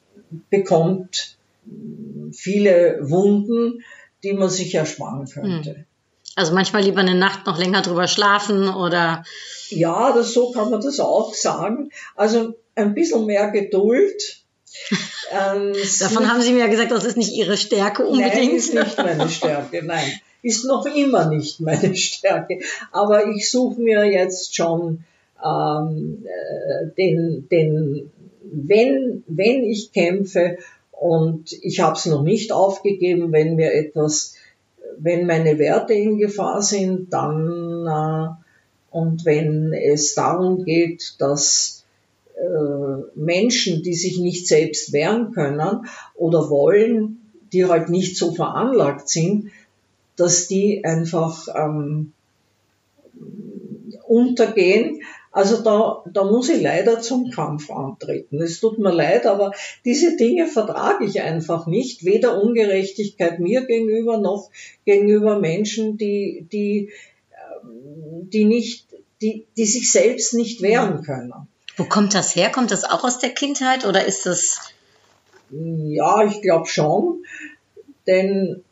bekommt 0.50 1.36
viele 2.32 2.98
Wunden, 3.03 3.84
die 4.22 4.32
man 4.32 4.50
sich 4.50 4.74
ersparen 4.74 5.26
könnte. 5.26 5.84
Also 6.34 6.55
manchmal 6.55 6.82
lieber 6.82 7.00
eine 7.00 7.14
Nacht 7.14 7.46
noch 7.46 7.59
länger 7.59 7.82
drüber 7.82 8.09
schlafen 8.09 8.68
oder 8.68 9.22
Ja, 9.68 10.12
das, 10.12 10.32
so 10.32 10.50
kann 10.53 10.70
man 10.70 10.80
das 10.80 10.98
auch 10.98 11.34
sagen. 11.34 11.90
Also 12.14 12.55
ein 12.75 12.95
bisschen 12.95 13.27
mehr 13.27 13.51
Geduld. 13.51 14.23
Ähm, 15.35 15.73
davon 15.99 16.31
haben 16.31 16.43
Sie 16.43 16.53
mir 16.53 16.59
ja 16.59 16.66
gesagt, 16.66 16.91
das 16.91 17.07
ist 17.07 17.16
nicht 17.16 17.33
Ihre 17.33 17.57
Stärke 17.57 18.03
Nein, 18.03 18.12
unbedingt. 18.12 18.53
ist 18.53 18.75
nicht 18.75 18.99
meine 18.99 19.29
Stärke, 19.31 19.83
nein. 19.83 20.20
Ist 20.43 20.66
noch 20.66 20.85
immer 20.85 21.31
nicht 21.31 21.59
meine 21.61 21.97
Stärke. 21.97 22.59
Aber 22.91 23.27
ich 23.29 23.51
suche 23.51 23.81
mir 23.81 24.05
jetzt 24.05 24.55
schon 24.55 25.05
ähm, 25.43 26.27
äh, 26.27 26.87
den, 26.99 27.49
den 27.51 28.11
wenn, 28.43 29.25
wenn 29.27 29.64
ich 29.64 29.93
kämpfe 29.93 30.59
und 30.91 31.53
ich 31.62 31.81
habe 31.81 31.97
es 31.97 32.07
noch 32.07 32.23
nicht 32.23 32.53
aufgegeben, 32.53 33.33
wenn 33.33 33.57
mir 33.57 33.73
etwas, 33.73 34.35
wenn 34.99 35.27
meine 35.27 35.59
Werte 35.59 35.95
in 35.95 36.18
Gefahr 36.18 36.61
sind, 36.62 37.12
dann 37.12 37.87
äh, 37.87 38.29
und 38.91 39.25
wenn 39.25 39.73
es 39.73 40.14
darum 40.14 40.64
geht, 40.64 41.14
dass 41.18 41.82
Menschen, 43.14 43.83
die 43.83 43.95
sich 43.95 44.18
nicht 44.18 44.47
selbst 44.47 44.93
wehren 44.93 45.33
können 45.33 45.87
oder 46.14 46.51
wollen, 46.51 47.20
die 47.53 47.66
halt 47.66 47.89
nicht 47.89 48.16
so 48.16 48.33
veranlagt 48.33 49.09
sind, 49.09 49.51
dass 50.16 50.49
die 50.49 50.85
einfach 50.85 51.49
ähm, 51.55 52.12
untergehen. 54.07 55.03
Also 55.30 55.62
da, 55.62 56.05
da 56.12 56.24
muss 56.24 56.51
ich 56.51 56.61
leider 56.61 57.01
zum 57.01 57.30
Kampf 57.30 57.70
antreten. 57.70 58.43
Es 58.43 58.61
tut 58.61 58.78
mir 58.78 58.93
leid, 58.93 59.26
aber 59.26 59.53
diese 59.85 60.16
Dinge 60.16 60.47
vertrage 60.47 61.07
ich 61.07 61.22
einfach 61.22 61.66
nicht. 61.66 62.05
Weder 62.05 62.43
Ungerechtigkeit 62.43 63.41
mir 63.41 63.64
gegenüber 63.64 64.18
noch 64.18 64.51
gegenüber 64.85 65.39
Menschen, 65.39 65.97
die, 65.97 66.47
die, 66.53 66.91
ähm, 67.62 68.28
die 68.30 68.45
nicht, 68.45 68.89
die, 69.22 69.47
die 69.57 69.64
sich 69.64 69.91
selbst 69.91 70.35
nicht 70.35 70.61
wehren 70.61 71.03
können. 71.03 71.49
Wo 71.83 71.89
kommt 71.89 72.14
das 72.14 72.37
her? 72.37 72.51
Kommt 72.51 72.70
das 72.70 72.85
auch 72.85 73.03
aus 73.03 73.18
der 73.18 73.30
Kindheit 73.30 73.85
oder 73.85 74.05
ist 74.05 74.24
das 74.24 74.72
Ja, 75.51 76.24
ich 76.24 76.41
glaube 76.41 76.66
schon, 76.66 77.24
denn 78.07 78.62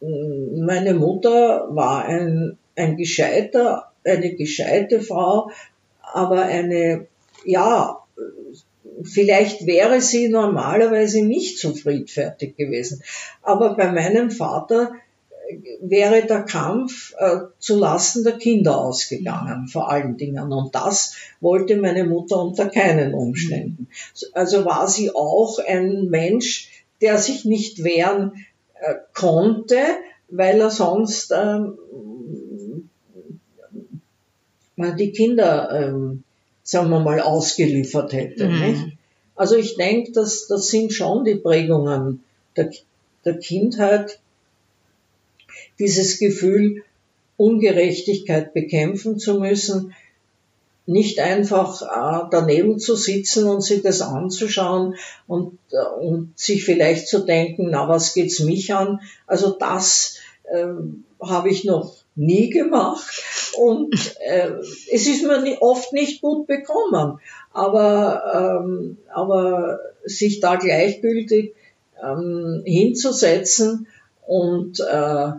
mm, 0.00 0.64
meine 0.64 0.94
Mutter 0.94 1.68
war 1.76 2.06
ein, 2.06 2.56
ein 2.74 2.96
gescheiter, 2.96 3.92
eine 4.02 4.34
gescheite 4.34 5.02
Frau, 5.02 5.50
aber 6.00 6.44
eine, 6.44 7.06
ja, 7.44 8.02
vielleicht 9.04 9.66
wäre 9.66 10.00
sie 10.00 10.30
normalerweise 10.30 11.22
nicht 11.22 11.58
so 11.58 11.74
friedfertig 11.74 12.56
gewesen. 12.56 13.02
Aber 13.42 13.76
bei 13.76 13.92
meinem 13.92 14.30
Vater 14.30 14.92
wäre 15.80 16.26
der 16.26 16.42
Kampf 16.42 17.14
äh, 17.18 17.38
zu 17.58 17.78
Lasten 17.78 18.24
der 18.24 18.34
Kinder 18.34 18.78
ausgegangen, 18.78 19.68
vor 19.68 19.90
allen 19.90 20.16
Dingen. 20.16 20.52
Und 20.52 20.74
das 20.74 21.14
wollte 21.40 21.76
meine 21.76 22.04
Mutter 22.04 22.42
unter 22.42 22.68
keinen 22.68 23.14
Umständen. 23.14 23.88
Also 24.32 24.64
war 24.64 24.88
sie 24.88 25.14
auch 25.14 25.58
ein 25.58 26.08
Mensch, 26.08 26.84
der 27.00 27.18
sich 27.18 27.44
nicht 27.44 27.84
wehren 27.84 28.44
äh, 28.80 28.94
konnte, 29.14 29.78
weil 30.28 30.60
er 30.60 30.70
sonst 30.70 31.32
ähm, 31.36 31.78
mal 34.76 34.94
die 34.94 35.12
Kinder, 35.12 35.70
ähm, 35.72 36.24
sagen 36.62 36.90
wir 36.90 37.00
mal, 37.00 37.20
ausgeliefert 37.20 38.12
hätte. 38.12 38.48
Mhm. 38.48 38.60
Nicht? 38.60 38.84
Also 39.34 39.56
ich 39.56 39.76
denke, 39.76 40.12
dass 40.12 40.46
das 40.46 40.68
sind 40.68 40.92
schon 40.92 41.24
die 41.24 41.34
Prägungen 41.34 42.22
der, 42.56 42.70
der 43.24 43.38
Kindheit, 43.38 44.20
dieses 45.82 46.18
Gefühl, 46.20 46.84
Ungerechtigkeit 47.36 48.54
bekämpfen 48.54 49.18
zu 49.18 49.40
müssen, 49.40 49.94
nicht 50.86 51.18
einfach 51.20 51.82
äh, 51.82 52.28
daneben 52.30 52.78
zu 52.78 52.94
sitzen 52.96 53.48
und 53.48 53.62
sich 53.62 53.82
das 53.82 54.00
anzuschauen 54.00 54.94
und, 55.26 55.58
äh, 55.72 56.00
und 56.00 56.38
sich 56.38 56.64
vielleicht 56.64 57.08
zu 57.08 57.20
denken, 57.20 57.68
na, 57.70 57.88
was 57.88 58.14
geht's 58.14 58.40
mich 58.40 58.72
an? 58.74 59.00
Also 59.26 59.50
das 59.50 60.18
äh, 60.44 60.66
habe 61.20 61.50
ich 61.50 61.64
noch 61.64 61.96
nie 62.14 62.50
gemacht 62.50 63.22
und 63.56 63.94
äh, 64.20 64.50
es 64.92 65.06
ist 65.06 65.24
mir 65.24 65.56
oft 65.60 65.92
nicht 65.92 66.20
gut 66.20 66.46
bekommen. 66.46 67.18
Aber, 67.52 68.60
ähm, 68.64 68.98
aber 69.12 69.80
sich 70.04 70.40
da 70.40 70.56
gleichgültig 70.56 71.54
ähm, 72.02 72.62
hinzusetzen 72.64 73.86
und, 74.26 74.80
äh, 74.80 75.32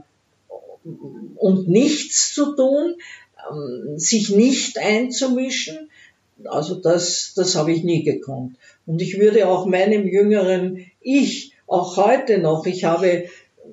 und 1.36 1.68
nichts 1.68 2.34
zu 2.34 2.56
tun, 2.56 2.96
ähm, 3.52 3.98
sich 3.98 4.30
nicht 4.30 4.78
einzumischen, 4.78 5.90
also 6.46 6.76
das, 6.76 7.34
das 7.36 7.56
habe 7.56 7.72
ich 7.72 7.84
nie 7.84 8.04
gekonnt. 8.04 8.58
Und 8.86 9.02
ich 9.02 9.20
würde 9.20 9.48
auch 9.48 9.66
meinem 9.66 10.08
jüngeren 10.08 10.86
Ich, 11.02 11.54
auch 11.68 11.98
heute 11.98 12.40
noch, 12.40 12.66
ich 12.66 12.84
habe 12.84 13.26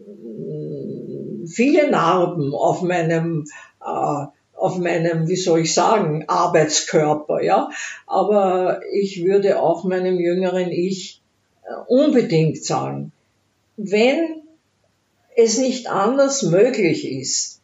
mm, 0.06 1.46
viele 1.46 1.90
Narben 1.90 2.54
auf 2.54 2.82
meinem, 2.82 3.46
äh, 3.80 4.26
auf 4.54 4.78
meinem, 4.78 5.26
wie 5.26 5.36
soll 5.36 5.60
ich 5.60 5.74
sagen, 5.74 6.24
Arbeitskörper, 6.28 7.42
ja. 7.42 7.70
Aber 8.06 8.80
ich 8.92 9.24
würde 9.24 9.60
auch 9.60 9.84
meinem 9.84 10.20
jüngeren 10.20 10.70
Ich 10.70 11.22
äh, 11.64 11.74
unbedingt 11.88 12.62
sagen, 12.64 13.12
wenn 13.76 14.42
es 15.36 15.58
nicht 15.58 15.88
anders 15.88 16.42
möglich 16.42 17.10
ist, 17.10 17.60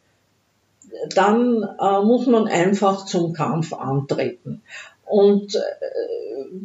dann 1.14 1.62
äh, 1.62 2.02
muss 2.02 2.26
man 2.26 2.46
einfach 2.48 3.06
zum 3.06 3.32
Kampf 3.32 3.72
antreten. 3.72 4.62
Und 5.04 5.54
äh, 5.54 5.60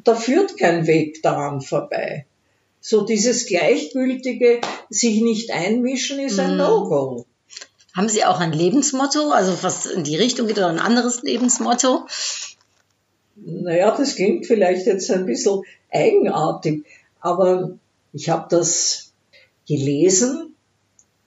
da 0.04 0.16
führt 0.16 0.58
kein 0.58 0.88
Weg 0.88 1.22
daran 1.22 1.62
vorbei. 1.62 2.26
So 2.80 3.06
dieses 3.06 3.46
gleichgültige 3.46 4.62
sich 4.90 5.22
nicht 5.22 5.52
einmischen 5.52 6.20
ist 6.20 6.40
ein 6.40 6.52
Mhm. 6.52 6.58
No-Go. 6.58 7.26
Haben 7.96 8.10
Sie 8.10 8.24
auch 8.24 8.40
ein 8.40 8.54
Lebensmotto, 8.54 9.32
also 9.32 9.64
was 9.64 9.86
in 9.86 10.04
die 10.04 10.16
Richtung 10.16 10.48
geht 10.48 10.58
oder 10.58 10.70
ein 10.70 10.80
anderes 10.80 11.24
Lebensmotto? 11.24 12.06
Naja, 13.36 13.96
das 13.96 14.16
klingt 14.16 14.46
vielleicht 14.46 14.86
jetzt 14.86 15.12
ein 15.12 15.26
bisschen 15.26 15.62
eigenartig, 15.92 16.86
aber 17.20 17.78
ich 18.14 18.30
habe 18.30 18.48
das 18.50 19.12
gelesen 19.68 20.51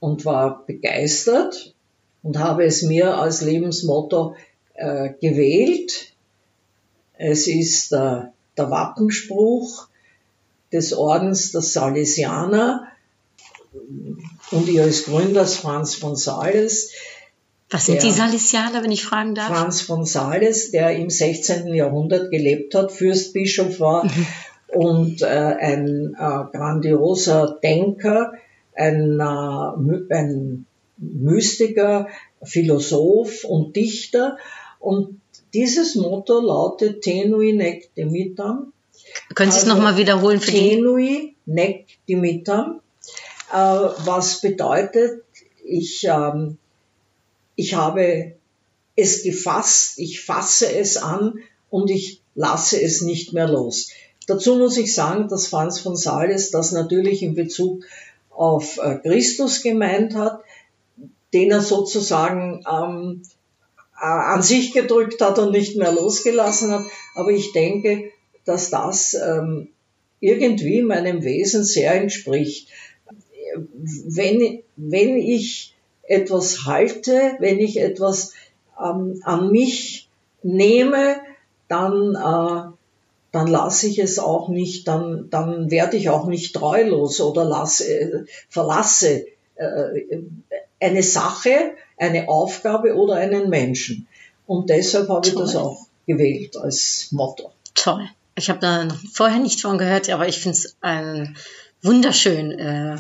und 0.05 0.27
war 0.27 0.67
begeistert 0.67 1.75
und 2.23 2.39
habe 2.39 2.65
es 2.67 2.83
mir 2.83 3.17
als 3.17 3.41
Lebensmotto 3.41 4.37
äh, 4.75 5.15
gewählt. 5.19 6.13
Es 7.17 7.47
ist 7.47 7.93
äh, 7.93 8.25
der 8.59 8.71
Wappenspruch 8.71 9.89
des 10.71 10.93
Ordens 10.93 11.53
der 11.53 11.63
Salesianer 11.63 12.87
und 14.51 14.69
ihres 14.69 15.07
Gründers 15.07 15.57
Franz 15.57 15.95
von 15.95 16.17
Sales. 16.17 16.91
Was 17.71 17.87
sind 17.87 18.03
die 18.03 18.11
Salesianer, 18.11 18.85
wenn 18.85 18.93
ich 18.93 19.05
fragen 19.05 19.35
darf? 19.35 19.49
Franz 19.49 19.81
von 19.81 20.05
Sales, 20.05 20.71
der 20.71 20.95
im 20.97 21.09
16. 21.09 21.73
Jahrhundert 21.73 22.31
gelebt 22.31 22.75
hat, 22.75 22.93
Fürstbischof 22.93 23.81
war 23.81 24.07
und 24.69 25.23
äh, 25.23 25.27
ein 25.27 26.15
äh, 26.15 26.57
grandioser 26.57 27.59
Denker, 27.63 28.35
ein, 28.75 29.21
äh, 29.21 30.15
ein 30.15 30.67
Mystiker, 30.99 32.09
Philosoph 32.43 33.45
und 33.45 33.77
Dichter. 33.77 34.39
Und 34.81 35.21
dieses 35.53 35.95
Motto 35.95 36.41
lautet 36.41 37.03
Tenui 37.03 37.53
nec 37.53 37.95
dimitam, 37.97 38.73
Können 39.35 39.53
Sie 39.53 39.59
es 39.59 39.65
also 39.65 39.77
nochmal 39.77 39.97
wiederholen 39.97 40.41
für? 40.41 40.51
Tenui 40.51 41.37
nec 41.47 41.87
dimitam, 42.09 42.81
äh, 43.53 43.57
was 43.57 44.41
bedeutet, 44.41 45.23
ich, 45.65 46.05
ähm, 46.05 46.59
ich 47.57 47.75
habe 47.75 48.35
es 48.97 49.23
gefasst, 49.23 49.99
ich 49.99 50.21
fasse 50.21 50.73
es 50.73 50.97
an 50.97 51.39
und 51.71 51.91
ich 51.91 52.21
lasse 52.35 52.81
es 52.81 53.01
nicht 53.03 53.33
mehr 53.33 53.49
los. 53.49 53.91
Dazu 54.27 54.57
muss 54.57 54.77
ich 54.77 54.95
sagen, 54.95 55.29
dass 55.29 55.49
Franz 55.49 55.81
von 55.81 55.97
Sales 55.97 56.51
das 56.51 56.73
natürlich 56.73 57.23
in 57.23 57.35
Bezug 57.35 57.85
auf 58.35 58.79
äh, 58.79 58.99
Christus 58.99 59.63
gemeint 59.63 60.15
hat, 60.15 60.41
den 61.33 61.51
er 61.51 61.61
sozusagen 61.61 62.65
ähm, 62.71 63.23
äh, 64.01 64.07
an 64.07 64.43
sich 64.43 64.73
gedrückt 64.73 65.21
hat 65.21 65.39
und 65.39 65.53
nicht 65.53 65.77
mehr 65.77 65.93
losgelassen 65.93 66.73
hat. 66.73 66.85
Aber 67.15 67.31
ich 67.31 67.53
denke, 67.53 68.11
dass 68.45 68.71
das 68.71 69.15
ähm, 69.15 69.69
irgendwie 70.21 70.83
meinem 70.83 71.23
Wesen 71.23 71.65
sehr 71.65 71.95
entspricht. 71.95 72.69
Wenn, 73.77 74.63
wenn 74.77 75.17
ich 75.17 75.75
etwas 76.03 76.65
halte, 76.67 77.37
wenn 77.39 77.59
ich 77.59 77.81
etwas 77.81 78.33
ähm, 78.83 79.21
an 79.25 79.51
mich 79.51 80.09
nehme, 80.43 81.17
dann, 81.69 82.15
äh, 82.15 82.73
dann 83.35 83.49
lasse 83.49 83.89
ich 83.89 83.99
es 83.99 84.21
auch 84.21 84.49
nicht, 84.49 84.87
dann, 84.87 85.29
dann 85.29 85.71
werde 85.71 85.97
ich 85.97 86.09
auch 86.09 86.27
nicht 86.27 86.55
treulos 86.55 87.21
oder 87.21 87.45
lasse, 87.45 87.85
äh, 87.85 88.25
verlasse 88.49 89.27
äh, 89.57 90.19
eine 90.81 91.03
Sache, 91.03 91.73
eine 91.97 92.29
Aufgabe 92.29 92.95
oder 92.95 93.15
einen 93.15 93.51
Menschen. 93.51 94.07
Und 94.47 94.71
deshalb 94.71 95.09
habe 95.09 95.27
ich 95.27 95.35
das 95.35 95.53
Toll. 95.53 95.63
auch 95.63 95.87
gewählt 96.07 96.57
als 96.57 97.09
Motto. 97.11 97.51
Toll. 97.75 98.09
Ich 98.37 98.51
habe 98.51 98.61
da 98.61 98.89
vorher 99.13 99.41
nicht 99.41 99.61
von 99.61 99.79
gehört, 99.79 100.09
aber 100.11 100.29
ich 100.29 100.39
finde 100.39 100.59
es 100.59 100.77
ein 100.81 101.37
wunderschön. 101.83 102.53
Äh, 102.53 102.99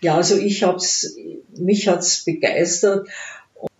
Ja, 0.00 0.16
also 0.16 0.36
ich 0.36 0.62
hab's, 0.62 1.14
mich 1.56 1.88
hat's 1.88 2.24
begeistert. 2.24 3.06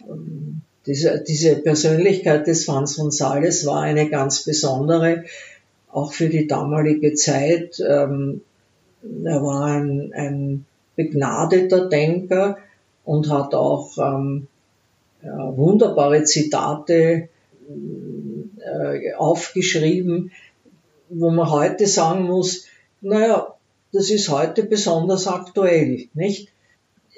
Und 0.06 0.62
diese, 0.84 1.22
diese 1.26 1.56
Persönlichkeit 1.56 2.46
des 2.46 2.66
Franz 2.66 2.96
von 2.96 3.10
Sales 3.10 3.64
war 3.64 3.82
eine 3.82 4.10
ganz 4.10 4.44
besondere, 4.44 5.24
auch 5.90 6.12
für 6.12 6.28
die 6.28 6.46
damalige 6.46 7.14
Zeit. 7.14 7.80
Ähm, 7.80 8.42
er 9.24 9.42
war 9.42 9.64
ein, 9.64 10.12
ein 10.14 10.66
begnadeter 10.96 11.88
Denker 11.88 12.58
und 13.04 13.30
hat 13.30 13.54
auch 13.54 13.96
ähm, 13.98 14.48
ja, 15.22 15.56
wunderbare 15.56 16.24
Zitate 16.24 17.28
äh, 18.60 19.14
aufgeschrieben, 19.14 20.32
wo 21.08 21.30
man 21.30 21.50
heute 21.50 21.86
sagen 21.86 22.24
muss, 22.24 22.66
naja, 23.00 23.54
das 23.92 24.10
ist 24.10 24.28
heute 24.28 24.64
besonders 24.64 25.26
aktuell, 25.26 26.08
nicht? 26.14 26.48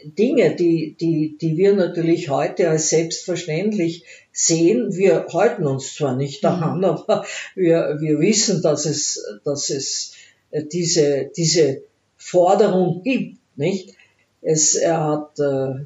Dinge, 0.05 0.55
die, 0.57 0.96
die, 0.98 1.36
die 1.40 1.57
wir 1.57 1.74
natürlich 1.74 2.28
heute 2.28 2.68
als 2.70 2.88
selbstverständlich 2.88 4.05
sehen, 4.32 4.96
wir 4.96 5.26
halten 5.32 5.66
uns 5.66 5.94
zwar 5.94 6.16
nicht 6.16 6.44
daran, 6.44 6.84
aber 6.84 7.24
wir, 7.55 7.98
wir 8.01 8.20
wissen, 8.20 8.62
dass 8.62 8.86
es, 8.86 9.22
dass 9.44 9.70
es 9.70 10.14
äh, 10.51 10.64
diese, 10.64 11.30
diese 11.36 11.82
Forderung 12.16 13.03
gibt, 13.03 13.38
nicht? 13.57 13.94
Es, 14.42 14.74
er 14.74 15.05
hat 15.05 15.38
äh, 15.38 15.84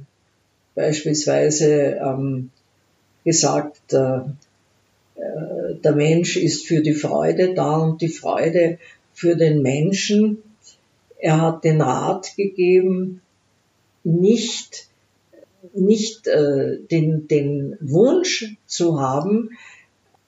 beispielsweise 0.75 1.99
ähm, 2.01 2.51
gesagt, 3.25 3.93
äh, 3.93 4.19
äh, 5.17 5.75
der 5.83 5.93
Mensch 5.93 6.37
ist 6.37 6.67
für 6.67 6.83
die 6.83 6.95
Freude 6.95 7.55
da 7.55 7.79
und 7.79 8.01
die 8.01 8.09
Freude 8.09 8.79
für 9.13 9.37
den 9.37 9.63
Menschen. 9.63 10.43
Er 11.19 11.41
hat 11.41 11.65
den 11.65 11.81
Rat 11.81 12.37
gegeben, 12.37 13.23
nicht, 14.05 14.89
nicht 15.73 16.27
äh, 16.27 16.79
den, 16.91 17.27
den 17.27 17.77
Wunsch 17.81 18.57
zu 18.67 19.01
haben, 19.01 19.51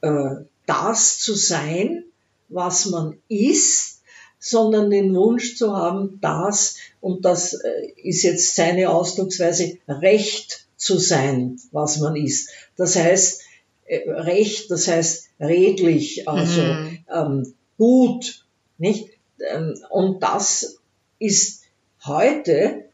äh, 0.01 0.37
das 0.67 1.19
zu 1.21 1.35
sein, 1.35 2.05
was 2.49 2.87
man 2.87 3.19
ist, 3.29 4.03
sondern 4.39 4.91
den 4.91 5.15
Wunsch 5.15 5.57
zu 5.57 5.77
haben, 5.77 6.19
das, 6.21 6.77
und 7.01 7.25
das 7.25 7.55
äh, 7.55 7.93
ist 8.03 8.23
jetzt 8.23 8.55
seine 8.55 8.91
Ausdrucksweise, 8.91 9.79
Recht 9.89 10.67
zu 10.77 10.99
sein, 10.99 11.59
was 11.73 11.99
man 11.99 12.17
ist. 12.17 12.51
Das 12.77 12.97
heißt, 12.97 13.43
äh, 13.87 14.11
Recht, 14.11 14.71
das 14.71 14.89
heißt 14.89 15.29
redlich, 15.41 16.29
also 16.29 16.63
Mhm. 16.63 16.99
ähm, 17.13 17.55
gut, 17.79 18.45
nicht? 18.79 19.11
Ähm, 19.39 19.79
und 19.91 20.23
das 20.23 20.79
ist 21.19 21.63
heute 22.05 22.86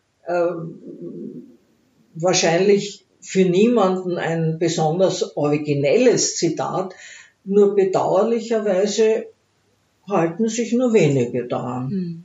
wahrscheinlich 2.14 3.05
für 3.20 3.45
niemanden 3.45 4.18
ein 4.18 4.59
besonders 4.59 5.37
originelles 5.37 6.37
Zitat, 6.37 6.95
nur 7.45 7.75
bedauerlicherweise 7.75 9.27
halten 10.09 10.49
sich 10.49 10.73
nur 10.73 10.93
wenige 10.93 11.47
daran. 11.47 12.25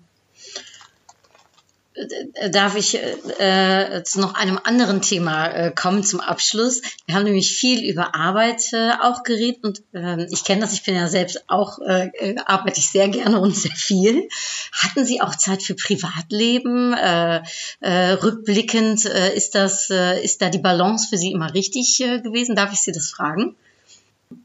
Äh, 2.34 2.50
darf 2.50 2.76
ich 2.76 2.95
äh, 3.39 4.04
zu 4.04 4.20
noch 4.20 4.36
einem 4.36 4.60
anderen 4.64 5.02
Thema 5.02 5.48
äh, 5.48 5.72
kommen 5.72 6.04
zum 6.04 6.20
Abschluss. 6.20 6.82
Wir 7.06 7.16
haben 7.16 7.24
nämlich 7.24 7.58
viel 7.58 7.84
über 7.84 8.16
Arbeit 8.16 8.62
äh, 8.74 8.91
auch 9.02 9.24
geredet 9.24 9.64
und 9.64 9.84
äh, 9.93 10.26
ich 10.32 10.43
kenne 10.43 10.62
das, 10.62 10.74
ich 10.74 10.84
bin 10.84 10.95
ja 10.95 11.08
selbst 11.08 11.43
auch, 11.48 11.80
äh, 11.80 12.10
äh, 12.20 12.36
arbeite 12.45 12.80
ich 12.80 12.88
sehr 12.88 13.10
gerne 13.10 13.39
und 13.39 13.56
sehr 13.56 13.76
viel. 13.76 14.30
Hatten 14.72 15.06
Sie 15.06 15.22
auch 15.22 15.36
Zeit 15.36 15.64
für 15.64 15.76
Privatleben? 15.76 16.93
Äh, 16.93 17.41
äh, 17.80 18.12
rückblickend, 18.12 19.06
äh, 19.06 19.36
ist 19.36 19.56
das, 19.56 19.89
äh, 19.89 20.24
ist 20.24 20.41
da 20.41 20.50
die 20.50 20.60
Balance 20.60 21.08
für 21.10 21.18
Sie 21.18 21.32
immer 21.32 21.54
richtig 21.54 22.00
äh, 22.02 22.22
gewesen? 22.22 22.56
Darf 22.56 22.74
ich 22.74 22.82
Sie 22.82 22.91
das 22.91 23.10
fragen? 23.10 23.56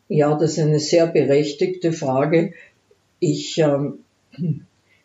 Ja, 0.08 0.34
das 0.34 0.52
ist 0.52 0.58
eine 0.60 0.80
sehr 0.80 1.06
berechtigte 1.06 1.92
Frage. 1.92 2.54
Ich, 3.18 3.58
ähm, 3.58 4.04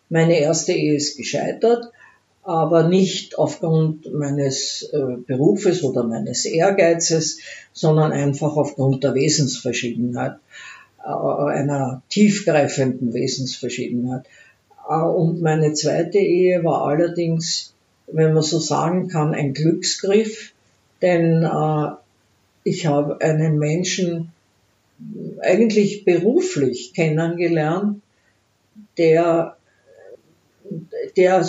meine 0.09 0.39
erste 0.39 0.73
Ehe 0.73 0.95
ist 0.95 1.17
gescheitert, 1.17 1.91
aber 2.47 2.87
nicht 2.87 3.37
aufgrund 3.37 4.13
meines 4.13 4.89
äh, 4.93 5.17
Berufes 5.27 5.83
oder 5.83 6.03
meines 6.03 6.45
Ehrgeizes, 6.45 7.39
sondern 7.73 8.13
einfach 8.13 8.55
aufgrund 8.55 9.03
der 9.03 9.15
Wesensverschiedenheit, 9.15 10.37
äh, 11.05 11.09
einer 11.09 12.03
tiefgreifenden 12.07 13.13
Wesensverschiedenheit. 13.13 14.23
Äh, 14.89 14.93
und 14.93 15.41
meine 15.41 15.73
zweite 15.73 16.19
Ehe 16.19 16.63
war 16.63 16.85
allerdings, 16.85 17.73
wenn 18.07 18.33
man 18.33 18.43
so 18.43 18.59
sagen 18.59 19.09
kann, 19.09 19.33
ein 19.33 19.53
Glücksgriff, 19.53 20.53
denn 21.01 21.45
ich 22.63 22.85
habe 22.87 23.21
einen 23.21 23.59
Menschen 23.59 24.31
eigentlich 25.41 26.05
beruflich 26.05 26.93
kennengelernt, 26.93 28.01
der, 28.97 29.57
der 31.17 31.45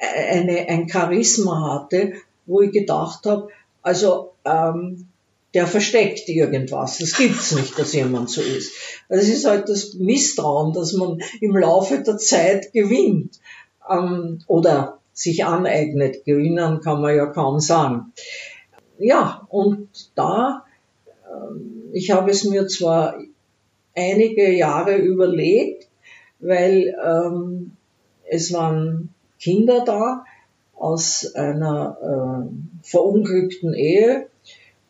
eine, 0.00 0.68
ein 0.68 0.88
Charisma 0.88 1.74
hatte, 1.74 2.14
wo 2.46 2.62
ich 2.62 2.72
gedacht 2.72 3.26
habe, 3.26 3.48
also 3.82 4.32
ähm, 4.44 5.06
der 5.54 5.66
versteckt 5.66 6.28
irgendwas. 6.28 6.98
Das 6.98 7.16
gibt's 7.16 7.54
nicht, 7.54 7.78
dass 7.78 7.92
jemand 7.92 8.30
so 8.30 8.40
ist. 8.40 8.72
Es 9.08 9.28
ist 9.28 9.44
halt 9.44 9.68
das 9.68 9.94
Misstrauen, 9.94 10.72
dass 10.72 10.92
man 10.92 11.20
im 11.40 11.56
Laufe 11.56 12.02
der 12.02 12.18
Zeit 12.18 12.72
gewinnt 12.72 13.40
ähm, 13.88 14.40
oder 14.46 14.98
sich 15.12 15.44
aneignet. 15.44 16.24
Gewinnen 16.24 16.80
kann 16.80 17.00
man 17.00 17.16
ja 17.16 17.26
kaum 17.26 17.60
sagen. 17.60 18.12
Ja, 18.98 19.46
und 19.48 19.88
da, 20.14 20.64
ähm, 21.30 21.90
ich 21.92 22.10
habe 22.10 22.30
es 22.30 22.44
mir 22.44 22.68
zwar 22.68 23.18
einige 23.96 24.52
Jahre 24.52 24.96
überlegt, 24.96 25.88
weil 26.38 26.94
ähm, 27.04 27.72
es 28.28 28.52
waren 28.52 29.12
Kinder 29.40 29.84
da 29.84 30.24
aus 30.76 31.34
einer 31.34 31.96
äh, 32.00 32.86
verunglückten 32.86 33.74
Ehe, 33.74 34.28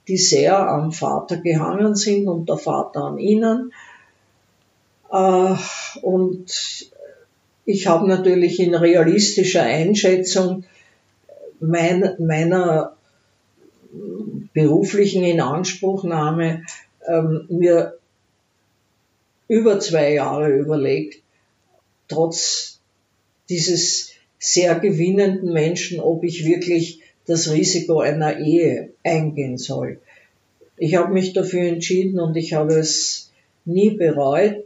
die 0.09 0.17
sehr 0.17 0.69
am 0.69 0.93
Vater 0.93 1.39
gehangen 1.39 1.95
sind 1.95 2.29
und 2.29 2.49
der 2.49 2.57
Vater 2.57 3.05
an 3.05 3.19
ihnen. 3.19 3.73
Äh, 5.11 5.55
und 6.03 6.91
ich 7.65 7.87
habe 7.87 8.09
natürlich 8.09 8.61
in 8.61 8.75
realistischer 8.75 9.63
Einschätzung 9.63 10.65
mein, 11.61 12.17
meiner 12.19 12.97
beruflichen 14.53 15.25
Inanspruchnahme 15.25 16.65
ähm, 17.07 17.47
mir 17.49 17.99
über 19.49 19.81
zwei 19.81 20.15
Jahre 20.15 20.51
überlegt, 20.51 21.23
trotz 22.09 22.81
dieses 23.49 24.10
sehr 24.41 24.81
gewinnenden 24.81 25.53
Menschen, 25.53 26.01
ob 26.01 26.25
ich 26.25 26.45
wirklich 26.45 27.01
das 27.27 27.53
Risiko 27.53 28.01
einer 28.01 28.39
Ehe 28.41 28.91
eingehen 29.05 29.59
soll. 29.59 30.01
Ich 30.77 30.97
habe 30.97 31.13
mich 31.13 31.35
dafür 31.35 31.63
entschieden 31.65 32.19
und 32.19 32.37
ich 32.37 32.55
habe 32.55 32.75
es 32.75 33.31
nie 33.67 33.91
bereut. 33.91 34.65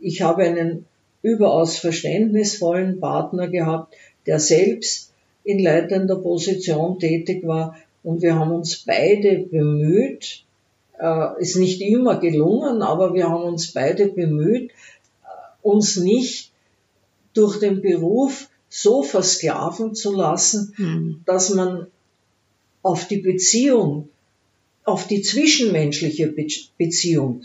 Ich 0.00 0.22
habe 0.22 0.42
einen 0.42 0.86
überaus 1.22 1.78
verständnisvollen 1.78 2.98
Partner 2.98 3.48
gehabt, 3.48 3.94
der 4.26 4.40
selbst 4.40 5.12
in 5.44 5.60
leitender 5.60 6.16
Position 6.16 6.98
tätig 6.98 7.46
war 7.46 7.76
und 8.02 8.22
wir 8.22 8.34
haben 8.34 8.50
uns 8.50 8.84
beide 8.84 9.38
bemüht, 9.38 10.44
äh, 10.98 11.40
ist 11.40 11.56
nicht 11.56 11.80
immer 11.80 12.18
gelungen, 12.18 12.82
aber 12.82 13.14
wir 13.14 13.28
haben 13.28 13.44
uns 13.44 13.72
beide 13.72 14.08
bemüht, 14.08 14.72
uns 15.62 15.96
nicht 15.96 16.50
durch 17.34 17.60
den 17.60 17.80
Beruf 17.82 18.49
so 18.70 19.02
versklaven 19.02 19.94
zu 19.94 20.14
lassen, 20.14 20.72
mhm. 20.78 21.22
dass 21.26 21.50
man 21.50 21.88
auf 22.82 23.06
die 23.08 23.18
Beziehung, 23.18 24.08
auf 24.84 25.06
die 25.06 25.20
zwischenmenschliche 25.20 26.28
Be 26.28 26.46
Beziehung, 26.78 27.42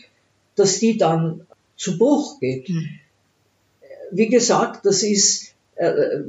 dass 0.56 0.80
die 0.80 0.98
dann 0.98 1.46
zu 1.76 1.98
Bruch 1.98 2.40
geht. 2.40 2.70
Mhm. 2.70 2.90
Wie 4.12 4.30
gesagt, 4.30 4.86
das 4.86 5.04
ist, 5.04 5.56
äh, 5.76 5.90
äh 5.90 6.24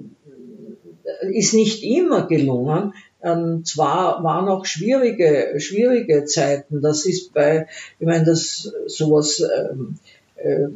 ist 1.30 1.54
nicht 1.54 1.82
immer 1.84 2.26
gelungen, 2.26 2.92
ähm, 3.22 3.64
zwar 3.64 4.22
waren 4.22 4.48
auch 4.48 4.66
schwierige, 4.66 5.58
schwierige 5.58 6.24
Zeiten. 6.24 6.80
Das 6.80 7.06
ist 7.06 7.32
bei, 7.32 7.66
ich 7.98 8.06
meine, 8.06 8.24
das 8.24 8.72
sowas 8.86 9.40
ähm, 9.40 9.98
äh, 10.36 10.68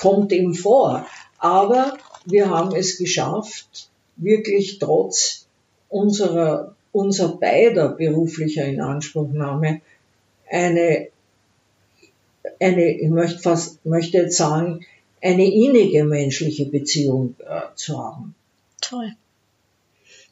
kommt 0.00 0.32
ihm 0.32 0.54
vor. 0.54 1.06
Aber 1.38 1.98
wir 2.24 2.50
haben 2.50 2.74
es 2.74 2.98
geschafft, 2.98 3.90
wirklich 4.16 4.78
trotz 4.78 5.46
unserer, 5.88 6.74
unser 6.92 7.28
beider 7.36 7.88
beruflicher 7.88 8.64
Inanspruchnahme 8.64 9.80
eine, 10.48 11.08
eine, 12.60 12.90
ich 12.90 13.10
möchte 13.10 13.38
fast, 13.40 13.84
möchte 13.84 14.18
jetzt 14.18 14.36
sagen, 14.36 14.84
eine 15.22 15.50
innige 15.50 16.04
menschliche 16.04 16.66
Beziehung 16.66 17.34
äh, 17.40 17.60
zu 17.74 17.98
haben. 17.98 18.34
Toll. 18.80 19.14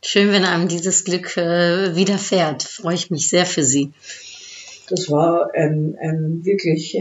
Schön, 0.05 0.32
wenn 0.32 0.45
einem 0.45 0.68
dieses 0.68 1.05
Glück 1.05 1.36
äh, 1.36 1.97
widerfährt. 1.97 2.62
Freue 2.64 2.97
ich 2.97 3.11
mich 3.11 3.28
sehr 3.28 3.47
für 3.47 3.64
Sie. 3.64 3.93
Das 4.88 5.11
war 5.11 5.55
ein, 5.55 5.97
ein 6.01 6.45
wirklich 6.45 6.99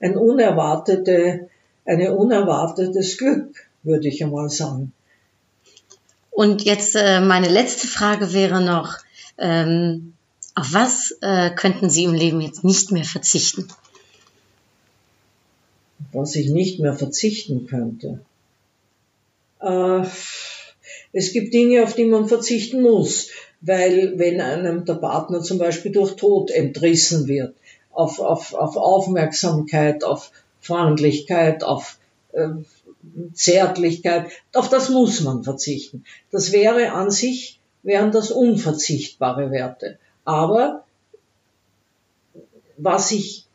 ein 0.00 0.16
unerwartete, 0.16 1.48
eine 1.86 2.14
unerwartetes 2.14 3.18
Glück, 3.18 3.69
würde 3.82 4.08
ich 4.08 4.22
einmal 4.22 4.50
sagen. 4.50 4.92
Und 6.30 6.62
jetzt 6.62 6.96
äh, 6.96 7.20
meine 7.20 7.48
letzte 7.48 7.86
Frage 7.86 8.32
wäre 8.32 8.62
noch, 8.62 8.96
ähm, 9.38 10.14
auf 10.54 10.72
was 10.72 11.16
äh, 11.20 11.50
könnten 11.50 11.90
Sie 11.90 12.04
im 12.04 12.14
Leben 12.14 12.40
jetzt 12.40 12.64
nicht 12.64 12.92
mehr 12.92 13.04
verzichten? 13.04 13.68
Was 16.12 16.34
ich 16.34 16.50
nicht 16.50 16.80
mehr 16.80 16.94
verzichten 16.94 17.66
könnte. 17.66 18.20
Äh, 19.60 20.02
es 21.12 21.32
gibt 21.32 21.54
Dinge, 21.54 21.82
auf 21.82 21.94
die 21.94 22.04
man 22.04 22.28
verzichten 22.28 22.82
muss, 22.82 23.28
weil 23.60 24.18
wenn 24.18 24.40
einem 24.40 24.84
der 24.84 24.94
Partner 24.94 25.42
zum 25.42 25.58
Beispiel 25.58 25.92
durch 25.92 26.16
Tod 26.16 26.50
entrissen 26.50 27.26
wird, 27.28 27.54
auf, 27.90 28.20
auf, 28.20 28.54
auf 28.54 28.76
Aufmerksamkeit, 28.76 30.04
auf 30.04 30.30
Freundlichkeit, 30.60 31.64
auf 31.64 31.98
äh, 32.32 32.48
Zärtlichkeit, 33.32 34.30
auf 34.54 34.68
das 34.68 34.90
muss 34.90 35.20
man 35.20 35.42
verzichten. 35.42 36.04
Das 36.30 36.52
wäre 36.52 36.92
an 36.92 37.10
sich, 37.10 37.60
wären 37.82 38.12
das 38.12 38.30
unverzichtbare 38.30 39.50
Werte. 39.50 39.98
Aber 40.24 40.84
was 42.76 43.10
ich 43.10 43.46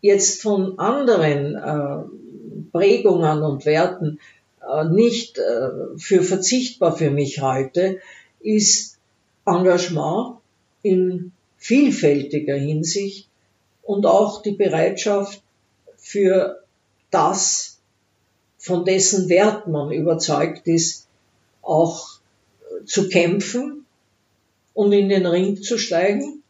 jetzt 0.00 0.42
von 0.42 0.78
anderen 0.78 1.56
äh, 1.56 2.70
Prägungen 2.72 3.42
und 3.42 3.66
Werten 3.66 4.18
äh, 4.66 4.84
nicht 4.84 5.38
äh, 5.38 5.98
für 5.98 6.22
verzichtbar 6.22 6.96
für 6.96 7.10
mich 7.10 7.40
halte, 7.40 8.00
ist 8.40 8.98
Engagement 9.44 10.36
in 10.82 11.32
vielfältiger 11.58 12.54
Hinsicht 12.54 13.28
und 13.82 14.06
auch 14.06 14.42
die 14.42 14.52
Bereitschaft 14.52 15.42
für 15.96 16.62
das, 17.10 17.75
von 18.66 18.84
dessen 18.84 19.28
Wert 19.28 19.68
man 19.68 19.92
überzeugt 19.92 20.66
ist, 20.66 21.06
auch 21.62 22.18
zu 22.84 23.08
kämpfen 23.08 23.86
und 24.74 24.92
in 24.92 25.08
den 25.08 25.24
Ring 25.24 25.62
zu 25.62 25.78
steigen. 25.78 26.42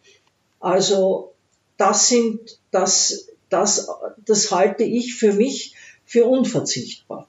Also 0.59 1.35
das 1.77 2.09
sind, 2.09 2.59
das, 2.71 3.29
das, 3.51 3.91
das 4.25 4.51
halte 4.51 4.83
ich 4.83 5.15
für 5.15 5.35
mich 5.35 5.75
für 6.07 6.25
unverzichtbar. 6.25 7.26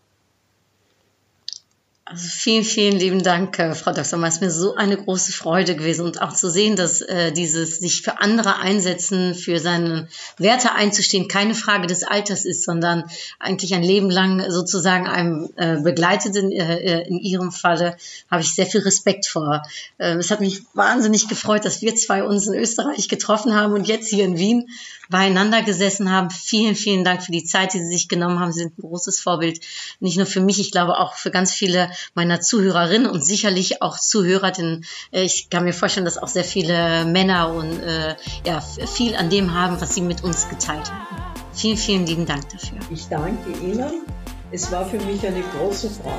Also 2.10 2.30
vielen, 2.30 2.64
vielen 2.64 2.98
lieben 2.98 3.22
Dank, 3.22 3.60
äh, 3.60 3.76
Frau 3.76 3.92
Dr. 3.92 4.26
Ist 4.26 4.42
mir 4.42 4.50
so 4.50 4.76
eine 4.76 4.96
große 4.96 5.34
Freude 5.34 5.76
gewesen 5.76 6.06
und 6.06 6.22
auch 6.22 6.32
zu 6.32 6.50
sehen, 6.50 6.78
dass 6.78 7.02
äh, 7.02 7.34
dieses 7.34 7.80
sich 7.80 8.02
für 8.02 8.22
andere 8.22 8.60
einsetzen, 8.60 9.36
für 9.36 9.60
seine 9.60 10.08
Werte 10.38 10.72
einzustehen, 10.72 11.28
keine 11.28 11.54
Frage 11.54 11.86
des 11.86 12.04
Alters 12.04 12.46
ist, 12.46 12.64
sondern 12.64 13.04
eigentlich 13.40 13.74
ein 13.74 13.84
Leben 13.84 14.10
lang 14.10 14.50
sozusagen 14.50 15.06
einem 15.06 15.50
äh, 15.58 15.82
begleitet. 15.82 16.38
In, 16.38 16.54
äh, 16.54 16.78
äh 16.78 17.08
in 17.10 17.20
Ihrem 17.20 17.52
Falle 17.52 17.98
habe 18.32 18.42
ich 18.42 18.56
sehr 18.56 18.68
viel 18.68 18.82
Respekt 18.82 19.26
vor. 19.26 19.64
Äh, 19.98 20.14
es 20.14 20.32
hat 20.32 20.40
mich 20.40 20.62
wahnsinnig 20.74 21.28
gefreut, 21.28 21.66
dass 21.66 21.82
wir 21.82 21.94
zwei 21.98 22.24
uns 22.24 22.48
in 22.48 22.54
Österreich 22.54 23.10
getroffen 23.10 23.54
haben 23.54 23.74
und 23.74 23.86
jetzt 23.86 24.08
hier 24.08 24.24
in 24.24 24.38
Wien 24.38 24.70
beieinander 25.10 25.62
gesessen 25.62 26.12
haben. 26.12 26.30
Vielen, 26.30 26.76
vielen 26.76 27.04
Dank 27.04 27.24
für 27.24 27.32
die 27.32 27.44
Zeit, 27.44 27.74
die 27.74 27.80
Sie 27.80 27.88
sich 27.88 28.08
genommen 28.08 28.40
haben. 28.40 28.52
Sie 28.52 28.60
sind 28.60 28.78
ein 28.78 28.82
großes 28.82 29.20
Vorbild, 29.20 29.60
nicht 30.00 30.18
nur 30.18 30.26
für 30.26 30.42
mich, 30.42 30.60
ich 30.60 30.72
glaube 30.72 30.98
auch 31.00 31.16
für 31.16 31.32
ganz 31.32 31.54
viele 31.54 31.90
meiner 32.14 32.42
Zuhörerinnen 32.42 33.10
und 33.10 33.24
sicherlich 33.24 33.82
auch 33.82 34.00
Zuhörer, 34.00 34.52
denn 34.52 34.86
äh, 35.12 35.24
ich 35.24 35.50
kann 35.50 35.64
mir 35.64 35.74
vorstellen, 35.74 36.06
dass 36.06 36.18
auch 36.18 36.28
sehr 36.28 36.44
viele 36.44 37.06
Männer 37.06 37.54
und 37.54 37.82
äh, 37.82 38.16
ja, 38.46 38.62
viel 38.62 39.16
an 39.16 39.30
dem 39.30 39.54
haben, 39.54 39.80
was 39.80 39.96
Sie 39.96 40.02
mit 40.02 40.24
uns 40.24 40.50
geteilt 40.50 40.92
haben. 40.92 41.34
Vielen, 41.54 41.78
vielen 41.78 42.06
lieben 42.06 42.26
Dank 42.26 42.50
dafür. 42.50 42.78
Ich 42.92 43.08
danke 43.08 43.52
Ihnen. 43.60 44.04
Es 44.52 44.72
war 44.72 44.86
für 44.86 45.00
mich 45.00 45.26
eine 45.26 45.44
große 45.58 45.90
Freude. 45.90 46.18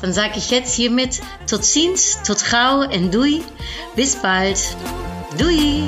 Dann 0.00 0.12
sage 0.12 0.34
ich 0.36 0.50
jetzt 0.50 0.74
hiermit 0.74 1.20
tot 1.46 1.64
ziens, 1.64 2.18
tot 2.24 2.44
gauw 2.50 2.86
en 2.90 3.10
doei. 3.10 3.42
Bis 3.94 4.16
bald. 4.16 4.58
Doei. 5.38 5.84